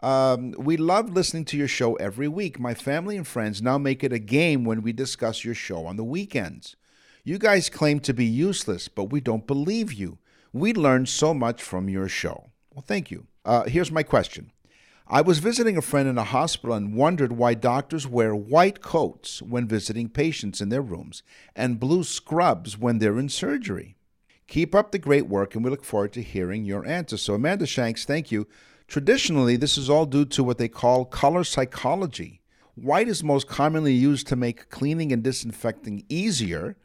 Um, 0.01 0.53
we 0.59 0.77
love 0.77 1.11
listening 1.11 1.45
to 1.47 1.57
your 1.57 1.67
show 1.69 1.95
every 1.95 2.29
week. 2.29 2.61
My 2.61 2.75
family 2.75 3.17
and 3.17 3.27
friends 3.27 3.61
now 3.61 3.79
make 3.79 4.05
it 4.05 4.13
a 4.13 4.19
game 4.21 4.65
when 4.65 4.83
we 4.83 4.93
discuss 4.93 5.45
your 5.45 5.55
show 5.55 5.87
on 5.87 5.97
the 5.97 6.05
weekends. 6.05 6.77
You 7.25 7.39
guys 7.39 7.69
claim 7.69 8.01
to 8.01 8.15
be 8.15 8.25
useless, 8.25 8.89
but 8.89 9.05
we 9.11 9.21
don't 9.21 9.47
believe 9.47 9.93
you. 9.93 10.19
We 10.53 10.73
learn 10.73 11.07
so 11.07 11.35
much 11.35 11.63
from 11.63 11.89
your 11.89 12.09
show. 12.09 12.51
Well, 12.73 12.85
thank 12.87 13.11
you. 13.11 13.27
Uh, 13.45 13.65
here's 13.65 13.91
my 13.91 14.03
question. 14.03 14.53
I 15.11 15.23
was 15.23 15.39
visiting 15.39 15.79
a 15.79 15.83
friend 15.83 16.07
in 16.07 16.19
a 16.19 16.25
hospital 16.25 16.77
and 16.77 16.95
wondered 16.95 17.33
why 17.33 17.55
doctors 17.55 18.07
wear 18.07 18.37
white 18.37 18.83
coats 18.83 19.41
when 19.41 19.67
visiting 19.67 20.11
patients 20.11 20.61
in 20.61 20.69
their 20.69 20.83
rooms 20.83 21.23
and 21.57 21.81
blue 21.81 22.05
scrubs 22.05 22.77
when 22.77 22.99
they're 22.99 23.19
in 23.19 23.31
surgery. 23.31 23.97
Keep 24.49 24.75
up 24.75 24.93
the 24.93 24.99
great 24.99 25.27
work, 25.27 25.55
and 25.55 25.65
we 25.65 25.71
look 25.71 25.83
forward 25.83 26.13
to 26.13 26.23
hearing 26.23 26.67
your 26.67 26.85
answer. 26.85 27.17
So, 27.17 27.33
Amanda 27.33 27.67
Shanks, 27.67 28.05
thank 28.05 28.31
you. 28.31 28.47
Traditionally, 28.87 29.57
this 29.57 29.79
is 29.79 29.89
all 29.89 30.05
due 30.05 30.27
to 30.27 30.45
what 30.45 30.59
they 30.59 30.69
call 30.69 31.07
color 31.07 31.43
psychology. 31.43 32.43
White 32.75 33.09
is 33.09 33.25
most 33.25 33.49
commonly 33.49 33.95
used 33.95 34.27
to 34.27 34.37
make 34.37 34.69
cleaning 34.69 35.11
and 35.11 35.23
disinfecting 35.23 36.05
easier, 36.11 36.77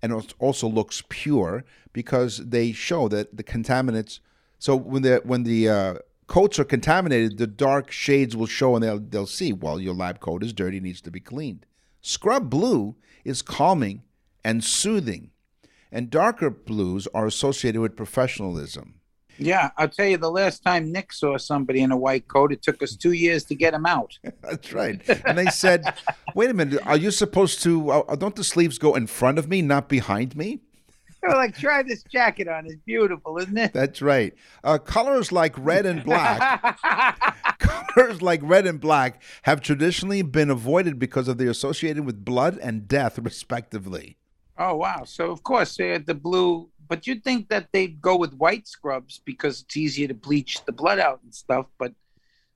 and 0.00 0.32
also 0.38 0.68
looks 0.68 1.02
pure 1.08 1.64
because 1.92 2.38
they 2.38 2.70
show 2.70 3.08
that 3.08 3.36
the 3.36 3.44
contaminants. 3.44 4.20
So 4.60 4.76
when 4.76 5.02
the 5.02 5.20
when 5.24 5.42
the 5.42 5.68
uh, 5.68 5.94
coats 6.32 6.58
are 6.58 6.64
contaminated, 6.64 7.38
the 7.38 7.46
dark 7.46 7.90
shades 7.90 8.34
will 8.34 8.46
show, 8.46 8.74
and 8.74 8.82
they'll 8.82 8.98
they'll 8.98 9.26
see. 9.26 9.52
Well, 9.52 9.78
your 9.78 9.94
lab 9.94 10.20
coat 10.20 10.42
is 10.42 10.52
dirty, 10.52 10.80
needs 10.80 11.02
to 11.02 11.10
be 11.10 11.20
cleaned. 11.20 11.66
Scrub 12.00 12.48
blue 12.50 12.96
is 13.24 13.42
calming 13.42 14.02
and 14.42 14.64
soothing 14.64 15.30
and 15.92 16.10
darker 16.10 16.50
blues 16.50 17.06
are 17.14 17.26
associated 17.26 17.80
with 17.80 17.94
professionalism. 17.94 18.94
Yeah, 19.38 19.70
I'll 19.76 19.88
tell 19.88 20.06
you, 20.06 20.16
the 20.16 20.30
last 20.30 20.62
time 20.62 20.92
Nick 20.92 21.12
saw 21.12 21.36
somebody 21.36 21.80
in 21.80 21.90
a 21.90 21.96
white 21.96 22.28
coat, 22.28 22.52
it 22.52 22.62
took 22.62 22.82
us 22.82 22.96
two 22.96 23.12
years 23.12 23.44
to 23.44 23.54
get 23.54 23.74
him 23.74 23.86
out. 23.86 24.18
That's 24.42 24.72
right. 24.72 25.00
And 25.26 25.38
they 25.38 25.46
said, 25.46 25.94
"Wait 26.34 26.50
a 26.50 26.54
minute, 26.54 26.80
are 26.86 26.96
you 26.96 27.10
supposed 27.10 27.62
to? 27.62 27.90
Uh, 27.90 28.16
don't 28.16 28.36
the 28.36 28.44
sleeves 28.44 28.78
go 28.78 28.94
in 28.94 29.06
front 29.06 29.38
of 29.38 29.48
me, 29.48 29.62
not 29.62 29.88
behind 29.88 30.36
me?" 30.36 30.60
They 31.26 31.28
were 31.28 31.34
like, 31.34 31.56
try 31.56 31.84
this 31.84 32.02
jacket 32.02 32.48
on. 32.48 32.66
It's 32.66 32.74
beautiful, 32.84 33.38
isn't 33.38 33.56
it? 33.56 33.72
That's 33.72 34.02
right. 34.02 34.34
Uh, 34.64 34.78
colors 34.78 35.30
like 35.30 35.54
red 35.56 35.86
and 35.86 36.02
black, 36.02 36.80
colors 37.60 38.20
like 38.20 38.40
red 38.42 38.66
and 38.66 38.80
black, 38.80 39.22
have 39.42 39.60
traditionally 39.60 40.22
been 40.22 40.50
avoided 40.50 40.98
because 40.98 41.28
of 41.28 41.38
their 41.38 41.50
associated 41.50 42.04
with 42.04 42.24
blood 42.24 42.58
and 42.58 42.88
death, 42.88 43.20
respectively. 43.20 44.16
oh, 44.58 44.74
wow. 44.74 45.04
So, 45.04 45.30
of 45.30 45.44
course, 45.44 45.76
they 45.76 45.90
had 45.90 46.06
the 46.06 46.14
blue, 46.14 46.68
but 46.88 47.06
you'd 47.06 47.22
think 47.22 47.48
that 47.50 47.68
they'd 47.72 48.02
go 48.02 48.16
with 48.16 48.34
white 48.34 48.66
scrubs 48.66 49.20
because 49.24 49.62
it's 49.62 49.76
easier 49.76 50.08
to 50.08 50.14
bleach 50.14 50.64
the 50.64 50.72
blood 50.72 50.98
out 50.98 51.20
and 51.22 51.32
stuff, 51.32 51.66
but 51.78 51.92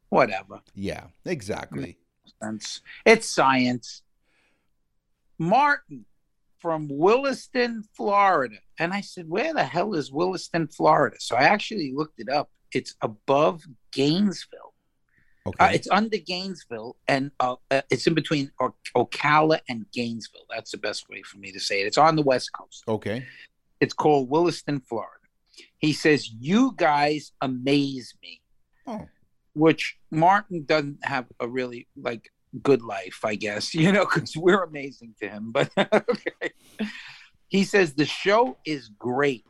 whatever. 0.08 0.60
Yeah, 0.74 1.04
exactly. 1.24 1.98
It's, 2.42 2.80
it's 3.04 3.28
science. 3.28 4.02
Martin 5.38 6.04
from 6.66 6.88
Williston, 6.90 7.84
Florida. 7.96 8.56
And 8.80 8.92
I 8.92 9.00
said, 9.00 9.28
Where 9.28 9.54
the 9.54 9.62
hell 9.62 9.94
is 9.94 10.10
Williston, 10.10 10.66
Florida? 10.66 11.14
So 11.20 11.36
I 11.36 11.42
actually 11.44 11.92
looked 11.94 12.18
it 12.18 12.28
up. 12.28 12.50
It's 12.72 12.96
above 13.02 13.62
Gainesville. 13.92 14.74
Okay. 15.46 15.64
Uh, 15.64 15.68
it's 15.68 15.88
under 15.92 16.16
Gainesville, 16.18 16.96
and 17.06 17.30
uh, 17.38 17.54
uh, 17.70 17.82
it's 17.88 18.04
in 18.08 18.14
between 18.14 18.50
o- 18.60 18.74
Ocala 18.96 19.60
and 19.68 19.86
Gainesville. 19.92 20.46
That's 20.52 20.72
the 20.72 20.78
best 20.78 21.08
way 21.08 21.22
for 21.22 21.38
me 21.38 21.52
to 21.52 21.60
say 21.60 21.82
it. 21.82 21.86
It's 21.86 21.98
on 21.98 22.16
the 22.16 22.22
West 22.22 22.50
Coast. 22.52 22.82
okay. 22.88 23.24
It's 23.80 23.94
called 23.94 24.28
Williston, 24.28 24.80
Florida. 24.80 25.12
He 25.78 25.92
says, 25.92 26.28
You 26.28 26.74
guys 26.76 27.30
amaze 27.40 28.12
me, 28.20 28.40
Oh, 28.88 29.06
which 29.54 29.96
Martin 30.10 30.64
doesn't 30.64 31.04
have 31.04 31.26
a 31.38 31.46
really 31.46 31.86
like 31.96 32.28
good 32.62 32.82
life, 32.82 33.20
I 33.24 33.34
guess, 33.34 33.74
you 33.74 33.92
know, 33.92 34.04
because 34.04 34.36
we're 34.36 34.62
amazing 34.62 35.14
to 35.20 35.28
him. 35.28 35.52
But 35.52 35.70
okay. 35.78 36.52
He 37.48 37.64
says, 37.64 37.94
The 37.94 38.06
show 38.06 38.58
is 38.64 38.88
great. 38.88 39.44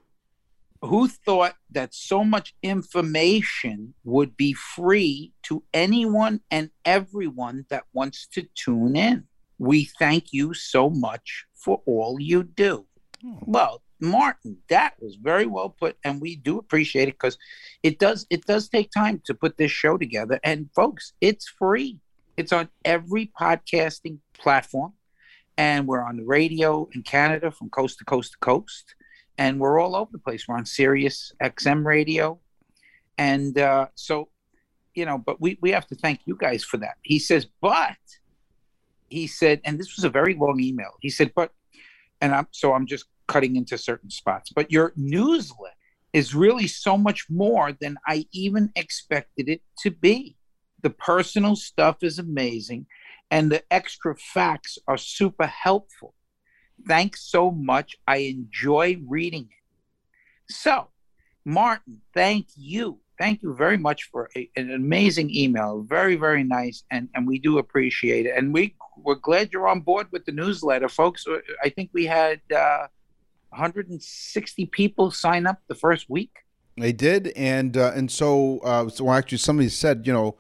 Who 0.83 1.09
thought 1.09 1.55
that 1.71 1.95
so 1.95 2.23
much 2.23 2.55
information 2.63 3.95
would 4.05 4.37
be 4.37 4.53
free 4.53 5.33
to 5.45 5.65
anyone 5.73 6.43
and 6.51 6.71
everyone 6.85 7.65
that 7.71 7.85
wants 7.93 8.27
to 8.29 8.47
tune 8.55 8.95
in? 8.95 9.25
We 9.59 9.85
thank 9.99 10.33
you 10.33 10.53
so 10.53 10.91
much 10.91 11.47
for 11.55 11.81
all 11.87 12.21
you 12.21 12.43
do. 12.43 12.87
Hmm. 13.23 13.37
Well, 13.47 13.83
Martin, 14.01 14.59
that 14.69 14.95
was 15.01 15.17
very 15.17 15.47
well 15.47 15.71
put, 15.71 15.97
and 16.05 16.21
we 16.21 16.37
do 16.37 16.59
appreciate 16.59 17.09
it 17.09 17.15
because 17.15 17.39
it 17.83 17.99
does 17.99 18.27
it 18.29 18.45
does 18.45 18.69
take 18.69 18.91
time 18.91 19.23
to 19.25 19.35
put 19.35 19.57
this 19.57 19.71
show 19.71 19.97
together. 19.97 20.39
And 20.45 20.69
folks, 20.75 21.15
it's 21.21 21.49
free. 21.49 21.99
It's 22.37 22.53
on 22.53 22.69
every 22.85 23.33
podcasting 23.41 24.19
platform, 24.39 24.93
and 25.57 25.87
we're 25.87 26.03
on 26.03 26.19
the 26.19 26.25
radio 26.25 26.87
in 26.93 27.03
Canada 27.03 27.51
from 27.51 27.71
coast 27.71 27.99
to 27.99 28.05
coast 28.05 28.33
to 28.33 28.39
coast, 28.39 28.95
and 29.39 29.59
we're 29.59 29.81
all 29.81 29.97
over 29.97 30.11
the 30.13 30.19
place. 30.19 30.47
We're 30.47 30.57
on 30.57 30.67
Sirius 30.67 31.33
XM 31.43 31.87
radio, 31.87 32.39
and 33.17 33.59
uh, 33.59 33.87
so 33.95 34.29
you 34.95 35.07
know, 35.07 35.17
but 35.17 35.41
we 35.41 35.59
we 35.63 35.71
have 35.71 35.87
to 35.87 35.95
thank 35.95 36.21
you 36.27 36.37
guys 36.39 36.63
for 36.63 36.77
that. 36.77 36.97
He 37.03 37.19
says, 37.19 37.47
but 37.63 37.97
he 39.09 39.27
said, 39.27 39.63
and 39.65 39.79
this 39.79 39.97
was 39.97 40.05
a 40.05 40.11
very 40.11 40.35
long 40.35 40.61
email. 40.61 40.93
He 41.01 41.09
said, 41.09 41.33
but, 41.35 41.53
and 42.21 42.35
I'm 42.35 42.49
so 42.51 42.75
I'm 42.75 42.87
just 42.87 43.07
cutting 43.29 43.57
into 43.57 43.79
certain 43.79 44.11
spots, 44.11 44.51
but 44.55 44.71
your 44.71 44.93
newsletter 44.95 45.75
is 46.13 46.35
really 46.35 46.67
so 46.67 46.99
much 46.99 47.31
more 47.31 47.73
than 47.73 47.97
I 48.07 48.27
even 48.33 48.73
expected 48.77 49.49
it 49.49 49.63
to 49.81 49.91
be. 49.91 50.37
The 50.83 50.91
personal 50.91 51.57
stuff 51.57 52.03
is 52.03 52.19
amazing, 52.19 52.87
and 53.31 53.51
the 53.51 53.63
extra 53.71 54.17
facts 54.17 54.79
are 54.87 54.97
super 54.97 55.47
helpful. 55.47 56.15
Thanks 56.87 57.23
so 57.31 57.51
much. 57.51 57.97
I 58.07 58.19
enjoy 58.19 59.01
reading 59.07 59.49
it. 59.51 60.55
So, 60.55 60.89
Martin, 61.45 62.01
thank 62.15 62.49
you. 62.57 63.01
Thank 63.19 63.43
you 63.43 63.55
very 63.55 63.79
much 63.79 64.11
for 64.13 64.29
a, 64.37 64.49
an 64.57 64.73
amazing 64.73 65.35
email. 65.35 65.83
Very, 65.89 66.17
very 66.17 66.45
nice. 66.45 66.85
And, 66.91 67.09
and 67.15 67.27
we 67.27 67.39
do 67.39 67.59
appreciate 67.59 68.27
it. 68.27 68.35
And 68.37 68.53
we, 68.53 68.77
we're 68.99 69.15
glad 69.15 69.53
you're 69.53 69.69
on 69.69 69.81
board 69.81 70.09
with 70.13 70.27
the 70.27 70.33
newsletter, 70.33 70.89
folks. 70.89 71.27
Uh, 71.27 71.39
I 71.65 71.71
think 71.71 71.91
we 71.95 72.05
had 72.05 72.41
uh, 72.55 72.89
160 73.51 74.67
people 74.67 75.11
sign 75.11 75.47
up 75.47 75.61
the 75.69 75.75
first 75.75 76.11
week. 76.11 76.31
They 76.79 76.93
did, 76.93 77.29
and 77.29 77.75
uh, 77.75 77.93
and 77.95 78.11
so 78.11 78.59
uh, 78.59 78.91
so 78.91 79.11
actually 79.11 79.39
somebody 79.39 79.71
said, 79.71 80.07
you 80.07 80.13
know, 80.13 80.37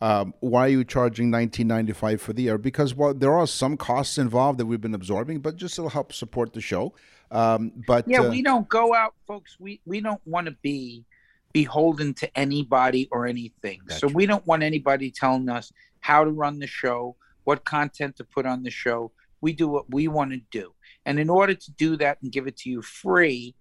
um, 0.00 0.32
why 0.40 0.66
are 0.66 0.68
you 0.68 0.84
charging 0.84 1.30
nineteen 1.30 1.66
ninety 1.66 1.92
five 1.92 2.20
for 2.20 2.32
the 2.32 2.42
year? 2.42 2.58
Because 2.58 2.94
well, 2.94 3.14
there 3.14 3.32
are 3.32 3.46
some 3.46 3.76
costs 3.76 4.18
involved 4.18 4.58
that 4.58 4.66
we've 4.66 4.80
been 4.80 4.94
absorbing, 4.94 5.40
but 5.40 5.56
just 5.56 5.74
to 5.76 5.88
help 5.88 6.12
support 6.12 6.52
the 6.52 6.60
show. 6.60 6.94
Um, 7.30 7.72
but 7.86 8.08
Yeah, 8.08 8.20
uh, 8.20 8.30
we 8.30 8.42
don't 8.42 8.68
go 8.68 8.94
out, 8.94 9.14
folks. 9.26 9.56
We 9.58 9.80
we 9.84 10.00
don't 10.00 10.20
want 10.24 10.46
to 10.46 10.52
be 10.62 11.04
beholden 11.52 12.14
to 12.14 12.38
anybody 12.38 13.08
or 13.10 13.26
anything. 13.26 13.80
So 13.88 14.06
we 14.06 14.26
don't 14.26 14.46
want 14.46 14.62
anybody 14.62 15.10
telling 15.10 15.48
us 15.48 15.72
how 16.00 16.22
to 16.24 16.30
run 16.30 16.58
the 16.58 16.66
show, 16.66 17.16
what 17.44 17.64
content 17.64 18.16
to 18.16 18.24
put 18.24 18.46
on 18.46 18.62
the 18.62 18.70
show. 18.70 19.12
We 19.40 19.52
do 19.52 19.66
what 19.68 19.90
we 19.90 20.08
want 20.08 20.32
to 20.32 20.40
do. 20.50 20.74
And 21.06 21.18
in 21.18 21.30
order 21.30 21.54
to 21.54 21.70
do 21.72 21.96
that 21.96 22.18
and 22.22 22.30
give 22.30 22.46
it 22.46 22.56
to 22.58 22.70
you 22.70 22.82
free, 22.82 23.54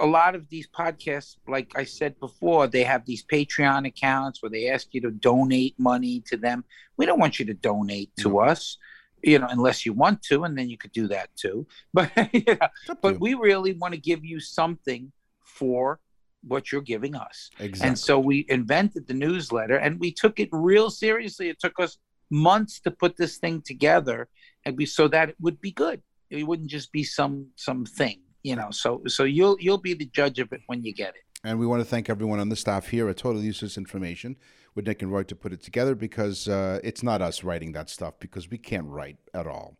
a 0.00 0.06
lot 0.06 0.34
of 0.34 0.48
these 0.48 0.68
podcasts, 0.68 1.36
like 1.46 1.72
I 1.76 1.84
said 1.84 2.18
before, 2.20 2.66
they 2.66 2.84
have 2.84 3.04
these 3.04 3.24
Patreon 3.24 3.86
accounts 3.86 4.42
where 4.42 4.50
they 4.50 4.68
ask 4.68 4.88
you 4.92 5.00
to 5.02 5.10
donate 5.10 5.74
money 5.78 6.20
to 6.26 6.36
them. 6.36 6.64
We 6.96 7.06
don't 7.06 7.18
want 7.18 7.38
you 7.38 7.46
to 7.46 7.54
donate 7.54 8.10
to 8.20 8.40
us, 8.40 8.78
you 9.22 9.38
know, 9.38 9.48
unless 9.50 9.84
you 9.84 9.92
want 9.92 10.22
to, 10.24 10.44
and 10.44 10.56
then 10.56 10.68
you 10.68 10.78
could 10.78 10.92
do 10.92 11.08
that 11.08 11.30
too. 11.36 11.66
But 11.94 12.10
you 12.32 12.44
know, 12.46 12.52
it's 12.82 12.90
up 12.90 12.96
to 12.96 12.98
but 13.02 13.14
you. 13.14 13.18
we 13.20 13.34
really 13.34 13.72
want 13.72 13.94
to 13.94 14.00
give 14.00 14.24
you 14.24 14.40
something 14.40 15.12
for 15.44 16.00
what 16.46 16.72
you're 16.72 16.80
giving 16.80 17.14
us. 17.14 17.50
exactly. 17.58 17.88
And 17.88 17.98
so 17.98 18.18
we 18.18 18.46
invented 18.48 19.06
the 19.06 19.14
newsletter 19.14 19.76
and 19.76 20.00
we 20.00 20.12
took 20.12 20.40
it 20.40 20.48
real 20.50 20.90
seriously. 20.90 21.48
It 21.48 21.60
took 21.60 21.78
us 21.78 21.98
months 22.30 22.80
to 22.80 22.90
put 22.90 23.16
this 23.16 23.36
thing 23.36 23.62
together 23.62 24.28
and 24.64 24.76
we 24.76 24.86
so 24.86 25.08
that 25.08 25.28
it 25.30 25.36
would 25.40 25.60
be 25.60 25.70
good. 25.70 26.02
It 26.30 26.44
wouldn't 26.44 26.70
just 26.70 26.92
be 26.92 27.04
some 27.04 27.48
some 27.56 27.84
thing, 27.84 28.20
you 28.42 28.56
know. 28.56 28.70
So 28.70 29.02
so 29.06 29.24
you'll 29.24 29.56
you'll 29.60 29.78
be 29.78 29.94
the 29.94 30.06
judge 30.06 30.38
of 30.38 30.52
it 30.52 30.62
when 30.66 30.82
you 30.82 30.94
get 30.94 31.10
it. 31.10 31.22
And 31.44 31.58
we 31.58 31.66
want 31.66 31.80
to 31.80 31.84
thank 31.84 32.08
everyone 32.08 32.38
on 32.38 32.48
the 32.50 32.56
staff 32.56 32.88
here 32.88 33.08
at 33.08 33.16
Total 33.16 33.42
Useless 33.42 33.76
Information 33.76 34.36
with 34.74 34.86
Nick 34.86 35.02
and 35.02 35.12
Roy 35.12 35.24
to 35.24 35.34
put 35.34 35.52
it 35.52 35.62
together 35.62 35.94
because 35.94 36.48
uh, 36.48 36.78
it's 36.84 37.02
not 37.02 37.20
us 37.20 37.42
writing 37.42 37.72
that 37.72 37.90
stuff 37.90 38.14
because 38.20 38.48
we 38.48 38.58
can't 38.58 38.86
write 38.86 39.18
at 39.34 39.46
all. 39.46 39.76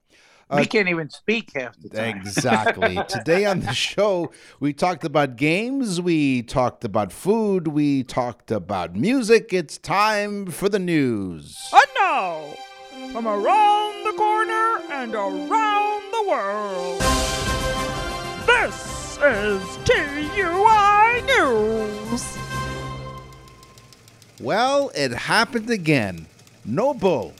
we 0.55 0.67
can't 0.67 0.89
even 0.89 1.09
speak 1.09 1.53
half 1.55 1.81
the 1.81 1.89
time. 1.89 2.19
Exactly. 2.19 2.99
Today 3.09 3.47
on 3.47 3.61
the 3.61 3.73
show, 3.73 4.33
we 4.61 4.73
talked 4.73 5.05
about 5.05 5.37
games, 5.37 6.01
we 6.01 6.43
talked 6.43 6.85
about 6.85 7.13
food, 7.13 7.69
we 7.69 8.03
talked 8.03 8.51
about 8.51 8.97
music. 8.97 9.53
It's 9.53 9.79
time 9.79 10.47
for 10.47 10.69
the 10.69 10.81
news. 10.81 11.57
And 11.73 11.83
now, 11.97 12.55
from 13.13 13.27
around 13.27 14.05
the 14.05 14.13
corner 14.13 14.81
and 14.91 15.15
around 15.15 16.13
the 16.13 16.25
world, 16.29 17.42
this 18.47 19.19
is 19.23 19.63
TUI 19.85 21.23
News. 21.27 22.37
Well, 24.41 24.91
it 24.95 25.13
happened 25.13 25.71
again. 25.71 26.27
No 26.65 26.95
bull. 26.95 27.35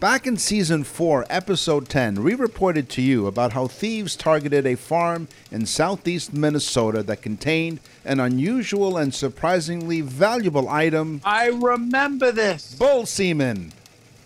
Back 0.00 0.26
in 0.26 0.38
season 0.38 0.82
4, 0.84 1.26
episode 1.28 1.88
10, 1.90 2.22
we 2.22 2.34
reported 2.34 2.88
to 2.90 3.02
you 3.02 3.26
about 3.26 3.52
how 3.52 3.66
thieves 3.66 4.16
targeted 4.16 4.66
a 4.66 4.74
farm 4.74 5.28
in 5.50 5.66
southeast 5.66 6.32
Minnesota 6.32 7.02
that 7.02 7.20
contained 7.20 7.80
an 8.04 8.18
unusual 8.18 8.96
and 8.96 9.12
surprisingly 9.12 10.00
valuable 10.00 10.68
item 10.70 11.20
I 11.22 11.48
remember 11.48 12.32
this. 12.32 12.74
bull 12.76 13.04
semen. 13.04 13.72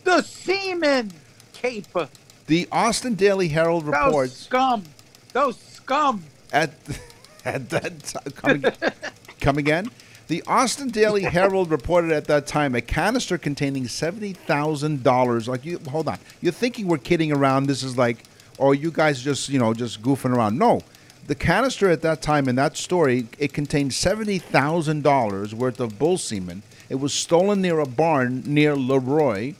The 0.04 0.22
semen 0.22 1.10
caper. 1.52 2.08
The 2.46 2.68
Austin 2.70 3.14
Daily 3.14 3.48
Herald 3.48 3.84
reports. 3.86 4.04
Those 4.04 4.12
reports 4.12 4.36
scum. 4.36 4.84
Those 5.32 5.73
scum. 5.84 6.24
at 6.52 6.70
at 7.44 7.68
that 7.70 8.02
time, 8.02 8.32
come, 8.34 8.64
ag- 8.64 8.92
come 9.40 9.58
again. 9.58 9.90
The 10.26 10.42
Austin 10.46 10.88
Daily 10.88 11.22
Herald 11.24 11.70
reported 11.70 12.10
at 12.10 12.24
that 12.26 12.46
time 12.46 12.74
a 12.74 12.80
canister 12.80 13.36
containing 13.36 13.86
seventy 13.88 14.32
thousand 14.32 15.02
dollars. 15.02 15.46
Like 15.48 15.64
you, 15.64 15.78
hold 15.90 16.08
on, 16.08 16.18
you're 16.40 16.52
thinking 16.52 16.86
we're 16.88 16.98
kidding 16.98 17.30
around? 17.32 17.66
This 17.66 17.82
is 17.82 17.98
like, 17.98 18.24
or 18.56 18.74
you 18.74 18.90
guys 18.90 19.22
just 19.22 19.48
you 19.50 19.58
know 19.58 19.74
just 19.74 20.00
goofing 20.02 20.34
around? 20.34 20.58
No, 20.58 20.80
the 21.26 21.34
canister 21.34 21.90
at 21.90 22.00
that 22.02 22.22
time 22.22 22.48
in 22.48 22.56
that 22.56 22.76
story 22.78 23.26
it 23.38 23.52
contained 23.52 23.92
seventy 23.92 24.38
thousand 24.38 25.02
dollars 25.02 25.54
worth 25.54 25.78
of 25.80 25.98
bull 25.98 26.16
semen. 26.16 26.62
It 26.88 26.96
was 26.96 27.12
stolen 27.12 27.60
near 27.60 27.78
a 27.80 27.86
barn 27.86 28.42
near 28.46 28.74
Leroy 28.76 29.54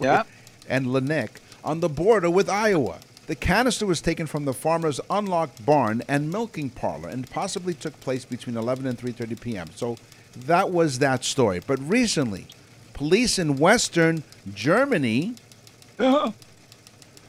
Yeah. 0.00 0.24
and 0.68 0.86
Lenick 0.86 1.30
on 1.64 1.78
the 1.80 1.88
border 1.88 2.30
with 2.30 2.48
Iowa. 2.48 2.98
The 3.26 3.34
canister 3.34 3.86
was 3.86 4.00
taken 4.00 4.26
from 4.26 4.44
the 4.44 4.54
farmer's 4.54 5.00
unlocked 5.10 5.66
barn 5.66 6.02
and 6.06 6.30
milking 6.30 6.70
parlor 6.70 7.08
and 7.08 7.28
possibly 7.28 7.74
took 7.74 7.98
place 8.00 8.24
between 8.24 8.56
11 8.56 8.86
and 8.86 8.96
3:30 8.96 9.40
p.m. 9.40 9.68
So 9.74 9.96
that 10.36 10.70
was 10.70 11.00
that 11.00 11.24
story. 11.24 11.60
But 11.66 11.80
recently, 11.80 12.46
police 12.92 13.38
in 13.38 13.56
western 13.56 14.22
Germany 14.54 15.34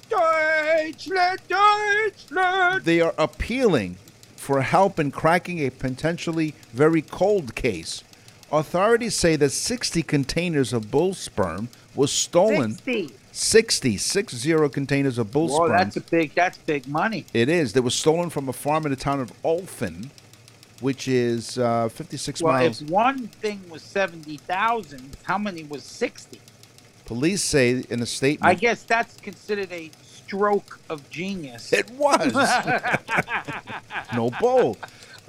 Deutschland, 0.10 1.41
Deutschland. 1.48 2.86
they 2.86 3.02
are 3.02 3.14
appealing 3.18 3.98
for 4.36 4.62
help 4.62 5.00
in 5.00 5.12
cracking 5.12 5.60
a 5.60 5.70
potentially 5.72 6.54
very 6.74 7.02
cold 7.02 7.56
case. 7.56 8.04
Authorities 8.52 9.16
say 9.16 9.36
that 9.36 9.50
60 9.50 10.04
containers 10.04 10.72
of 10.72 10.89
bull 10.89 11.14
sperm 11.14 11.70
was 11.95 12.12
stolen. 12.14 12.74
60. 12.76 13.12
60, 13.38 13.98
60 13.98 14.70
containers 14.70 15.20
of 15.20 15.32
bull 15.32 15.48
Whoa, 15.50 15.70
that's 15.70 15.96
a 15.96 16.02
big. 16.02 16.34
That's 16.34 16.58
big 16.58 16.88
money. 16.88 17.26
It 17.34 17.50
is. 17.50 17.74
That 17.74 17.84
was 17.84 17.94
stolen 17.94 18.32
from 18.32 18.50
a 18.50 18.54
farm 18.54 18.86
in 18.86 18.90
the 18.90 18.96
town 18.96 19.20
of 19.20 19.32
Olfen, 19.44 20.10
which 20.82 21.08
is 21.08 21.60
uh, 21.60 21.88
56 21.90 22.42
Well, 22.42 22.54
miles. 22.54 22.82
if 22.82 22.90
one 22.90 23.28
thing 23.28 23.62
was 23.70 23.84
seventy 23.84 24.38
thousand, 24.38 25.18
how 25.24 25.38
many 25.38 25.64
was 25.64 25.84
sixty? 25.84 26.42
Police 27.06 27.44
say 27.44 27.84
in 27.90 28.02
a 28.02 28.06
statement. 28.08 28.50
I 28.50 28.56
guess 28.56 28.82
that's 28.84 29.16
considered 29.18 29.72
a 29.72 29.92
stroke 30.02 30.80
of 30.90 31.08
genius. 31.10 31.72
it 31.72 31.90
was. 31.92 32.34
no 34.16 34.32
bull. 34.42 34.78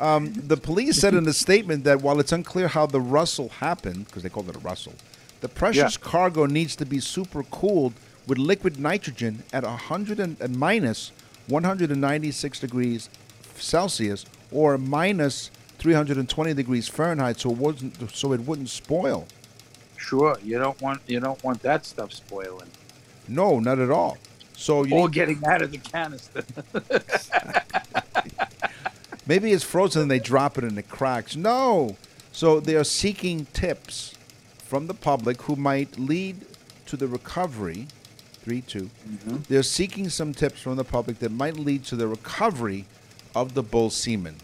Um, 0.00 0.32
the 0.32 0.56
police 0.56 0.96
said 0.98 1.14
in 1.14 1.26
a 1.28 1.32
statement 1.32 1.84
that 1.84 2.00
while 2.00 2.20
it's 2.20 2.32
unclear 2.32 2.68
how 2.68 2.86
the 2.86 3.00
rustle 3.00 3.48
happened, 3.48 4.06
because 4.06 4.22
they 4.22 4.28
called 4.28 4.48
it 4.48 4.56
a 4.56 4.60
rustle, 4.60 4.94
the 5.40 5.48
precious 5.48 5.96
cargo 5.96 6.46
needs 6.46 6.76
to 6.76 6.86
be 6.86 7.00
super 7.00 7.42
cooled 7.44 7.94
with 8.26 8.38
liquid 8.38 8.78
nitrogen 8.78 9.42
at 9.52 9.64
100 9.64 10.20
and, 10.20 10.40
and 10.40 10.58
minus 10.58 11.12
196 11.48 12.60
degrees 12.60 13.08
Celsius 13.56 14.24
or 14.52 14.78
minus 14.78 15.50
320 15.78 16.54
degrees 16.54 16.88
Fahrenheit, 16.88 17.40
so 17.40 17.50
it 17.50 17.56
wasn't 17.56 18.10
so 18.10 18.32
it 18.32 18.40
wouldn't 18.40 18.68
spoil. 18.68 19.26
Sure, 19.96 20.36
you 20.42 20.58
don't 20.58 20.80
want 20.80 21.00
you 21.06 21.20
don't 21.20 21.42
want 21.42 21.62
that 21.62 21.86
stuff 21.86 22.12
spoiling 22.12 22.68
No, 23.26 23.60
not 23.60 23.78
at 23.78 23.90
all. 23.90 24.18
So 24.54 24.84
you 24.84 24.96
or 24.96 25.08
getting 25.08 25.44
out 25.46 25.62
of 25.62 25.70
the 25.70 25.78
canister. 25.78 26.42
maybe 29.26 29.52
it's 29.52 29.64
frozen 29.64 30.02
and 30.02 30.10
they 30.10 30.18
drop 30.18 30.58
it 30.58 30.64
and 30.64 30.78
it 30.78 30.88
cracks. 30.88 31.36
No. 31.36 31.96
So 32.32 32.60
they 32.60 32.74
are 32.74 32.84
seeking 32.84 33.46
tips 33.52 34.14
from 34.68 34.86
the 34.86 34.94
public 34.94 35.40
who 35.42 35.56
might 35.56 35.98
lead 35.98 36.36
to 36.86 36.96
the 36.96 37.06
recovery. 37.08 37.86
Three, 38.42 38.60
2 38.60 38.82
mm-hmm. 38.82 39.36
They're 39.48 39.62
seeking 39.62 40.08
some 40.10 40.32
tips 40.32 40.60
from 40.60 40.76
the 40.76 40.84
public 40.84 41.18
that 41.20 41.32
might 41.32 41.56
lead 41.56 41.84
to 41.84 41.96
the 41.96 42.06
recovery 42.06 42.84
of 43.34 43.54
the 43.54 43.62
bull 43.62 43.90
semen. 43.90 44.36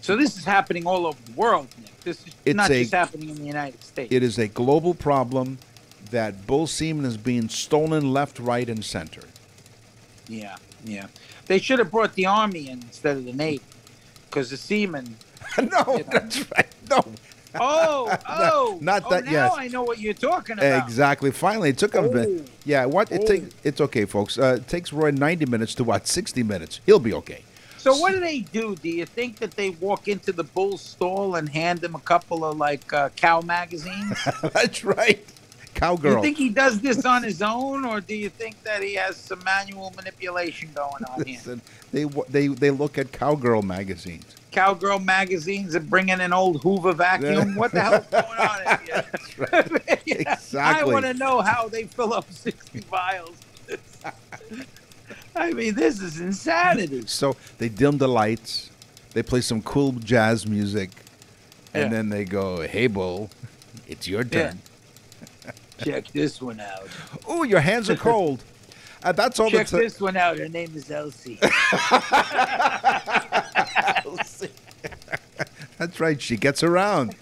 so 0.00 0.16
this 0.16 0.36
is 0.36 0.44
happening 0.44 0.86
all 0.86 1.06
over 1.06 1.18
the 1.26 1.32
world, 1.32 1.68
Nick. 1.82 2.00
This 2.00 2.26
is 2.26 2.34
It's 2.44 2.56
not 2.56 2.70
a- 2.70 2.80
just 2.80 2.92
happening 2.92 3.28
in 3.30 3.36
the 3.36 3.44
United 3.46 3.82
States. 3.82 4.12
It 4.12 4.22
is 4.22 4.38
a 4.38 4.48
global 4.48 4.94
problem 4.94 5.58
that 6.10 6.46
bull 6.46 6.66
semen 6.66 7.04
is 7.04 7.16
being 7.16 7.48
stolen 7.48 8.12
left, 8.12 8.38
right, 8.38 8.68
and 8.68 8.84
center. 8.84 9.22
Yeah, 10.28 10.56
yeah. 10.84 11.06
They 11.46 11.58
should 11.58 11.78
have 11.78 11.90
brought 11.90 12.14
the 12.14 12.26
army 12.26 12.68
in 12.68 12.80
instead 12.82 13.16
of 13.16 13.24
the 13.24 13.32
navy, 13.32 13.62
because 14.28 14.50
the 14.50 14.56
seamen. 14.56 15.16
no, 15.58 16.02
that's 16.10 16.50
right. 16.52 16.66
No. 16.90 17.04
Oh, 17.60 18.16
oh, 18.28 18.78
not 18.82 19.02
oh, 19.06 19.10
that 19.10 19.24
Now 19.24 19.30
yet. 19.30 19.52
I 19.56 19.68
know 19.68 19.82
what 19.82 19.98
you're 19.98 20.14
talking 20.14 20.58
about. 20.58 20.84
Exactly. 20.84 21.30
Finally, 21.30 21.70
it 21.70 21.78
took 21.78 21.94
a 21.94 21.98
Oh. 22.00 22.08
bit. 22.12 22.48
Yeah, 22.64 22.84
what 22.86 23.10
it 23.10 23.22
Oh. 23.24 23.26
takes. 23.26 23.54
It's 23.64 23.80
okay, 23.80 24.04
folks. 24.04 24.38
Uh, 24.38 24.56
it 24.58 24.68
takes 24.68 24.92
Roy 24.92 25.10
ninety 25.10 25.46
minutes 25.46 25.74
to 25.76 25.84
watch 25.84 26.06
sixty 26.06 26.42
minutes. 26.42 26.80
He'll 26.86 26.98
be 27.00 27.12
okay. 27.14 27.42
So 27.78 27.96
what 27.96 28.12
do 28.12 28.20
they 28.20 28.40
do? 28.40 28.76
Do 28.76 28.88
you 28.90 29.06
think 29.06 29.36
that 29.38 29.52
they 29.52 29.70
walk 29.70 30.06
into 30.06 30.32
the 30.32 30.44
bull 30.44 30.76
stall 30.76 31.36
and 31.36 31.48
hand 31.48 31.82
him 31.82 31.94
a 31.94 32.00
couple 32.00 32.44
of 32.44 32.56
like 32.58 32.92
uh, 32.92 33.08
cow 33.16 33.40
magazines? 33.40 34.18
That's 34.42 34.84
right. 34.84 35.26
Do 35.26 35.86
Cowgirl. 35.86 36.16
you 36.16 36.20
think 36.22 36.36
he 36.36 36.50
does 36.50 36.80
this 36.82 37.06
on 37.06 37.22
his 37.22 37.40
own, 37.40 37.86
or 37.86 38.02
do 38.02 38.14
you 38.14 38.28
think 38.28 38.62
that 38.64 38.82
he 38.82 38.94
has 38.94 39.16
some 39.16 39.42
manual 39.44 39.92
manipulation 39.96 40.68
going 40.74 41.02
on 41.04 41.24
here? 41.24 41.36
Listen, 41.36 41.62
they 41.90 42.04
they 42.28 42.48
they 42.48 42.70
look 42.70 42.98
at 42.98 43.12
cowgirl 43.12 43.62
magazines. 43.62 44.36
Cowgirl 44.50 44.98
magazines 44.98 45.74
and 45.74 45.88
bringing 45.88 46.20
an 46.20 46.32
old 46.32 46.60
Hoover 46.62 46.92
vacuum. 46.92 47.54
What 47.60 47.72
the 47.72 47.80
hell's 47.80 48.06
going 48.06 48.38
on 48.38 48.62
in 48.62 48.78
here? 48.86 49.04
Yeah, 50.06 50.32
Exactly. 50.32 50.58
I 50.60 50.84
want 50.84 51.04
to 51.06 51.14
know 51.14 51.40
how 51.40 51.68
they 51.68 51.84
fill 51.84 52.12
up 52.12 52.30
60 52.32 52.80
vials. 52.90 53.36
I 55.36 55.52
mean, 55.52 55.74
this 55.74 56.00
is 56.00 56.20
insanity. 56.20 57.04
So 57.06 57.36
they 57.58 57.68
dim 57.68 57.98
the 57.98 58.08
lights. 58.08 58.70
They 59.12 59.22
play 59.22 59.40
some 59.40 59.62
cool 59.62 59.92
jazz 59.92 60.46
music, 60.46 60.90
and 61.74 61.84
Yeah. 61.84 61.88
then 61.88 62.08
they 62.08 62.24
go, 62.24 62.62
"Hey, 62.62 62.86
bull, 62.86 63.30
it's 63.88 64.06
your 64.08 64.22
Yeah. 64.22 64.30
turn." 64.50 64.62
Check 65.82 66.12
this 66.12 66.40
one 66.42 66.60
out. 66.60 66.88
Oh, 67.26 67.42
your 67.42 67.60
hands 67.60 67.88
are 67.88 67.96
cold. 67.96 68.42
Uh, 69.02 69.12
that's 69.12 69.40
all 69.40 69.50
Check 69.50 69.68
the 69.68 69.78
this 69.78 70.00
one 70.00 70.16
out. 70.16 70.38
Her 70.38 70.48
name 70.48 70.72
is 70.74 70.90
Elsie. 70.90 71.38
Elsie. 74.04 74.50
that's 75.78 76.00
right. 76.00 76.20
She 76.20 76.36
gets 76.36 76.62
around. 76.62 77.14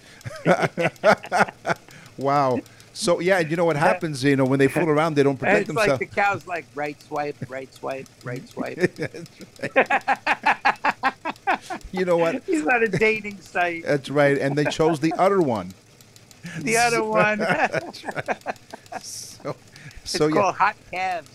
wow. 2.17 2.59
So 2.91 3.21
yeah, 3.21 3.39
you 3.39 3.55
know 3.55 3.63
what 3.63 3.77
happens? 3.77 4.25
You 4.25 4.35
know 4.35 4.43
when 4.43 4.59
they 4.59 4.67
fool 4.67 4.89
around, 4.89 5.13
they 5.13 5.23
don't 5.23 5.31
And 5.31 5.39
protect 5.39 5.69
it's 5.69 5.77
like 5.77 5.99
the 5.99 6.05
cow's 6.05 6.45
like 6.45 6.65
right 6.75 7.01
swipe, 7.01 7.37
right 7.47 7.73
swipe, 7.73 8.07
right 8.25 8.45
swipe. 8.49 8.77
you 11.93 12.03
know 12.03 12.17
what? 12.17 12.43
He's 12.43 12.67
on 12.67 12.83
a 12.83 12.89
dating 12.89 13.39
site. 13.39 13.85
That's 13.85 14.09
right. 14.09 14.37
And 14.37 14.57
they 14.57 14.65
chose 14.65 14.99
the 14.99 15.13
other 15.13 15.39
one. 15.39 15.73
The 16.59 16.75
other 16.75 17.03
one. 17.03 17.39
So, 19.01 19.55
it's 20.01 20.11
so 20.11 20.27
yeah. 20.27 20.33
called 20.33 20.55
hot 20.55 20.75
calves. 20.91 21.29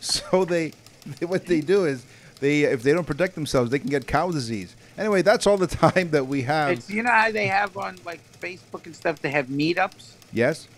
So 0.00 0.44
they, 0.44 0.72
they, 1.18 1.26
what 1.26 1.46
they 1.46 1.60
do 1.60 1.84
is 1.84 2.04
they, 2.40 2.62
if 2.62 2.82
they 2.82 2.92
don't 2.92 3.06
protect 3.06 3.34
themselves, 3.34 3.70
they 3.70 3.78
can 3.78 3.90
get 3.90 4.06
cow 4.06 4.30
disease. 4.30 4.74
Anyway, 4.98 5.22
that's 5.22 5.46
all 5.46 5.56
the 5.56 5.66
time 5.66 6.10
that 6.10 6.26
we 6.26 6.42
have. 6.42 6.70
It's 6.70 6.90
you 6.90 7.02
know 7.02 7.10
how 7.10 7.30
they 7.30 7.46
have 7.46 7.76
on 7.76 7.98
like 8.04 8.20
Facebook 8.40 8.86
and 8.86 8.94
stuff. 8.96 9.20
They 9.20 9.30
have 9.30 9.46
meetups. 9.46 10.12
yes. 10.32 10.68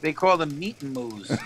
They 0.00 0.12
call 0.12 0.36
them 0.36 0.56
meet 0.56 0.80
and 0.80 0.92
moves. 0.94 1.28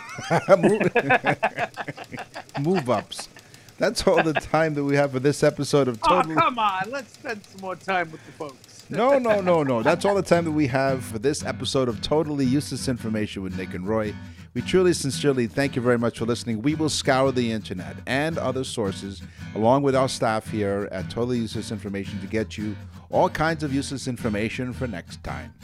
Move 2.61 2.91
ups. 2.91 3.31
That's 3.79 4.07
all 4.07 4.23
the 4.23 4.35
time 4.35 4.75
that 4.75 4.85
we 4.85 4.95
have 4.95 5.13
for 5.13 5.21
this 5.21 5.43
episode 5.43 5.89
of 5.89 5.99
Oh, 6.03 6.17
Totally. 6.17 6.35
come 6.35 6.59
on. 6.59 6.91
Let's 6.91 7.15
spend 7.15 7.43
some 7.47 7.63
more 7.63 7.77
time 7.77 8.13
with 8.13 8.23
the 8.27 8.33
folks. 8.33 8.72
No, 8.91 9.19
no, 9.19 9.41
no, 9.41 9.63
no. 9.63 9.83
That's 9.83 10.05
all 10.05 10.15
the 10.15 10.23
time 10.23 10.45
that 10.45 10.53
we 10.53 10.67
have 10.67 11.05
for 11.05 11.19
this 11.19 11.45
episode 11.45 11.89
of 11.89 12.01
Totally 12.03 12.45
Useless 12.45 12.89
Information 12.89 13.43
with 13.43 13.57
Nick 13.57 13.75
and 13.75 13.89
Roy. 13.89 14.15
We 14.55 14.61
truly, 14.61 14.93
sincerely 14.93 15.47
thank 15.47 15.77
you 15.77 15.83
very 15.83 15.99
much 15.99 16.19
for 16.19 16.27
listening. 16.27 16.61
We 16.61 16.75
will 16.75 16.91
scour 16.91 17.33
the 17.33 17.51
internet 17.51 17.97
and 18.07 18.37
other 18.37 18.65
sources, 18.65 19.23
along 19.55 19.83
with 19.83 19.97
our 19.97 20.09
staff 20.09 20.51
here 20.51 20.89
at 20.93 21.09
Totally 21.09 21.39
Useless 21.39 21.71
Information, 21.71 22.21
to 22.21 22.27
get 22.27 22.59
you 22.59 22.77
all 23.11 23.31
kinds 23.31 23.63
of 23.63 23.73
useless 23.73 24.09
information 24.09 24.73
for 24.75 24.87
next 24.87 25.25
time. 25.25 25.55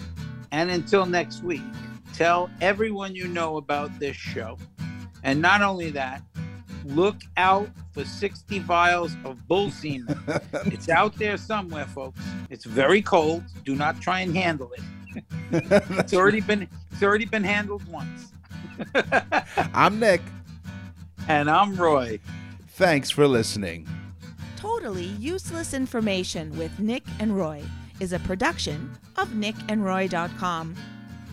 And 0.53 0.71
until 0.71 1.05
next 1.05 1.43
week, 1.43 1.61
tell 2.15 2.49
everyone 2.63 3.15
you 3.15 3.29
know 3.29 3.59
about 3.59 3.99
this 3.99 4.17
show. 4.17 4.57
And 5.23 5.43
not 5.43 5.61
only 5.61 5.91
that, 5.91 6.23
look 6.89 7.17
out 7.37 7.69
for 7.93 8.05
60 8.05 8.59
vials 8.61 9.17
of 9.25 9.47
bull 9.47 9.71
semen. 9.71 10.19
it's 10.67 10.89
out 10.89 11.15
there 11.17 11.37
somewhere, 11.37 11.85
folks. 11.85 12.21
It's 12.51 12.65
very 12.65 13.03
cold. 13.03 13.45
Do 13.65 13.77
not 13.77 14.01
try 14.01 14.21
and 14.21 14.37
handle 14.37 14.73
it. 14.73 14.83
It's 15.51 16.13
already 16.15 16.43
been 16.43 16.69
it's 16.93 17.03
already 17.03 17.25
been 17.25 17.43
handled 17.43 17.83
once. 17.89 18.33
I'm 19.75 19.99
Nick. 19.99 20.21
And 21.27 21.51
I'm 21.51 21.75
Roy. 21.77 22.21
Thanks 22.69 23.11
for 23.11 23.27
listening. 23.27 23.89
Totally 24.57 25.07
Useless 25.19 25.75
Information 25.75 26.57
with 26.57 26.79
Nick 26.79 27.03
and 27.19 27.37
Roy 27.37 27.63
is 28.01 28.13
a 28.13 28.19
production 28.21 28.93
of 29.17 29.29
nickandroy.com. 29.31 30.75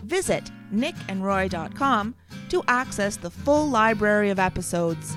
Visit 0.04 0.50
nickandroy.com 0.72 2.14
to 2.48 2.64
access 2.66 3.16
the 3.16 3.30
full 3.30 3.68
library 3.68 4.30
of 4.30 4.38
episodes 4.38 5.16